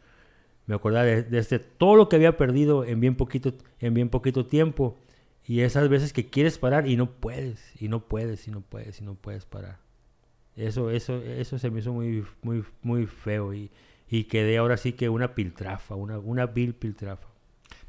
me 0.67 0.77
acordaba 0.77 1.05
de, 1.05 1.27
este, 1.37 1.59
todo 1.59 1.97
lo 1.97 2.09
que 2.09 2.15
había 2.15 2.37
perdido 2.37 2.85
en 2.85 3.01
bien 3.01 3.17
poquito, 3.17 3.55
en 3.81 3.95
bien 3.95 4.09
poquito 4.09 4.47
tiempo. 4.47 4.97
Y 5.45 5.63
esas 5.63 5.89
veces 5.89 6.13
que 6.13 6.31
quieres 6.31 6.59
parar 6.59 6.87
y 6.87 6.97
no 6.97 7.11
puedes, 7.11 7.73
y 7.83 7.89
no 7.89 8.05
puedes, 8.07 8.47
y 8.47 8.53
no 8.53 8.61
puedes, 8.61 9.01
y 9.01 9.05
no 9.05 9.17
puedes 9.17 9.47
parar. 9.47 9.81
Eso, 10.55 10.91
eso, 10.91 11.17
eso 11.23 11.59
se 11.59 11.71
me 11.71 11.81
hizo 11.81 11.93
muy, 11.93 12.25
muy, 12.43 12.65
muy 12.83 13.07
feo 13.07 13.53
y, 13.53 13.73
y 14.09 14.25
quedé 14.25 14.59
ahora 14.59 14.77
sí 14.77 14.93
que 14.93 15.09
una 15.09 15.35
piltrafa, 15.35 15.97
una, 15.97 16.21
una 16.21 16.47
vil 16.47 16.75
piltrafa. 16.75 17.27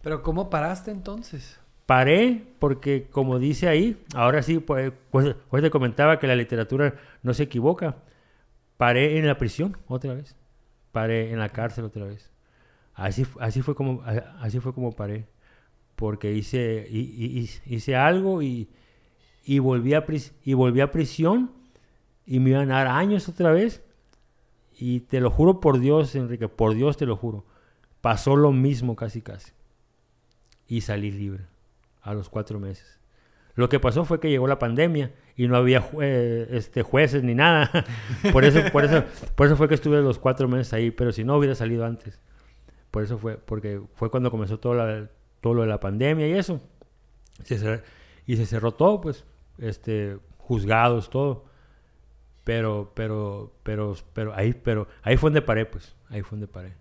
Pero 0.01 0.21
¿cómo 0.23 0.49
paraste 0.49 0.91
entonces? 0.91 1.59
Paré 1.85 2.43
porque, 2.59 3.07
como 3.09 3.39
dice 3.39 3.67
ahí, 3.67 3.99
ahora 4.13 4.43
sí, 4.43 4.59
pues, 4.59 4.93
pues, 5.09 5.35
pues 5.49 5.63
te 5.63 5.71
comentaba 5.71 6.19
que 6.19 6.27
la 6.27 6.35
literatura 6.35 6.93
no 7.23 7.33
se 7.33 7.43
equivoca. 7.43 7.97
Paré 8.77 9.17
en 9.17 9.27
la 9.27 9.37
prisión 9.37 9.75
otra 9.87 10.13
vez. 10.13 10.35
Paré 10.91 11.31
en 11.31 11.39
la 11.39 11.49
cárcel 11.49 11.85
otra 11.85 12.05
vez. 12.05 12.31
Así, 12.93 13.25
así, 13.39 13.61
fue, 13.61 13.75
como, 13.75 14.03
así 14.39 14.59
fue 14.59 14.73
como 14.73 14.91
paré. 14.91 15.25
Porque 15.95 16.31
hice, 16.31 16.87
hice 16.89 17.95
algo 17.95 18.41
y, 18.41 18.69
y, 19.43 19.59
volví 19.59 19.95
a 19.95 20.05
y 20.43 20.53
volví 20.53 20.81
a 20.81 20.91
prisión 20.91 21.51
y 22.25 22.39
me 22.39 22.51
iban 22.51 22.71
a 22.71 22.83
dar 22.83 22.87
años 22.87 23.27
otra 23.27 23.51
vez. 23.51 23.83
Y 24.77 25.01
te 25.01 25.19
lo 25.19 25.31
juro 25.31 25.59
por 25.59 25.79
Dios, 25.79 26.15
Enrique, 26.15 26.47
por 26.47 26.75
Dios 26.75 26.97
te 26.97 27.05
lo 27.05 27.17
juro. 27.17 27.45
Pasó 27.99 28.35
lo 28.35 28.51
mismo 28.51 28.95
casi 28.95 29.21
casi. 29.21 29.51
Y 30.69 30.81
salí 30.81 31.11
libre 31.11 31.47
a 32.01 32.13
los 32.13 32.29
cuatro 32.29 32.59
meses. 32.59 32.99
Lo 33.55 33.67
que 33.67 33.79
pasó 33.79 34.05
fue 34.05 34.21
que 34.21 34.29
llegó 34.29 34.47
la 34.47 34.57
pandemia 34.57 35.11
y 35.35 35.49
no 35.49 35.57
había 35.57 35.85
este, 36.51 36.81
jueces 36.81 37.23
ni 37.23 37.35
nada. 37.35 37.69
por, 38.31 38.45
eso, 38.45 38.61
por, 38.71 38.85
eso, 38.85 39.03
por 39.35 39.47
eso 39.47 39.57
fue 39.57 39.67
que 39.67 39.75
estuve 39.75 40.01
los 40.01 40.17
cuatro 40.17 40.47
meses 40.47 40.71
ahí, 40.71 40.91
pero 40.91 41.11
si 41.11 41.25
no 41.25 41.35
hubiera 41.35 41.55
salido 41.55 41.83
antes. 41.83 42.21
Por 42.89 43.03
eso 43.03 43.17
fue, 43.17 43.37
porque 43.37 43.81
fue 43.95 44.09
cuando 44.09 44.31
comenzó 44.31 44.59
todo, 44.59 45.09
todo 45.41 45.53
lo 45.53 45.63
de 45.63 45.67
la 45.67 45.79
pandemia 45.81 46.27
y 46.27 46.31
eso. 46.31 46.61
y 48.25 48.35
se 48.37 48.45
cerró 48.45 48.71
todo, 48.71 49.01
pues, 49.01 49.25
este, 49.57 50.17
juzgados, 50.37 51.09
todo. 51.09 51.45
Pero, 52.45 52.93
pero, 52.95 53.51
pero, 53.63 53.95
pero 54.13 54.33
ahí, 54.35 54.53
pero 54.53 54.87
ahí 55.01 55.17
fue 55.17 55.31
donde 55.31 55.41
paré, 55.41 55.65
pues, 55.65 55.95
ahí 56.09 56.21
fue 56.21 56.37
donde 56.37 56.47
paré. 56.47 56.78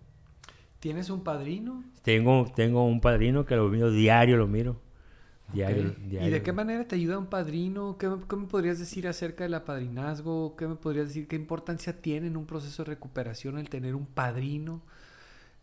¿Tienes 0.80 1.10
un 1.10 1.24
padrino? 1.24 1.84
Tengo, 2.02 2.50
tengo 2.54 2.84
un 2.86 3.00
padrino 3.00 3.44
que 3.44 3.56
lo 3.56 3.68
miro 3.68 3.90
diario, 3.90 4.36
lo 4.36 4.46
miro. 4.46 4.80
Diario, 5.52 5.94
¿Y 6.10 6.28
de 6.28 6.42
qué 6.42 6.52
manera 6.52 6.86
te 6.86 6.96
ayuda 6.96 7.16
un 7.16 7.26
padrino? 7.26 7.96
¿Qué, 7.96 8.06
¿Qué, 8.28 8.36
me 8.36 8.46
podrías 8.46 8.78
decir 8.78 9.08
acerca 9.08 9.44
del 9.44 9.54
apadrinazgo? 9.54 10.56
¿Qué 10.56 10.66
me 10.66 10.74
podrías 10.74 11.08
decir? 11.08 11.26
¿Qué 11.26 11.36
importancia 11.36 12.02
tiene 12.02 12.26
en 12.26 12.36
un 12.36 12.44
proceso 12.44 12.84
de 12.84 12.90
recuperación 12.90 13.56
el 13.56 13.70
tener 13.70 13.94
un 13.94 14.04
padrino? 14.04 14.82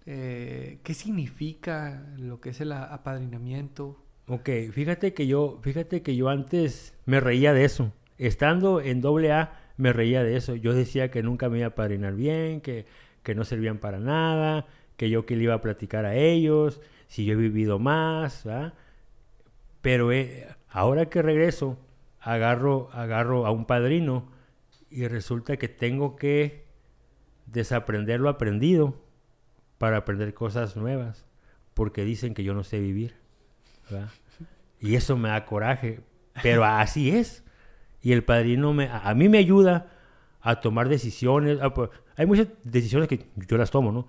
Eh, 0.07 0.79
¿Qué 0.83 0.95
significa 0.95 2.03
lo 2.17 2.41
que 2.41 2.49
es 2.49 2.61
el 2.61 2.71
apadrinamiento? 2.71 4.03
Ok, 4.27 4.49
fíjate 4.71 5.13
que 5.13 5.27
yo, 5.27 5.59
fíjate 5.61 6.01
que 6.01 6.15
yo 6.15 6.29
antes 6.29 6.95
me 7.05 7.19
reía 7.19 7.53
de 7.53 7.65
eso. 7.65 7.93
Estando 8.17 8.81
en 8.81 9.01
doble 9.01 9.31
A, 9.33 9.59
me 9.77 9.93
reía 9.93 10.23
de 10.23 10.35
eso. 10.35 10.55
Yo 10.55 10.73
decía 10.73 11.11
que 11.11 11.21
nunca 11.21 11.47
me 11.47 11.59
iba 11.59 11.67
a 11.67 11.69
apadrinar 11.69 12.15
bien, 12.15 12.61
que, 12.61 12.87
que 13.21 13.35
no 13.35 13.43
servían 13.43 13.77
para 13.77 13.99
nada, 13.99 14.65
que 14.97 15.09
yo 15.09 15.25
que 15.25 15.35
le 15.35 15.43
iba 15.43 15.53
a 15.53 15.61
platicar 15.61 16.05
a 16.05 16.15
ellos, 16.15 16.81
si 17.07 17.25
yo 17.25 17.33
he 17.33 17.37
vivido 17.37 17.79
más, 17.79 18.45
Pero 19.81 20.11
eh, 20.11 20.47
ahora 20.69 21.07
que 21.07 21.21
regreso 21.21 21.77
agarro, 22.19 22.89
agarro 22.91 23.45
a 23.45 23.51
un 23.51 23.65
padrino 23.65 24.31
y 24.89 25.07
resulta 25.07 25.57
que 25.57 25.67
tengo 25.67 26.15
que 26.15 26.65
desaprender 27.45 28.19
lo 28.19 28.29
aprendido 28.29 29.01
para 29.77 29.97
aprender 29.97 30.33
cosas 30.33 30.75
nuevas, 30.75 31.25
porque 31.73 32.03
dicen 32.03 32.33
que 32.33 32.43
yo 32.43 32.53
no 32.53 32.63
sé 32.63 32.79
vivir. 32.79 33.15
Y 34.79 34.95
eso 34.95 35.17
me 35.17 35.29
da 35.29 35.45
coraje, 35.45 36.01
pero 36.41 36.63
así 36.63 37.11
es. 37.11 37.43
Y 38.01 38.13
el 38.13 38.23
padrino 38.23 38.73
me, 38.73 38.89
a, 38.89 39.13
mí 39.13 39.29
me 39.29 39.37
ayuda 39.37 39.91
a 40.41 40.61
tomar 40.61 40.89
decisiones. 40.89 41.59
Hay 42.17 42.25
muchas 42.25 42.47
decisiones 42.63 43.07
que 43.07 43.27
yo 43.47 43.57
las 43.57 43.71
tomo, 43.71 43.91
¿no? 43.91 44.07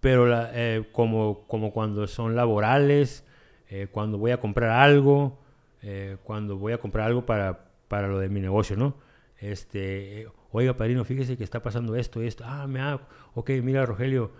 Pero 0.00 0.26
eh, 0.52 0.88
como, 0.92 1.46
como 1.46 1.72
cuando 1.72 2.06
son 2.06 2.36
laborales, 2.36 3.24
eh, 3.68 3.88
cuando 3.90 4.18
voy 4.18 4.30
a 4.30 4.38
comprar 4.38 4.70
algo, 4.70 5.38
eh, 5.82 6.16
cuando 6.24 6.56
voy 6.56 6.72
a 6.72 6.78
comprar 6.78 7.06
algo 7.06 7.26
para, 7.26 7.70
para 7.88 8.08
lo 8.08 8.18
de 8.18 8.28
mi 8.28 8.40
negocio, 8.40 8.76
¿no? 8.76 8.94
Este, 9.38 10.26
oiga, 10.52 10.76
padrino, 10.76 11.04
fíjese 11.04 11.36
que 11.36 11.44
está 11.44 11.62
pasando 11.62 11.96
esto 11.96 12.22
esto. 12.22 12.44
Ah, 12.46 12.66
me 12.66 12.80
ha, 12.80 13.00
ok, 13.34 13.50
mira, 13.62 13.84
Rogelio, 13.84 14.32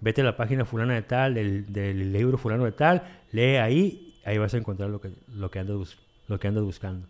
vete 0.00 0.22
a 0.22 0.24
la 0.24 0.36
página 0.36 0.64
fulana 0.64 0.94
de 0.94 1.02
tal, 1.02 1.34
del, 1.34 1.72
del 1.72 2.12
libro 2.12 2.38
fulano 2.38 2.64
de 2.64 2.72
tal, 2.72 3.02
lee 3.32 3.56
ahí, 3.56 4.20
ahí 4.24 4.38
vas 4.38 4.54
a 4.54 4.58
encontrar 4.58 4.90
lo 4.90 5.00
que, 5.00 5.12
lo 5.28 5.50
que, 5.50 5.58
andas, 5.58 5.98
lo 6.26 6.38
que 6.38 6.48
andas 6.48 6.64
buscando. 6.64 7.06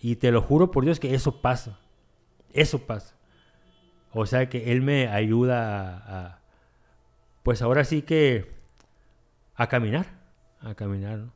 Y 0.00 0.16
te 0.16 0.30
lo 0.30 0.42
juro 0.42 0.70
por 0.70 0.84
Dios 0.84 1.00
que 1.00 1.14
eso 1.14 1.40
pasa. 1.40 1.78
Eso 2.52 2.86
pasa. 2.86 3.16
O 4.12 4.26
sea 4.26 4.48
que 4.48 4.72
Él 4.72 4.80
me 4.80 5.08
ayuda 5.08 5.96
a, 6.06 6.40
pues 7.48 7.62
ahora 7.62 7.82
sí 7.82 8.02
que, 8.02 8.44
a 9.54 9.68
caminar, 9.68 10.20
a 10.60 10.74
caminar, 10.74 11.30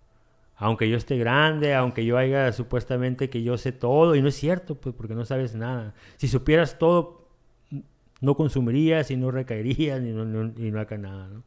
Aunque 0.56 0.90
yo 0.90 0.98
esté 0.98 1.16
grande, 1.16 1.74
aunque 1.74 2.04
yo 2.04 2.18
haya 2.18 2.52
supuestamente 2.52 3.30
que 3.30 3.42
yo 3.42 3.56
sé 3.56 3.72
todo, 3.72 4.14
y 4.14 4.20
no 4.20 4.28
es 4.28 4.34
cierto, 4.34 4.74
pues 4.74 4.94
porque 4.94 5.14
no 5.14 5.24
sabes 5.24 5.54
nada. 5.54 5.94
Si 6.18 6.28
supieras 6.28 6.78
todo, 6.78 7.30
no 8.20 8.34
consumirías 8.36 9.10
y 9.10 9.16
no 9.16 9.30
recaerías 9.30 10.02
y 10.02 10.12
no, 10.12 10.26
no, 10.26 10.52
y 10.62 10.70
no 10.70 10.80
haga 10.80 10.98
nada, 10.98 11.28
¿no? 11.28 11.44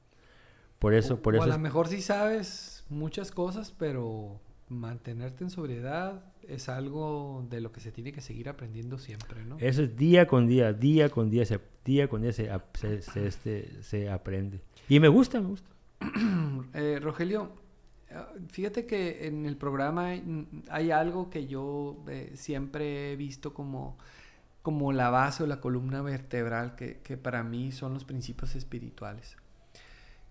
Por 0.79 0.95
eso, 0.95 1.21
por 1.21 1.35
o 1.35 1.37
eso. 1.37 1.43
A 1.43 1.57
lo 1.57 1.59
mejor 1.59 1.87
sí 1.87 2.01
sabes 2.01 2.85
muchas 2.89 3.29
cosas, 3.29 3.71
pero 3.77 4.41
mantenerte 4.69 5.43
en 5.43 5.49
sobriedad 5.49 6.23
es 6.47 6.69
algo 6.69 7.45
de 7.49 7.61
lo 7.61 7.71
que 7.71 7.79
se 7.79 7.91
tiene 7.91 8.11
que 8.11 8.21
seguir 8.21 8.49
aprendiendo 8.49 8.97
siempre, 8.97 9.43
¿no? 9.45 9.57
Eso 9.59 9.83
es 9.83 9.95
día 9.95 10.27
con 10.27 10.47
día, 10.47 10.73
día 10.73 11.09
con 11.09 11.29
día, 11.29 11.45
se, 11.45 11.59
día 11.83 12.07
con 12.07 12.21
día 12.21 12.33
se, 12.33 12.49
se, 12.73 13.27
este, 13.27 13.83
se 13.83 14.09
aprende. 14.09 14.61
Y 14.89 14.99
me 14.99 15.07
gusta, 15.07 15.39
me 15.39 15.47
gusta. 15.47 15.69
eh, 16.73 16.99
Rogelio, 17.01 17.51
eh, 18.09 18.15
fíjate 18.49 18.85
que 18.85 19.27
en 19.27 19.45
el 19.45 19.57
programa 19.57 20.13
hay, 20.69 20.91
algo 20.91 21.29
que 21.29 21.47
yo 21.47 22.03
eh, 22.07 22.31
siempre 22.35 23.13
he 23.13 23.15
visto 23.15 23.53
como 23.53 23.97
como 24.65 24.91
la 24.91 25.11
base 25.11 25.43
o 25.43 25.45
la 25.45 25.61
columna 25.61 26.01
vertebral 26.01 26.75
que, 26.75 27.17
para 27.17 27.43
mí 27.43 27.71
son 27.71 27.93
los 27.93 28.03
principios 28.03 28.55
espirituales. 28.55 29.37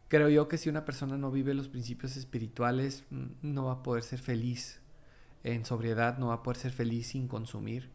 Creo 0.08 0.28
yo 0.28 0.48
que 0.48 0.58
si 0.58 0.68
una 0.68 0.84
persona 0.84 1.16
no 1.16 1.30
vive 1.30 1.54
los 1.54 1.68
principios 1.68 2.16
espirituales, 2.16 3.04
mm, 3.10 3.24
no 3.42 3.66
va 3.66 3.72
a 3.72 3.82
poder 3.82 4.02
ser 4.02 4.18
feliz 4.18 4.80
en 5.42 5.64
sobriedad, 5.64 6.18
no 6.18 6.28
va 6.28 6.34
a 6.34 6.42
poder 6.42 6.58
ser 6.58 6.72
feliz 6.72 7.08
sin 7.08 7.28
consumir, 7.28 7.90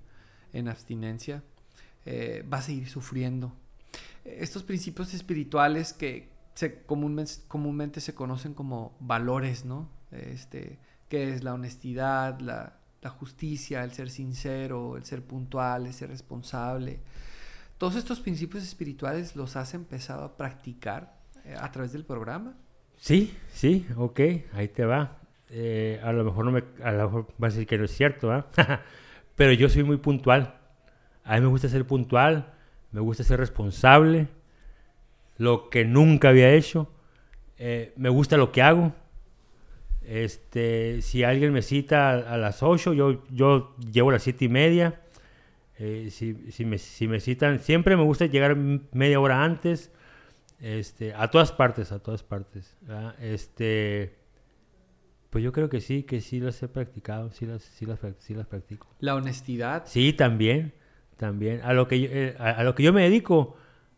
en 0.54 0.68
abstinencia, 0.68 1.44
eh, 2.06 2.46
va 2.52 2.58
a 2.58 2.62
seguir 2.62 2.90
sufriendo. 2.90 3.54
Estos 4.26 4.64
principios 4.64 5.14
espirituales 5.14 5.94
que 5.94 6.30
se, 6.56 6.84
comúnmente, 6.84 8.02
se 8.02 8.14
conocen 8.14 8.54
como 8.54 8.96
valores, 9.00 9.66
¿no? 9.66 9.90
Este, 10.12 10.80
que 11.08 11.34
es 11.34 11.44
la 11.44 11.54
honestidad, 11.54 12.40
la, 12.40 12.80
la 13.02 13.10
justicia, 13.10 13.84
el 13.84 13.92
ser 13.92 14.10
sincero, 14.10 14.98
el 14.98 15.06
ser 15.06 15.24
puntual, 15.24 15.86
el 15.88 15.94
ser 15.94 16.10
responsable. 16.10 17.00
Todos 17.78 17.96
estos 17.96 18.20
principios 18.20 18.64
espirituales 18.64 19.36
los 19.36 19.56
has 19.56 19.74
empezado 19.74 20.24
a 20.24 20.38
practicar 20.38 21.19
a 21.58 21.72
través 21.72 21.94
del 21.94 22.06
programa. 22.06 22.56
Sí, 22.98 23.36
sí, 23.54 23.88
ok, 23.96 24.20
ahí 24.54 24.68
te 24.68 24.86
va. 24.86 25.18
Eh, 25.50 26.00
a 26.04 26.12
lo 26.12 26.24
mejor 26.24 26.46
no 26.46 26.52
me, 26.52 26.64
a 26.84 26.92
lo 26.92 27.04
mejor 27.06 27.28
vas 27.38 27.54
a 27.54 27.56
decir 27.56 27.68
que 27.68 27.78
no 27.78 27.86
es 27.86 27.92
cierto, 27.92 28.32
¿ah? 28.32 28.48
pero 29.36 29.54
yo 29.54 29.70
soy 29.70 29.84
muy 29.84 29.98
puntual. 29.98 30.56
A 31.24 31.36
mí 31.36 31.42
me 31.42 31.48
gusta 31.48 31.70
ser 31.70 31.86
puntual, 31.86 32.54
me 32.92 33.00
gusta 33.00 33.24
ser 33.24 33.40
responsable, 33.40 34.28
lo 35.38 35.70
que 35.70 35.86
nunca 35.86 36.30
había 36.30 36.52
hecho. 36.54 36.92
Eh, 37.58 37.94
me 37.98 38.10
gusta 38.10 38.38
lo 38.38 38.52
que 38.52 38.62
hago, 38.62 38.94
este, 40.10 41.04
si 41.04 41.24
alguien 41.24 41.54
me 41.54 41.62
cita 41.62 42.10
a, 42.10 42.36
las 42.38 42.64
8, 42.64 42.94
yo, 42.94 43.24
yo 43.30 43.76
llevo 43.92 44.10
a 44.10 44.14
las 44.14 44.24
7 44.24 44.46
y 44.46 44.50
media. 44.50 45.02
Eh, 45.78 46.08
si, 46.10 46.36
si, 46.52 46.66
me, 46.66 46.80
si, 46.80 47.08
me, 47.08 47.20
citan, 47.20 47.60
siempre 47.60 47.96
me 47.96 48.02
gusta 48.04 48.26
llegar 48.26 48.56
media 48.56 49.20
hora 49.20 49.44
antes. 49.44 49.92
Este, 50.60 51.14
a 51.14 51.30
todas 51.30 51.52
partes, 51.52 51.92
a 51.92 52.00
todas 52.00 52.24
partes. 52.24 52.78
Este, 53.20 54.18
pues 55.30 55.44
yo 55.44 55.52
creo 55.52 55.70
que 55.70 55.80
sí, 55.80 56.04
que 56.04 56.22
sí 56.22 56.40
las 56.40 56.62
he 56.64 56.68
practicado, 56.68 57.32
sí 57.32 57.46
las, 57.46 57.64
sí 57.64 57.86
las, 57.86 58.00
sí 58.20 58.34
las 58.34 58.48
practico. 58.48 58.88
¿La 59.00 59.16
honestidad? 59.16 59.84
Sí, 59.86 60.14
también, 60.14 60.74
también. 61.18 61.62
A 61.64 61.74
lo 61.74 61.88
que 61.88 62.02
yo, 62.02 62.10
eh, 62.12 62.36
a, 62.40 62.64
lo 62.64 62.76
que 62.76 62.84
yo 62.84 62.92
me 62.92 63.04
dedico, 63.04 63.56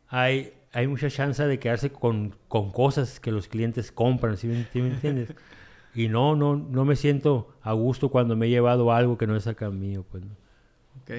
hay, 0.08 0.54
hay 0.72 0.88
mucha 0.88 1.10
chance 1.10 1.46
de 1.46 1.60
quedarse 1.60 1.92
con, 1.92 2.36
con 2.48 2.72
cosas 2.72 3.20
que 3.20 3.32
los 3.32 3.48
clientes 3.48 3.92
compran, 3.92 4.38
¿sí 4.38 4.48
me, 4.48 4.66
¿sí 4.72 4.82
me 4.82 4.90
entiendes? 4.90 5.34
Y 5.94 6.08
no, 6.08 6.38
no, 6.38 6.56
no 6.56 6.86
me 6.86 6.96
siento 6.96 7.54
a 7.62 7.74
gusto 7.74 8.08
cuando 8.08 8.38
me 8.38 8.46
he 8.46 8.50
llevado 8.50 8.94
algo 8.94 9.18
que 9.18 9.28
no 9.28 9.36
es 9.36 9.46
acá 9.46 9.70
mío, 9.70 10.06
pues. 10.10 10.24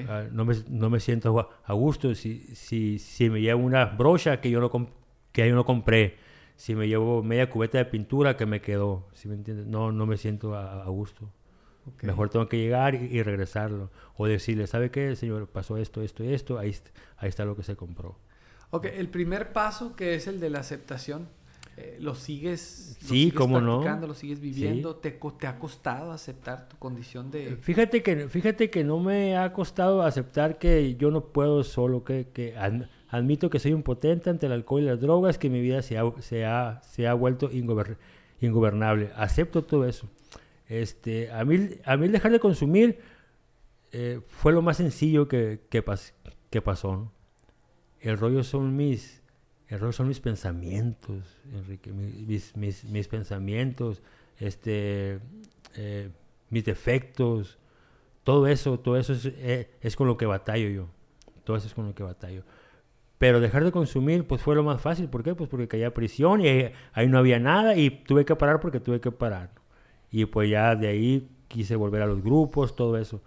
Ah, 0.07 0.23
no, 0.31 0.45
me, 0.45 0.55
no 0.69 0.89
me 0.89 0.99
siento 0.99 1.51
a 1.63 1.73
gusto 1.73 2.15
si, 2.15 2.39
si, 2.55 2.97
si 2.97 3.29
me 3.29 3.41
llevo 3.41 3.63
una 3.63 3.85
brocha 3.85 4.41
que 4.41 4.49
yo 4.49 4.59
no, 4.59 4.71
que 5.33 5.47
yo 5.47 5.55
no 5.55 5.65
compré, 5.65 6.17
si 6.55 6.75
me 6.75 6.87
llevo 6.87 7.23
media 7.23 7.49
cubeta 7.49 7.77
de 7.77 7.85
pintura 7.85 8.37
que 8.37 8.45
me 8.45 8.61
quedó, 8.61 9.07
¿sí 9.13 9.27
me 9.27 9.35
entiendes? 9.35 9.67
No, 9.67 9.91
no 9.91 10.05
me 10.05 10.15
siento 10.15 10.55
a, 10.55 10.85
gusto. 10.85 11.29
Mejor 12.01 12.29
tengo 12.29 12.47
que 12.47 12.57
llegar 12.57 12.95
y, 12.95 13.21
regresarlo. 13.23 13.91
O 14.15 14.27
decirle, 14.27 14.67
¿sabe 14.67 14.89
qué, 14.89 15.17
señor? 15.17 15.47
Pasó 15.47 15.75
esto, 15.75 16.01
esto 16.01 16.23
y 16.23 16.33
esto, 16.33 16.57
ahí, 16.57 16.73
ahí 17.17 17.27
está 17.27 17.43
lo 17.43 17.57
que 17.57 17.63
se 17.63 17.75
compró. 17.75 18.17
Ok, 18.69 18.85
el 18.85 19.09
primer 19.09 19.51
paso 19.51 19.95
que 19.95 20.15
es 20.15 20.27
el 20.27 20.39
de 20.39 20.49
la 20.49 20.59
aceptación 20.59 21.27
eh, 21.75 21.97
lo 21.99 22.13
sigues, 22.13 22.97
sí, 23.01 23.31
cómo 23.31 23.59
no. 23.59 23.83
lo 23.99 24.13
sigues 24.13 24.39
viviendo, 24.39 24.95
te, 24.97 25.09
te, 25.11 25.47
ha 25.47 25.57
costado 25.57 26.11
aceptar 26.11 26.69
tu 26.69 26.77
condición 26.77 27.31
de... 27.31 27.57
Fíjate 27.57 28.03
que, 28.03 28.29
fíjate 28.29 28.69
que 28.69 28.83
no 28.83 28.99
me 28.99 29.35
ha 29.37 29.51
costado 29.53 30.03
aceptar 30.03 30.59
que 30.59 30.95
yo 30.97 31.09
no 31.09 31.25
puedo 31.25 31.63
solo, 31.63 32.03
que, 32.03 32.27
que 32.31 32.55
admito 33.13 33.49
que 33.49 33.59
soy 33.59 33.71
impotente 33.71 34.29
ante 34.29 34.45
el 34.45 34.51
alcohol 34.51 34.81
y 34.81 34.85
las 34.85 34.99
drogas, 34.99 35.37
que 35.37 35.49
mi 35.49 35.61
vida 35.61 35.81
se 35.81 35.97
ha, 35.97 36.03
se 36.19 36.45
ha, 36.45 36.81
se 36.83 37.07
ha 37.07 37.13
vuelto 37.13 37.49
ingobernable. 38.41 39.11
Acepto 39.15 39.63
todo 39.63 39.85
eso. 39.85 40.07
Este, 40.67 41.31
a, 41.31 41.45
mí, 41.45 41.69
a 41.85 41.97
mí 41.97 42.05
el 42.05 42.11
dejar 42.11 42.31
de 42.31 42.39
consumir 42.39 42.99
eh, 43.91 44.21
fue 44.27 44.51
lo 44.51 44.61
más 44.61 44.77
sencillo 44.77 45.27
que, 45.27 45.61
que, 45.69 45.83
que 46.49 46.61
pasó. 46.61 47.11
El 48.01 48.17
rollo 48.17 48.43
son 48.43 48.75
mis 48.75 49.23
Errores 49.73 49.95
son 49.95 50.07
mis 50.07 50.19
pensamientos, 50.19 51.23
Enrique, 51.51 51.91
mis, 51.91 52.55
mis, 52.55 52.83
mis 52.83 53.07
pensamientos, 53.07 54.03
este, 54.37 55.19
eh, 55.75 56.11
mis 56.51 56.63
defectos, 56.63 57.57
todo 58.23 58.45
eso, 58.45 58.79
todo 58.79 58.97
eso 58.97 59.13
es, 59.13 59.25
eh, 59.25 59.71
es, 59.81 59.95
con 59.95 60.05
lo 60.05 60.15
que 60.15 60.27
batallo 60.27 60.69
yo, 60.69 60.89
todo 61.43 61.57
eso 61.57 61.65
es 61.65 61.73
con 61.73 61.87
lo 61.87 61.95
que 61.95 62.03
batallo. 62.03 62.43
Pero 63.23 63.39
dejar 63.39 63.63
de 63.63 63.71
consumir, 63.71 64.27
pues 64.27 64.41
fue 64.41 64.53
lo 64.53 64.63
más 64.63 64.81
fácil, 64.81 65.07
¿por 65.07 65.23
qué? 65.23 65.33
Pues 65.33 65.49
porque 65.49 65.69
caía 65.69 65.93
prisión 65.93 66.41
y 66.41 66.71
ahí, 66.91 67.07
no 67.07 67.17
había 67.17 67.39
nada 67.39 67.73
y 67.73 67.89
tuve 67.89 68.25
que 68.25 68.35
parar 68.35 68.59
porque 68.59 68.81
tuve 68.81 68.99
que 68.99 69.11
parar. 69.13 69.49
Y 70.11 70.25
pues 70.25 70.49
ya 70.49 70.75
de 70.75 70.89
ahí 70.89 71.29
quise 71.47 71.77
volver 71.77 72.01
a 72.01 72.05
los 72.05 72.21
grupos, 72.21 72.75
todo 72.75 72.97
eso. 72.97 73.21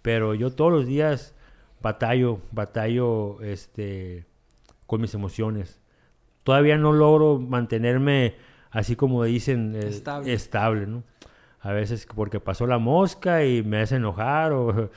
Pero 0.00 0.32
yo 0.32 0.54
todos 0.54 0.72
los 0.72 0.86
días 0.86 1.34
batallo, 1.82 2.40
batallo, 2.52 3.42
este, 3.42 4.24
con 4.86 5.02
mis 5.02 5.12
emociones. 5.12 5.78
Todavía 6.42 6.78
no 6.78 6.94
logro 6.94 7.38
mantenerme 7.38 8.36
así 8.70 8.96
como 8.96 9.24
dicen 9.24 9.74
eh, 9.76 9.88
estable. 10.24 10.86
¿no? 10.86 11.02
A 11.60 11.72
veces 11.72 12.08
porque 12.14 12.40
pasó 12.40 12.66
la 12.66 12.78
mosca 12.78 13.44
y 13.44 13.62
me 13.62 13.82
hace 13.82 13.96
enojar 13.96 14.52
o 14.52 14.88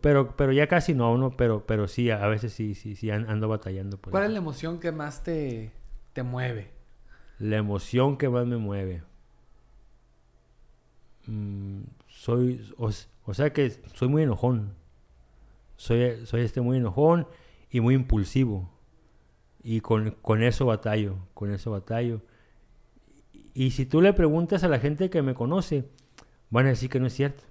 pero 0.00 0.36
pero 0.36 0.52
ya 0.52 0.68
casi 0.68 0.94
no, 0.94 1.16
no, 1.18 1.36
pero 1.36 1.66
pero 1.66 1.88
sí 1.88 2.10
a 2.10 2.26
veces 2.28 2.52
sí 2.52 2.74
sí 2.74 2.94
sí 2.94 3.10
ando 3.10 3.48
batallando 3.48 3.98
¿Cuál 3.98 4.24
es 4.24 4.30
la 4.30 4.38
emoción 4.38 4.78
que 4.78 4.92
más 4.92 5.24
te 5.24 5.72
te 6.12 6.22
mueve? 6.22 6.70
La 7.38 7.56
emoción 7.56 8.16
que 8.16 8.28
más 8.28 8.46
me 8.46 8.56
mueve. 8.56 9.02
Mm, 11.26 11.82
soy 12.06 12.72
o, 12.76 13.34
sea 13.34 13.52
que 13.52 13.70
soy 13.94 14.08
muy 14.08 14.22
enojón. 14.22 14.74
Soy 15.76 16.24
soy 16.26 16.42
este 16.42 16.60
muy 16.60 16.76
enojón 16.76 17.26
y 17.70 17.80
muy 17.80 17.94
impulsivo. 17.94 18.70
Y 19.64 19.80
con, 19.80 20.16
con 20.22 20.42
eso 20.42 20.66
batallo, 20.66 21.16
con 21.34 21.52
eso 21.52 21.70
batallo. 21.70 22.20
Y 23.54 23.72
si 23.72 23.86
tú 23.86 24.00
le 24.00 24.12
preguntas 24.12 24.64
a 24.64 24.68
la 24.68 24.78
gente 24.78 25.10
que 25.10 25.22
me 25.22 25.34
conoce, 25.34 25.88
van 26.50 26.66
a 26.66 26.70
decir 26.70 26.90
que 26.90 27.00
no 27.00 27.06
es 27.06 27.14
cierto. 27.14 27.44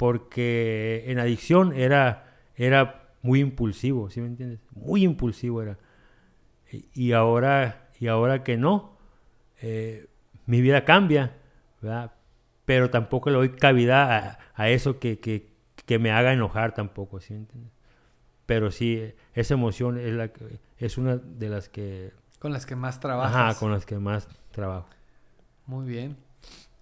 Porque 0.00 1.04
en 1.08 1.18
adicción 1.18 1.74
era, 1.74 2.38
era 2.56 3.10
muy 3.20 3.40
impulsivo, 3.40 4.08
¿sí 4.08 4.22
me 4.22 4.28
entiendes? 4.28 4.58
Muy 4.70 5.04
impulsivo 5.04 5.60
era. 5.60 5.76
Y, 6.94 7.12
ahora, 7.12 7.90
y 8.00 8.06
ahora 8.06 8.42
que 8.42 8.56
no, 8.56 8.96
eh, 9.60 10.08
mi 10.46 10.62
vida 10.62 10.86
cambia, 10.86 11.36
¿verdad? 11.82 12.14
Pero 12.64 12.88
tampoco 12.88 13.28
le 13.28 13.36
doy 13.36 13.50
cavidad 13.50 14.38
a, 14.54 14.70
eso 14.70 14.98
que, 14.98 15.20
que, 15.20 15.52
que, 15.84 15.98
me 15.98 16.10
haga 16.12 16.32
enojar 16.32 16.72
tampoco, 16.72 17.20
¿sí 17.20 17.34
me 17.34 17.40
entiendes? 17.40 17.72
Pero 18.46 18.70
sí, 18.70 19.12
esa 19.34 19.52
emoción 19.52 19.98
es, 19.98 20.14
la, 20.14 20.30
es 20.78 20.96
una 20.96 21.18
de 21.18 21.48
las 21.50 21.68
que... 21.68 22.14
Con 22.38 22.54
las 22.54 22.64
que 22.64 22.74
más 22.74 23.00
trabajas. 23.00 23.36
Ajá, 23.36 23.60
con 23.60 23.70
las 23.70 23.84
que 23.84 23.98
más 23.98 24.28
trabajo. 24.50 24.88
Muy 25.66 25.86
bien. 25.86 26.16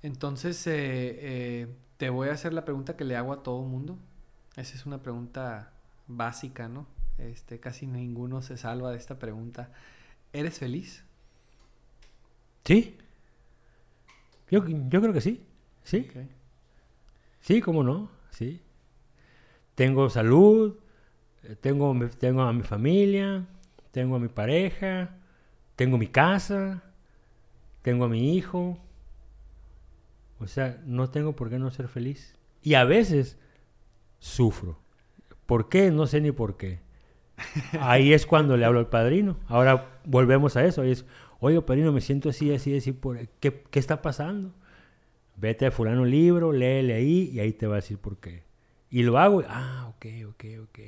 Entonces, 0.03 0.65
eh, 0.69 0.73
eh, 1.21 1.67
te 1.99 2.11
voy 2.11 2.29
a 2.29 2.33
hacer 2.33 2.55
la 2.55 2.65
pregunta 2.65 2.97
que 2.97 3.05
le 3.05 3.17
hago 3.17 3.33
a 3.33 3.43
todo 3.43 3.63
el 3.63 3.69
mundo. 3.69 3.99
Esa 4.57 4.75
es 4.75 4.87
una 4.87 5.03
pregunta 5.03 5.73
básica, 6.07 6.69
¿no? 6.69 6.87
Este, 7.19 7.59
casi 7.59 7.87
ninguno 7.87 8.41
se 8.41 8.57
salva 8.57 8.93
de 8.93 8.97
esta 8.97 9.19
pregunta. 9.19 9.71
¿Eres 10.33 10.59
feliz? 10.59 11.05
Sí. 12.65 12.97
Yo, 14.51 14.65
creo 14.65 15.13
que 15.13 15.21
sí. 15.21 15.45
Sí. 15.83 16.09
Sí, 17.41 17.61
cómo 17.61 17.83
no. 17.83 18.09
Sí. 18.31 18.63
Tengo 19.75 20.09
salud, 20.09 20.79
eh, 21.43 21.57
tengo, 21.61 21.95
tengo 22.19 22.43
a 22.43 22.53
mi 22.53 22.63
familia, 22.63 23.45
tengo 23.91 24.17
a 24.17 24.19
mi 24.21 24.29
pareja, 24.29 25.17
tengo 25.75 25.99
mi 25.99 26.07
casa, 26.07 26.83
tengo 27.83 28.05
a 28.05 28.09
mi 28.09 28.37
hijo. 28.37 28.79
O 30.40 30.46
sea, 30.46 30.81
no 30.87 31.11
tengo 31.11 31.35
por 31.35 31.51
qué 31.51 31.59
no 31.59 31.70
ser 31.70 31.88
feliz. 31.88 32.37
Y 32.62 32.74
a 32.74 32.85
veces 32.85 33.38
sufro. 34.18 34.81
¿Por 35.46 35.68
qué? 35.68 35.90
No 35.90 36.07
sé 36.07 36.20
ni 36.20 36.33
por 36.33 36.57
qué. 36.57 36.81
Ahí 37.81 38.12
es 38.12 38.27
cuando 38.27 38.57
le 38.57 38.64
hablo 38.64 38.79
al 38.79 38.88
padrino. 38.88 39.38
Ahora 39.46 40.01
volvemos 40.05 40.57
a 40.57 40.64
eso. 40.64 40.83
Es, 40.83 41.05
oye, 41.40 41.61
padrino, 41.62 41.92
me 41.92 42.01
siento 42.01 42.29
así, 42.29 42.53
así, 42.53 42.77
así. 42.77 42.98
¿Qué, 43.40 43.64
¿Qué 43.70 43.79
está 43.79 44.03
pasando? 44.03 44.53
Vete 45.37 45.66
a 45.66 45.70
fulano 45.70 46.05
libro, 46.05 46.53
léele 46.53 46.94
ahí 46.94 47.31
y 47.33 47.40
ahí 47.40 47.53
te 47.53 47.66
va 47.66 47.74
a 47.74 47.77
decir 47.77 47.98
por 47.98 48.18
qué. 48.18 48.42
Y 48.90 49.03
lo 49.03 49.18
hago. 49.18 49.42
Ah, 49.48 49.87
ok, 49.90 50.07
ok, 50.29 50.44
ok. 50.62 50.79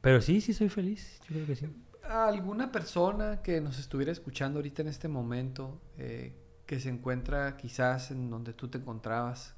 Pero 0.00 0.20
sí, 0.20 0.40
sí 0.40 0.52
soy 0.52 0.68
feliz. 0.68 1.20
Yo 1.28 1.34
creo 1.34 1.46
que 1.46 1.56
sí. 1.56 1.66
¿Alguna 2.08 2.72
persona 2.72 3.42
que 3.42 3.60
nos 3.60 3.78
estuviera 3.78 4.10
escuchando 4.10 4.58
ahorita 4.58 4.82
en 4.82 4.88
este 4.88 5.08
momento 5.08 5.80
eh, 5.98 6.32
que 6.68 6.80
se 6.80 6.90
encuentra 6.90 7.56
quizás 7.56 8.10
en 8.10 8.28
donde 8.28 8.52
tú 8.52 8.68
te 8.68 8.76
encontrabas, 8.76 9.54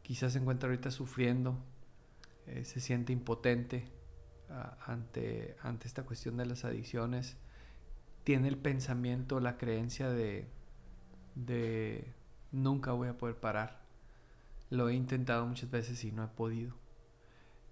quizás 0.00 0.32
se 0.32 0.38
encuentra 0.38 0.70
ahorita 0.70 0.90
sufriendo, 0.90 1.58
eh, 2.46 2.64
se 2.64 2.80
siente 2.80 3.12
impotente 3.12 3.92
ah, 4.48 4.78
ante, 4.86 5.58
ante 5.60 5.86
esta 5.86 6.04
cuestión 6.04 6.38
de 6.38 6.46
las 6.46 6.64
adicciones, 6.64 7.36
tiene 8.24 8.48
el 8.48 8.56
pensamiento, 8.56 9.40
la 9.40 9.58
creencia 9.58 10.08
de, 10.08 10.46
de 11.34 12.14
nunca 12.50 12.92
voy 12.92 13.08
a 13.08 13.18
poder 13.18 13.36
parar. 13.36 13.82
Lo 14.70 14.88
he 14.88 14.94
intentado 14.94 15.44
muchas 15.44 15.70
veces 15.70 16.02
y 16.02 16.12
no 16.12 16.24
he 16.24 16.28
podido. 16.28 16.74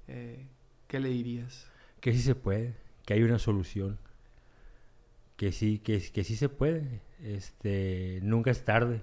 Eh, 0.07 0.47
¿Qué 0.87 1.01
le 1.01 1.09
dirías? 1.09 1.67
Que 2.03 2.13
sí 2.13 2.21
se 2.21 2.35
puede, 2.35 2.77
que 3.07 3.15
hay 3.15 3.23
una 3.23 3.39
solución 3.39 3.99
que 5.37 5.53
sí, 5.53 5.79
que, 5.79 6.01
que 6.13 6.25
sí 6.25 6.37
se 6.37 6.49
puede. 6.49 7.01
Este, 7.25 8.21
nunca 8.23 8.51
es 8.51 8.65
tarde. 8.65 9.03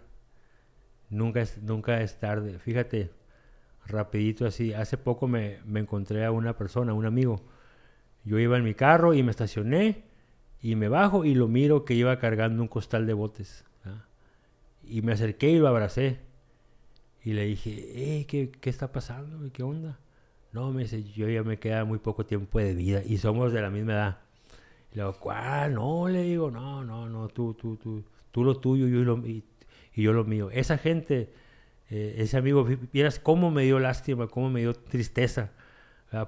Nunca 1.09 1.41
es, 1.41 1.61
nunca 1.63 2.01
es 2.01 2.19
tarde. 2.19 2.59
Fíjate, 2.59 3.09
rapidito 3.87 4.45
así, 4.45 4.73
hace 4.73 4.97
poco 4.97 5.27
me, 5.27 5.59
encontré 5.75 6.23
a 6.23 6.31
una 6.31 6.55
persona, 6.55 6.93
un 6.93 7.05
amigo. 7.05 7.41
Yo 8.23 8.37
iba 8.37 8.57
en 8.57 8.63
mi 8.63 8.75
carro 8.75 9.15
y 9.15 9.23
me 9.23 9.31
estacioné 9.31 10.03
y 10.61 10.75
me 10.75 10.87
bajo 10.87 11.25
y 11.25 11.33
lo 11.33 11.47
miro 11.47 11.83
que 11.83 11.95
iba 11.95 12.17
cargando 12.19 12.61
un 12.61 12.67
costal 12.67 13.07
de 13.07 13.13
botes. 13.13 13.65
Y 14.83 15.01
me 15.01 15.13
acerqué 15.13 15.49
y 15.49 15.57
lo 15.57 15.67
abracé. 15.67 16.19
Y 17.23 17.33
le 17.33 17.45
dije, 17.45 18.19
eh, 18.19 18.25
¿qué, 18.27 18.51
¿qué 18.51 18.69
está 18.69 18.91
pasando? 18.91 19.51
¿Qué 19.51 19.63
onda? 19.63 19.99
No, 20.51 20.71
me 20.71 20.83
dice, 20.83 21.03
yo 21.03 21.27
ya 21.29 21.43
me 21.43 21.57
queda 21.57 21.85
muy 21.85 21.99
poco 21.99 22.25
tiempo 22.25 22.59
de 22.59 22.73
vida 22.73 23.01
y 23.05 23.17
somos 23.17 23.51
de 23.51 23.61
la 23.61 23.69
misma 23.69 23.93
edad. 23.93 24.17
Digo, 24.93 25.13
¿cuál? 25.13 25.73
No, 25.75 26.07
le 26.07 26.23
digo, 26.23 26.51
no, 26.51 26.83
no, 26.83 27.07
no, 27.07 27.27
tú, 27.29 27.53
tú, 27.53 27.77
tú, 27.77 28.03
tú 28.31 28.43
lo 28.43 28.59
tuyo 28.59 28.87
yo 28.87 29.03
lo, 29.03 29.17
y, 29.25 29.43
yo 29.95 30.13
lo 30.13 30.23
mío. 30.25 30.49
Esa 30.51 30.77
gente, 30.77 31.33
eh, 31.89 32.15
ese 32.17 32.37
amigo, 32.37 32.67
vieras 32.91 33.19
cómo 33.19 33.51
me 33.51 33.63
dio 33.63 33.79
lástima, 33.79 34.27
cómo 34.27 34.49
me 34.49 34.61
dio 34.61 34.73
tristeza, 34.73 35.51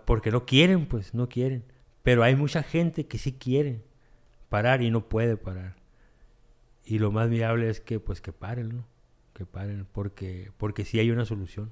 porque 0.06 0.32
no 0.32 0.45
quieren, 0.45 0.86
pues, 0.86 1.13
no 1.13 1.28
quieren. 1.28 1.65
Pero 2.04 2.23
hay 2.23 2.36
mucha 2.36 2.63
gente 2.63 3.06
que 3.06 3.17
sí 3.17 3.34
quiere 3.34 3.82
parar 4.49 4.82
y 4.82 4.91
no 4.91 5.10
puede 5.10 5.36
parar. 5.36 5.76
Y 6.86 6.99
lo 6.99 7.12
más 7.12 7.30
viable 7.30 7.69
es 7.69 7.82
que, 7.82 7.99
pues, 7.99 8.21
que 8.21 8.32
paren, 8.32 8.69
¿no? 8.69 8.86
Que 9.34 9.45
paren, 9.45 9.86
porque, 9.91 10.52
porque 10.58 10.86
sí 10.86 10.99
hay 10.99 11.12
una 11.12 11.26
solución. 11.26 11.71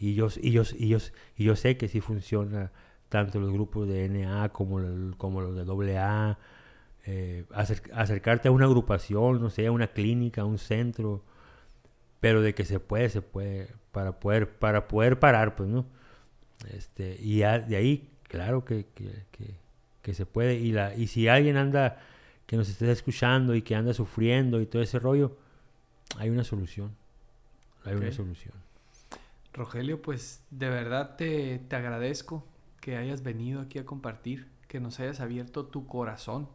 Y 0.00 0.14
yo, 0.14 0.28
y 0.40 0.50
yo, 0.50 0.62
y 0.76 0.88
yo, 0.88 0.98
y 1.36 1.44
yo 1.44 1.54
sé 1.54 1.76
que 1.76 1.86
sí 1.86 2.00
funciona 2.00 2.72
tanto 3.12 3.38
los 3.38 3.52
grupos 3.52 3.86
de 3.86 4.08
NA 4.08 4.48
como, 4.48 4.80
como 5.18 5.42
los 5.42 5.54
de 5.54 5.98
AA, 5.98 6.38
eh, 7.04 7.44
acercarte 7.52 8.48
a 8.48 8.50
una 8.50 8.64
agrupación, 8.64 9.38
no 9.38 9.50
sé, 9.50 9.66
a 9.66 9.70
una 9.70 9.88
clínica, 9.88 10.40
a 10.40 10.44
un 10.46 10.56
centro, 10.56 11.22
pero 12.20 12.40
de 12.40 12.54
que 12.54 12.64
se 12.64 12.80
puede, 12.80 13.10
se 13.10 13.20
puede, 13.20 13.68
para 13.90 14.18
poder, 14.18 14.48
para 14.58 14.88
poder 14.88 15.18
parar, 15.18 15.56
pues, 15.56 15.68
¿no? 15.68 15.84
Este, 16.70 17.18
y 17.20 17.40
de 17.40 17.76
ahí, 17.76 18.08
claro 18.22 18.64
que, 18.64 18.86
que, 20.00 20.14
se 20.14 20.24
puede, 20.24 20.54
y, 20.54 20.72
la, 20.72 20.94
y 20.94 21.06
si 21.06 21.28
alguien 21.28 21.58
anda, 21.58 21.98
que 22.46 22.56
nos 22.56 22.70
esté 22.70 22.90
escuchando 22.90 23.54
y 23.54 23.60
que 23.60 23.74
anda 23.74 23.92
sufriendo 23.92 24.58
y 24.58 24.64
todo 24.64 24.80
ese 24.80 24.98
rollo, 24.98 25.36
hay 26.16 26.30
una 26.30 26.44
solución, 26.44 26.96
hay 27.84 27.94
una 27.94 28.10
solución. 28.10 28.54
Rogelio, 29.52 30.00
pues 30.00 30.42
de 30.50 30.70
verdad 30.70 31.16
te, 31.16 31.58
te 31.68 31.76
agradezco 31.76 32.46
que 32.82 32.96
hayas 32.96 33.22
venido 33.22 33.60
aquí 33.60 33.78
a 33.78 33.86
compartir, 33.86 34.50
que 34.66 34.80
nos 34.80 34.98
hayas 34.98 35.20
abierto 35.20 35.66
tu 35.66 35.86
corazón, 35.86 36.48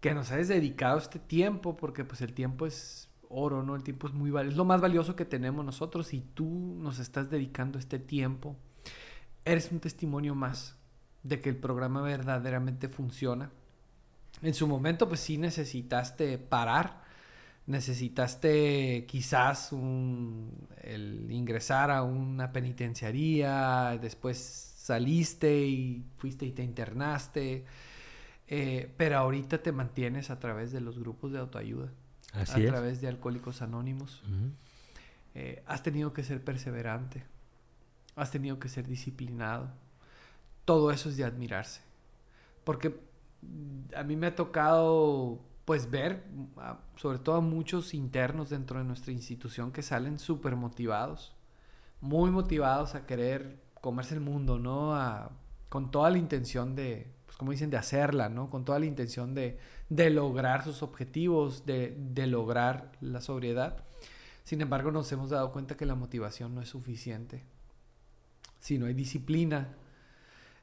que 0.00 0.14
nos 0.14 0.32
hayas 0.32 0.48
dedicado 0.48 0.96
este 0.96 1.18
tiempo, 1.18 1.76
porque 1.76 2.04
pues 2.04 2.22
el 2.22 2.32
tiempo 2.32 2.64
es 2.66 3.10
oro, 3.28 3.62
¿no? 3.62 3.76
El 3.76 3.82
tiempo 3.82 4.06
es 4.06 4.14
muy 4.14 4.30
valioso, 4.30 4.52
es 4.52 4.56
lo 4.56 4.64
más 4.64 4.80
valioso 4.80 5.14
que 5.14 5.26
tenemos 5.26 5.62
nosotros 5.62 6.14
y 6.14 6.22
tú 6.22 6.78
nos 6.80 6.98
estás 6.98 7.28
dedicando 7.28 7.78
este 7.78 7.98
tiempo. 7.98 8.56
Eres 9.44 9.70
un 9.70 9.78
testimonio 9.78 10.34
más 10.34 10.74
de 11.22 11.42
que 11.42 11.50
el 11.50 11.56
programa 11.56 12.00
verdaderamente 12.00 12.88
funciona. 12.88 13.50
En 14.40 14.54
su 14.54 14.66
momento 14.66 15.06
pues 15.06 15.20
sí 15.20 15.36
necesitaste 15.36 16.38
parar, 16.38 17.02
necesitaste 17.66 19.04
quizás 19.06 19.70
un, 19.70 20.66
el 20.80 21.30
ingresar 21.30 21.90
a 21.90 22.02
una 22.02 22.52
penitenciaría, 22.52 23.98
después 24.00 24.75
saliste 24.86 25.66
y 25.66 26.06
fuiste 26.16 26.46
y 26.46 26.52
te 26.52 26.62
internaste, 26.62 27.64
eh, 28.46 28.94
pero 28.96 29.18
ahorita 29.18 29.60
te 29.60 29.72
mantienes 29.72 30.30
a 30.30 30.38
través 30.38 30.70
de 30.70 30.80
los 30.80 30.96
grupos 30.96 31.32
de 31.32 31.40
autoayuda, 31.40 31.90
a 32.32 32.44
través 32.44 33.00
de 33.00 33.08
Alcohólicos 33.08 33.62
Anónimos. 33.62 34.22
Eh, 35.34 35.64
has 35.66 35.82
tenido 35.82 36.12
que 36.12 36.22
ser 36.22 36.44
perseverante, 36.44 37.24
has 38.14 38.30
tenido 38.30 38.60
que 38.60 38.68
ser 38.68 38.86
disciplinado. 38.86 39.72
Todo 40.64 40.92
eso 40.92 41.08
es 41.08 41.16
de 41.16 41.24
admirarse, 41.24 41.80
porque 42.62 43.00
a 43.96 44.04
mí 44.04 44.14
me 44.14 44.28
ha 44.28 44.36
tocado 44.36 45.40
pues 45.64 45.90
ver, 45.90 46.22
sobre 46.94 47.18
todo 47.18 47.34
a 47.34 47.40
muchos 47.40 47.92
internos 47.92 48.50
dentro 48.50 48.78
de 48.78 48.84
nuestra 48.84 49.12
institución 49.12 49.72
que 49.72 49.82
salen 49.82 50.20
súper 50.20 50.54
motivados, 50.54 51.34
muy 52.00 52.30
motivados 52.30 52.94
a 52.94 53.04
querer 53.04 53.65
comerse 53.80 54.14
el 54.14 54.20
mundo, 54.20 54.58
¿no? 54.58 54.94
con 55.68 55.90
toda 55.90 56.10
la 56.10 56.18
intención 56.18 56.74
de, 56.74 57.12
pues 57.26 57.36
como 57.36 57.50
dicen, 57.50 57.70
de 57.70 57.76
hacerla, 57.76 58.28
¿no? 58.28 58.48
Con 58.50 58.64
toda 58.64 58.78
la 58.78 58.86
intención 58.86 59.34
de, 59.34 59.58
de 59.88 60.10
lograr 60.10 60.64
sus 60.64 60.82
objetivos, 60.82 61.66
de, 61.66 61.94
de, 61.98 62.26
lograr 62.26 62.92
la 63.00 63.20
sobriedad. 63.20 63.84
Sin 64.44 64.60
embargo, 64.60 64.90
nos 64.90 65.10
hemos 65.12 65.30
dado 65.30 65.52
cuenta 65.52 65.76
que 65.76 65.84
la 65.86 65.94
motivación 65.94 66.54
no 66.54 66.62
es 66.62 66.68
suficiente. 66.68 67.42
Si 68.60 68.78
no 68.78 68.86
hay 68.86 68.94
disciplina, 68.94 69.74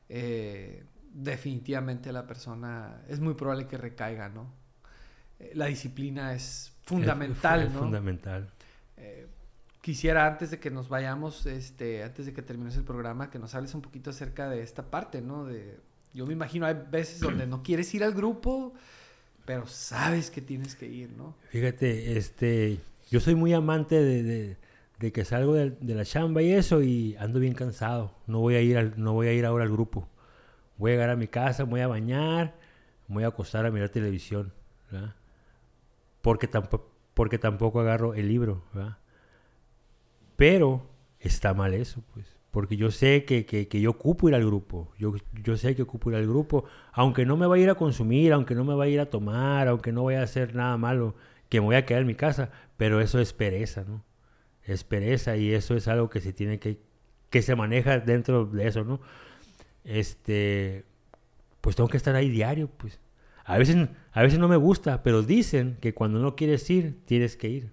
eh, 0.09 0.86
definitivamente 1.14 2.11
la 2.11 2.26
persona 2.26 3.01
es 3.07 3.20
muy 3.20 3.34
probable 3.36 3.68
que 3.68 3.78
recaiga, 3.78 4.30
¿no? 4.30 4.47
Eh, 5.39 5.51
la 5.55 5.66
disciplina 5.66 6.34
es 6.34 6.74
fundamental, 6.84 7.61
es, 7.61 7.68
es 7.68 7.74
Fundamental. 7.74 8.49
Eh, 8.97 9.28
quisiera 9.84 10.25
antes 10.25 10.49
de 10.49 10.59
que 10.59 10.71
nos 10.71 10.88
vayamos, 10.88 11.45
este, 11.45 12.03
antes 12.03 12.25
de 12.25 12.34
que 12.34 12.41
termines 12.41 12.77
el 12.77 12.86
programa, 12.86 13.29
que 13.29 13.38
nos 13.38 13.53
hables 13.53 13.75
un 13.75 13.81
poquito 13.81 14.11
acerca 14.11 14.49
de 14.49 14.63
esta 14.63 14.89
parte, 14.89 15.21
¿no? 15.21 15.43
De, 15.43 15.77
yo 16.13 16.25
me 16.25 16.31
imagino 16.31 16.65
hay 16.65 16.75
veces 16.89 17.19
donde 17.19 17.45
no 17.45 17.63
quieres 17.63 17.93
ir 17.93 18.01
al 18.01 18.13
grupo, 18.13 18.73
pero 19.43 19.67
sabes 19.67 20.31
que 20.31 20.39
tienes 20.39 20.75
que 20.75 20.88
ir, 20.88 21.11
¿no? 21.11 21.36
Fíjate, 21.49 22.17
este, 22.17 22.79
yo 23.11 23.19
soy 23.19 23.36
muy 23.36 23.51
amante 23.51 24.01
de, 24.01 24.55
de 24.99 25.11
que 25.11 25.25
salgo 25.25 25.53
de, 25.55 25.75
la 25.81 26.05
chamba 26.05 26.41
y 26.41 26.53
eso 26.53 26.81
y 26.81 27.17
ando 27.17 27.41
bien 27.41 27.53
cansado. 27.53 28.15
No 28.25 28.39
voy 28.39 28.55
a 28.55 28.61
ir 28.61 28.77
al, 28.77 28.93
no 28.95 29.11
voy 29.11 29.27
a 29.27 29.34
ir 29.34 29.45
ahora 29.45 29.65
al 29.65 29.69
grupo. 29.69 30.07
Voy 30.77 30.91
a 30.91 30.93
llegar 30.93 31.09
a 31.09 31.17
mi 31.17 31.27
casa, 31.27 31.65
voy 31.65 31.81
a 31.81 31.88
bañar, 31.88 32.55
voy 33.09 33.25
a 33.25 33.27
acostar 33.27 33.65
a 33.65 33.71
mirar 33.71 33.89
televisión, 33.89 34.53
¿verdad? 34.89 35.13
Porque 36.21 36.47
tampoco, 36.47 36.89
porque 37.13 37.38
tampoco 37.38 37.81
agarro 37.81 38.13
el 38.13 38.29
libro, 38.29 38.63
¿verdad? 38.73 38.97
Pero 40.36 40.89
está 41.19 41.53
mal 41.53 41.73
eso, 41.73 42.03
pues. 42.13 42.25
Porque 42.51 42.77
yo 42.77 42.91
sé 42.91 43.25
que, 43.25 43.45
que, 43.45 43.81
yo 43.81 43.89
ocupo 43.89 44.29
ir 44.29 44.36
al 44.36 44.45
grupo. 44.45 44.93
Yo, 44.99 45.15
yo 45.43 45.57
sé 45.57 45.75
que 45.75 45.81
ocupo 45.81 46.11
ir 46.11 46.17
al 46.17 46.27
grupo. 46.27 46.65
Aunque 46.91 47.25
no 47.25 47.36
me 47.36 47.47
vaya 47.47 47.61
a 47.61 47.63
ir 47.63 47.69
a 47.71 47.75
consumir, 47.75 48.31
aunque 48.31 48.53
no 48.53 48.63
me 48.63 48.75
vaya 48.75 48.91
a 48.91 48.93
ir 48.93 48.99
a 48.99 49.09
tomar, 49.09 49.67
aunque 49.67 49.91
no 49.91 50.03
vaya 50.03 50.19
a 50.19 50.23
hacer 50.23 50.53
nada 50.53 50.77
malo, 50.77 51.15
que 51.49 51.59
me 51.59 51.65
voy 51.65 51.75
a 51.75 51.86
quedar 51.86 52.01
en 52.01 52.07
mi 52.07 52.15
casa. 52.15 52.51
Pero 52.77 53.01
eso 53.01 53.19
es 53.19 53.34
pereza, 53.34 53.84
¿no? 53.88 54.03
Es 54.63 54.84
pereza 54.84 55.36
y 55.36 55.51
eso 55.51 55.75
es 55.75 55.88
algo 55.88 56.11
que 56.11 56.21
se 56.21 56.31
tiene 56.31 56.59
que... 56.59 56.79
que 57.31 57.41
se 57.41 57.55
maneja 57.55 57.99
dentro 57.99 58.45
de 58.45 58.67
eso, 58.67 58.84
¿no? 58.84 59.01
Este... 59.84 60.86
Pues 61.59 61.75
tengo 61.75 61.89
que 61.89 61.97
estar 61.97 62.15
ahí 62.15 62.29
diario, 62.29 62.69
pues. 62.69 62.99
A 63.45 63.57
veces, 63.57 63.89
a 64.11 64.21
veces 64.21 64.38
no 64.38 64.47
me 64.47 64.57
gusta, 64.57 65.01
pero 65.01 65.23
dicen 65.23 65.77
que 65.81 65.93
cuando 65.93 66.19
no 66.19 66.36
quieres 66.36 66.69
ir, 66.69 66.99
tienes 67.05 67.36
que 67.36 67.49
ir. 67.49 67.71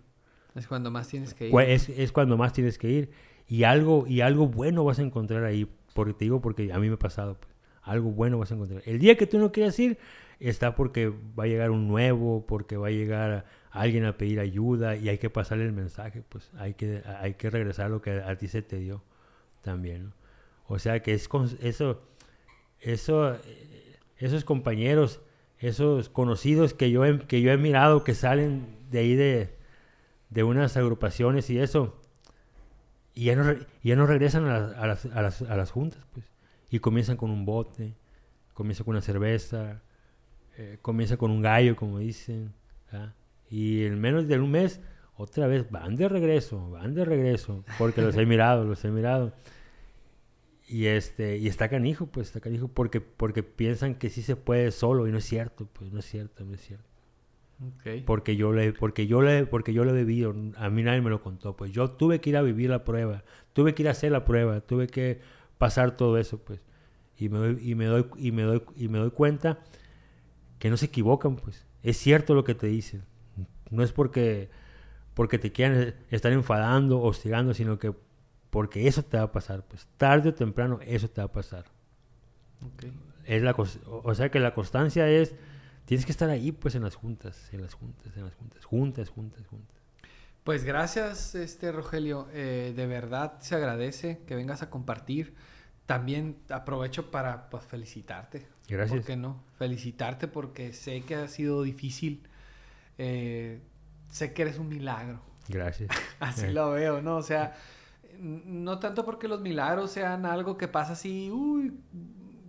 Es 0.54 0.66
cuando 0.66 0.90
más 0.90 1.08
tienes 1.08 1.34
que 1.34 1.48
ir. 1.48 1.60
Es, 1.60 1.88
es 1.88 2.12
cuando 2.12 2.36
más 2.36 2.52
tienes 2.52 2.78
que 2.78 2.88
ir. 2.90 3.10
Y 3.48 3.64
algo, 3.64 4.06
y 4.06 4.20
algo 4.20 4.46
bueno 4.48 4.84
vas 4.84 4.98
a 4.98 5.02
encontrar 5.02 5.44
ahí. 5.44 5.68
Porque 5.94 6.12
te 6.14 6.24
digo, 6.24 6.40
porque 6.40 6.72
a 6.72 6.78
mí 6.78 6.88
me 6.88 6.94
ha 6.94 6.98
pasado. 6.98 7.36
pues. 7.38 7.50
Algo 7.82 8.10
bueno 8.10 8.38
vas 8.38 8.50
a 8.52 8.54
encontrar. 8.54 8.82
El 8.86 8.98
día 8.98 9.16
que 9.16 9.26
tú 9.26 9.38
no 9.38 9.52
quieras 9.52 9.78
ir, 9.78 9.98
está 10.38 10.74
porque 10.74 11.12
va 11.38 11.44
a 11.44 11.46
llegar 11.46 11.70
un 11.70 11.88
nuevo, 11.88 12.44
porque 12.46 12.76
va 12.76 12.88
a 12.88 12.90
llegar 12.90 13.46
alguien 13.70 14.04
a 14.04 14.16
pedir 14.16 14.40
ayuda 14.40 14.96
y 14.96 15.08
hay 15.08 15.18
que 15.18 15.30
pasarle 15.30 15.64
el 15.64 15.72
mensaje. 15.72 16.22
Pues 16.28 16.50
hay 16.58 16.74
que, 16.74 17.02
hay 17.20 17.34
que 17.34 17.50
regresar 17.50 17.90
lo 17.90 18.00
que 18.02 18.10
a 18.12 18.36
ti 18.36 18.48
se 18.48 18.62
te 18.62 18.78
dio 18.78 19.02
también. 19.62 20.04
¿no? 20.06 20.12
O 20.66 20.78
sea 20.78 21.02
que 21.02 21.14
es 21.14 21.26
con- 21.28 21.50
eso, 21.62 22.02
eso, 22.80 23.36
esos 24.18 24.44
compañeros, 24.44 25.20
esos 25.58 26.08
conocidos 26.08 26.74
que 26.74 26.90
yo 26.90 27.04
he, 27.04 27.18
que 27.20 27.40
yo 27.40 27.50
he 27.50 27.56
mirado 27.56 28.04
que 28.04 28.14
salen 28.14 28.66
de 28.90 28.98
ahí 29.00 29.14
de, 29.14 29.56
de 30.30 30.44
unas 30.44 30.76
agrupaciones 30.76 31.50
y 31.50 31.58
eso, 31.58 32.00
y 33.14 33.24
ya 33.24 33.36
no, 33.36 33.54
ya 33.82 33.96
no 33.96 34.06
regresan 34.06 34.46
a 34.46 34.58
las, 34.58 34.76
a, 34.76 34.86
las, 34.86 35.06
a, 35.06 35.22
las, 35.22 35.42
a 35.42 35.56
las 35.56 35.70
juntas, 35.70 36.02
pues. 36.12 36.24
Y 36.70 36.78
comienzan 36.78 37.16
con 37.16 37.30
un 37.30 37.44
bote, 37.44 37.96
comienzan 38.54 38.84
con 38.84 38.92
una 38.92 39.02
cerveza, 39.02 39.82
eh, 40.56 40.78
comienzan 40.80 41.16
con 41.16 41.32
un 41.32 41.42
gallo, 41.42 41.74
como 41.74 41.98
dicen. 41.98 42.54
¿verdad? 42.90 43.14
Y 43.50 43.84
en 43.84 44.00
menos 44.00 44.28
de 44.28 44.38
un 44.38 44.52
mes, 44.52 44.80
otra 45.16 45.48
vez 45.48 45.68
van 45.68 45.96
de 45.96 46.08
regreso, 46.08 46.70
van 46.70 46.94
de 46.94 47.04
regreso, 47.04 47.64
porque 47.76 48.00
los 48.00 48.16
he 48.16 48.24
mirado, 48.26 48.64
los 48.64 48.84
he 48.84 48.90
mirado. 48.90 49.32
Y 50.68 50.86
este, 50.86 51.38
y 51.38 51.48
está 51.48 51.68
canijo, 51.68 52.06
pues, 52.06 52.28
está 52.28 52.40
canijo, 52.40 52.68
porque, 52.68 53.00
porque 53.00 53.42
piensan 53.42 53.96
que 53.96 54.08
sí 54.08 54.22
se 54.22 54.36
puede 54.36 54.70
solo, 54.70 55.08
y 55.08 55.10
no 55.10 55.18
es 55.18 55.24
cierto, 55.24 55.66
pues, 55.72 55.90
no 55.90 55.98
es 55.98 56.04
cierto, 56.04 56.44
no 56.44 56.54
es 56.54 56.60
cierto 56.60 56.89
Porque 58.06 58.36
yo 58.36 58.52
le 58.52 58.72
porque 58.72 59.06
yo 59.06 59.20
le 59.20 59.44
porque 59.44 59.74
yo 59.74 59.84
lo 59.84 59.94
he 59.94 60.04
vivido 60.04 60.34
a 60.56 60.70
mí 60.70 60.82
nadie 60.82 61.02
me 61.02 61.10
lo 61.10 61.20
contó 61.20 61.56
pues 61.56 61.70
yo 61.72 61.90
tuve 61.90 62.20
que 62.20 62.30
ir 62.30 62.36
a 62.38 62.42
vivir 62.42 62.70
la 62.70 62.84
prueba 62.84 63.22
tuve 63.52 63.74
que 63.74 63.82
ir 63.82 63.88
a 63.88 63.90
hacer 63.90 64.12
la 64.12 64.24
prueba 64.24 64.62
tuve 64.62 64.86
que 64.86 65.20
pasar 65.58 65.94
todo 65.94 66.16
eso 66.16 66.38
pues 66.38 66.64
y 67.18 67.28
me 67.28 67.38
doy 67.38 67.58
y 67.62 67.74
me 67.74 67.84
doy 67.84 68.06
y 68.16 68.32
me 68.32 68.42
doy 68.42 68.62
y 68.76 68.88
me 68.88 68.98
doy 68.98 69.10
cuenta 69.10 69.58
que 70.58 70.70
no 70.70 70.76
se 70.78 70.86
equivocan 70.86 71.36
pues. 71.36 71.66
Es 71.82 71.98
cierto 71.98 72.34
lo 72.34 72.44
que 72.44 72.54
te 72.54 72.66
dicen 72.66 73.04
no 73.70 73.82
es 73.82 73.92
porque 73.92 74.48
porque 75.12 75.38
te 75.38 75.52
quieran 75.52 75.94
estar 76.10 76.32
enfadando 76.32 77.02
hostigando 77.02 77.52
sino 77.52 77.78
que 77.78 77.92
porque 78.48 78.88
eso 78.88 79.02
te 79.02 79.18
va 79.18 79.24
a 79.24 79.32
pasar 79.32 79.66
pues 79.66 79.86
tarde 79.98 80.30
o 80.30 80.34
temprano 80.34 80.80
eso 80.82 81.10
te 81.10 81.20
va 81.20 81.26
a 81.26 81.32
pasar. 81.32 81.66
Es 83.26 83.42
la 83.42 83.54
o 83.54 84.14
sea 84.14 84.30
que 84.30 84.40
la 84.40 84.54
constancia 84.54 85.06
es 85.10 85.34
tienes 85.84 86.06
que 86.06 86.12
estar 86.12 86.30
ahí 86.30 86.52
pues 86.52 86.74
en 86.74 86.82
las 86.82 86.94
juntas 86.94 87.48
en 87.52 87.62
las 87.62 87.74
juntas 87.74 88.16
en 88.16 88.24
las 88.24 88.34
juntas 88.34 88.64
juntas 88.64 89.08
juntas 89.08 89.46
juntas 89.46 89.76
Pues 90.44 90.64
gracias, 90.64 91.34
este 91.34 91.70
Rogelio. 91.72 92.28
Eh, 92.32 92.72
de 92.74 92.86
verdad 92.86 93.38
se 93.40 93.54
agradece 93.54 94.22
que 94.26 94.34
vengas 94.34 94.62
a 94.62 94.70
compartir. 94.70 95.34
También 95.86 96.38
aprovecho 96.50 97.10
para 97.10 97.50
pues, 97.50 97.64
felicitarte. 97.64 98.46
Gracias. 98.68 98.98
¿Por 98.98 99.04
qué 99.06 99.16
no? 99.16 99.42
Felicitarte 99.58 100.28
porque 100.28 100.72
sé 100.72 101.02
que 101.02 101.16
ha 101.16 101.28
sido 101.28 101.62
difícil. 101.62 102.26
Eh, 102.96 103.60
sé 104.10 104.32
que 104.32 104.42
eres 104.42 104.58
un 104.58 104.68
milagro. 104.68 105.20
gracias 105.48 105.90
Así 106.20 106.46
Eh. 106.46 106.52
lo 106.52 106.70
veo, 106.72 107.02
¿no? 107.02 107.16
O 107.16 107.22
sea, 107.22 107.54
no 108.18 108.78
tanto 108.78 109.04
porque 109.04 109.28
los 109.28 109.40
milagros 109.40 109.90
sean 109.90 110.24
algo 110.26 110.56
que 110.56 110.68
pasa 110.68 110.92
así, 110.92 111.30
uy, 111.30 111.78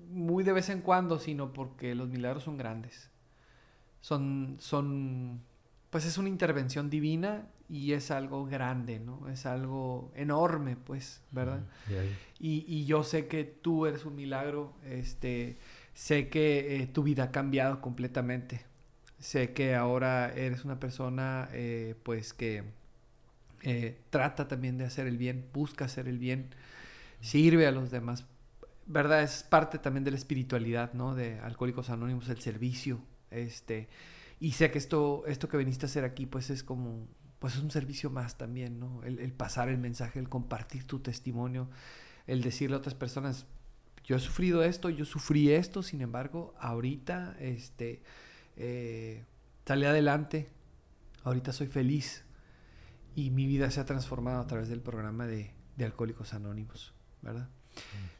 muy 0.09 0.43
de 0.43 0.53
vez 0.53 0.69
en 0.69 0.81
cuando, 0.81 1.19
sino 1.19 1.51
porque 1.53 1.93
los 1.95 2.09
milagros 2.09 2.43
son 2.43 2.57
grandes. 2.57 3.09
Son, 4.01 4.57
son, 4.59 5.41
pues 5.89 6.05
es 6.05 6.17
una 6.17 6.29
intervención 6.29 6.89
divina 6.89 7.47
y 7.69 7.93
es 7.93 8.11
algo 8.11 8.45
grande, 8.45 8.99
¿no? 8.99 9.29
Es 9.29 9.45
algo 9.45 10.11
enorme, 10.15 10.75
pues, 10.75 11.21
¿verdad? 11.31 11.63
Y, 12.39 12.65
y 12.67 12.85
yo 12.85 13.03
sé 13.03 13.27
que 13.27 13.45
tú 13.45 13.85
eres 13.85 14.03
un 14.05 14.15
milagro, 14.15 14.73
este, 14.85 15.57
sé 15.93 16.27
que 16.27 16.81
eh, 16.81 16.87
tu 16.87 17.03
vida 17.03 17.25
ha 17.25 17.31
cambiado 17.31 17.79
completamente. 17.79 18.65
Sé 19.19 19.53
que 19.53 19.75
ahora 19.75 20.33
eres 20.33 20.65
una 20.65 20.79
persona, 20.79 21.47
eh, 21.53 21.95
pues, 22.03 22.33
que 22.33 22.63
eh, 23.61 23.97
trata 24.09 24.47
también 24.47 24.77
de 24.77 24.85
hacer 24.85 25.07
el 25.07 25.17
bien, 25.17 25.45
busca 25.53 25.85
hacer 25.85 26.07
el 26.07 26.17
bien, 26.17 26.49
sirve 27.21 27.67
a 27.67 27.71
los 27.71 27.91
demás. 27.91 28.25
¿Verdad? 28.87 29.23
Es 29.23 29.43
parte 29.43 29.77
también 29.77 30.03
de 30.03 30.11
la 30.11 30.17
espiritualidad, 30.17 30.93
¿no? 30.93 31.15
De 31.15 31.39
Alcohólicos 31.39 31.89
Anónimos, 31.89 32.27
el 32.29 32.41
servicio. 32.41 32.99
Este, 33.31 33.89
y 34.39 34.51
sé 34.51 34.71
que 34.71 34.77
esto, 34.77 35.23
esto 35.25 35.47
que 35.47 35.57
viniste 35.57 35.85
a 35.85 35.89
hacer 35.89 36.03
aquí, 36.03 36.25
pues, 36.25 36.49
es 36.49 36.63
como, 36.63 37.07
pues, 37.39 37.55
es 37.55 37.61
un 37.61 37.71
servicio 37.71 38.09
más 38.09 38.37
también, 38.37 38.79
¿no? 38.79 39.03
El, 39.03 39.19
el 39.19 39.33
pasar 39.33 39.69
el 39.69 39.77
mensaje, 39.77 40.19
el 40.19 40.29
compartir 40.29 40.85
tu 40.85 40.99
testimonio, 40.99 41.69
el 42.27 42.41
decirle 42.41 42.75
a 42.75 42.79
otras 42.79 42.95
personas, 42.95 43.45
yo 44.03 44.15
he 44.15 44.19
sufrido 44.19 44.63
esto, 44.63 44.89
yo 44.89 45.05
sufrí 45.05 45.51
esto, 45.51 45.83
sin 45.83 46.01
embargo, 46.01 46.53
ahorita, 46.59 47.35
este, 47.39 48.01
eh, 48.57 49.23
salí 49.65 49.85
adelante, 49.85 50.49
ahorita 51.23 51.53
soy 51.53 51.67
feliz 51.67 52.23
y 53.15 53.29
mi 53.29 53.45
vida 53.45 53.71
se 53.71 53.79
ha 53.79 53.85
transformado 53.85 54.41
a 54.41 54.47
través 54.47 54.69
del 54.69 54.81
programa 54.81 55.27
de, 55.27 55.53
de 55.77 55.85
Alcohólicos 55.85 56.33
Anónimos, 56.33 56.93
¿verdad? 57.21 57.49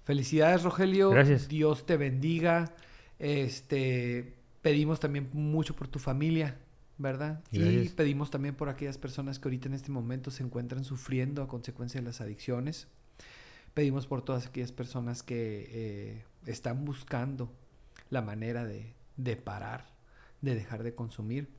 Felicidades, 0.04 0.64
Rogelio. 0.64 1.10
Gracias. 1.12 1.48
Dios 1.48 1.86
te 1.86 1.98
bendiga. 1.98 2.74
Este, 3.20 4.36
pedimos 4.62 5.00
también 5.00 5.30
mucho 5.34 5.76
por 5.76 5.88
tu 5.88 6.00
familia, 6.00 6.58
¿verdad? 6.98 7.44
Y 7.52 7.90
pedimos 7.90 8.30
también 8.30 8.56
por 8.56 8.70
aquellas 8.70 8.98
personas 8.98 9.40
que 9.40 9.48
ahorita 9.48 9.68
en 9.68 9.74
este 9.74 9.92
momento 9.92 10.32
se 10.32 10.44
encuentran 10.44 10.84
sufriendo 10.84 11.42
a 11.42 11.48
consecuencia 11.48 12.00
de 12.00 12.06
las 12.06 12.22
adicciones. 12.22 12.88
Pedimos 13.74 14.06
por 14.06 14.22
todas 14.24 14.48
aquellas 14.48 14.72
personas 14.72 15.24
que 15.24 15.68
eh, 15.72 16.26
están 16.46 16.86
buscando 16.86 17.52
la 18.10 18.22
manera 18.22 18.66
de, 18.66 18.94
de 19.18 19.36
parar, 19.36 19.90
de 20.42 20.56
dejar 20.56 20.84
de 20.84 20.94
consumir. 20.94 21.50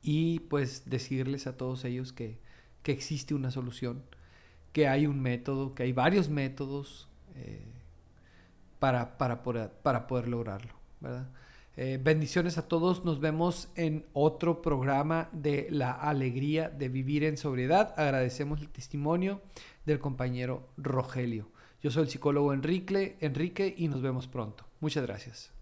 Y 0.00 0.40
pues 0.40 0.88
decirles 0.88 1.46
a 1.46 1.56
todos 1.56 1.84
ellos 1.84 2.12
que, 2.12 2.38
que 2.82 2.92
existe 2.92 3.34
una 3.34 3.50
solución, 3.50 4.02
que 4.72 4.88
hay 4.88 5.06
un 5.06 5.20
método, 5.20 5.74
que 5.74 5.82
hay 5.82 5.92
varios 5.92 6.28
métodos 6.28 7.08
eh, 7.34 7.66
para, 8.78 9.18
para, 9.18 9.42
poder, 9.42 9.72
para 9.82 10.06
poder 10.06 10.28
lograrlo, 10.28 10.72
¿verdad? 11.00 11.28
Eh, 11.80 11.96
bendiciones 12.02 12.58
a 12.58 12.66
todos, 12.66 13.04
nos 13.04 13.20
vemos 13.20 13.68
en 13.76 14.04
otro 14.12 14.62
programa 14.62 15.28
de 15.30 15.68
la 15.70 15.92
alegría 15.92 16.68
de 16.68 16.88
vivir 16.88 17.22
en 17.22 17.36
sobriedad. 17.36 17.94
Agradecemos 17.96 18.60
el 18.60 18.68
testimonio 18.68 19.42
del 19.86 20.00
compañero 20.00 20.70
Rogelio. 20.76 21.52
Yo 21.80 21.92
soy 21.92 22.02
el 22.02 22.08
psicólogo 22.08 22.52
Enrique, 22.52 23.16
Enrique 23.20 23.76
y 23.78 23.86
nos 23.86 24.02
vemos 24.02 24.26
pronto. 24.26 24.64
Muchas 24.80 25.06
gracias. 25.06 25.52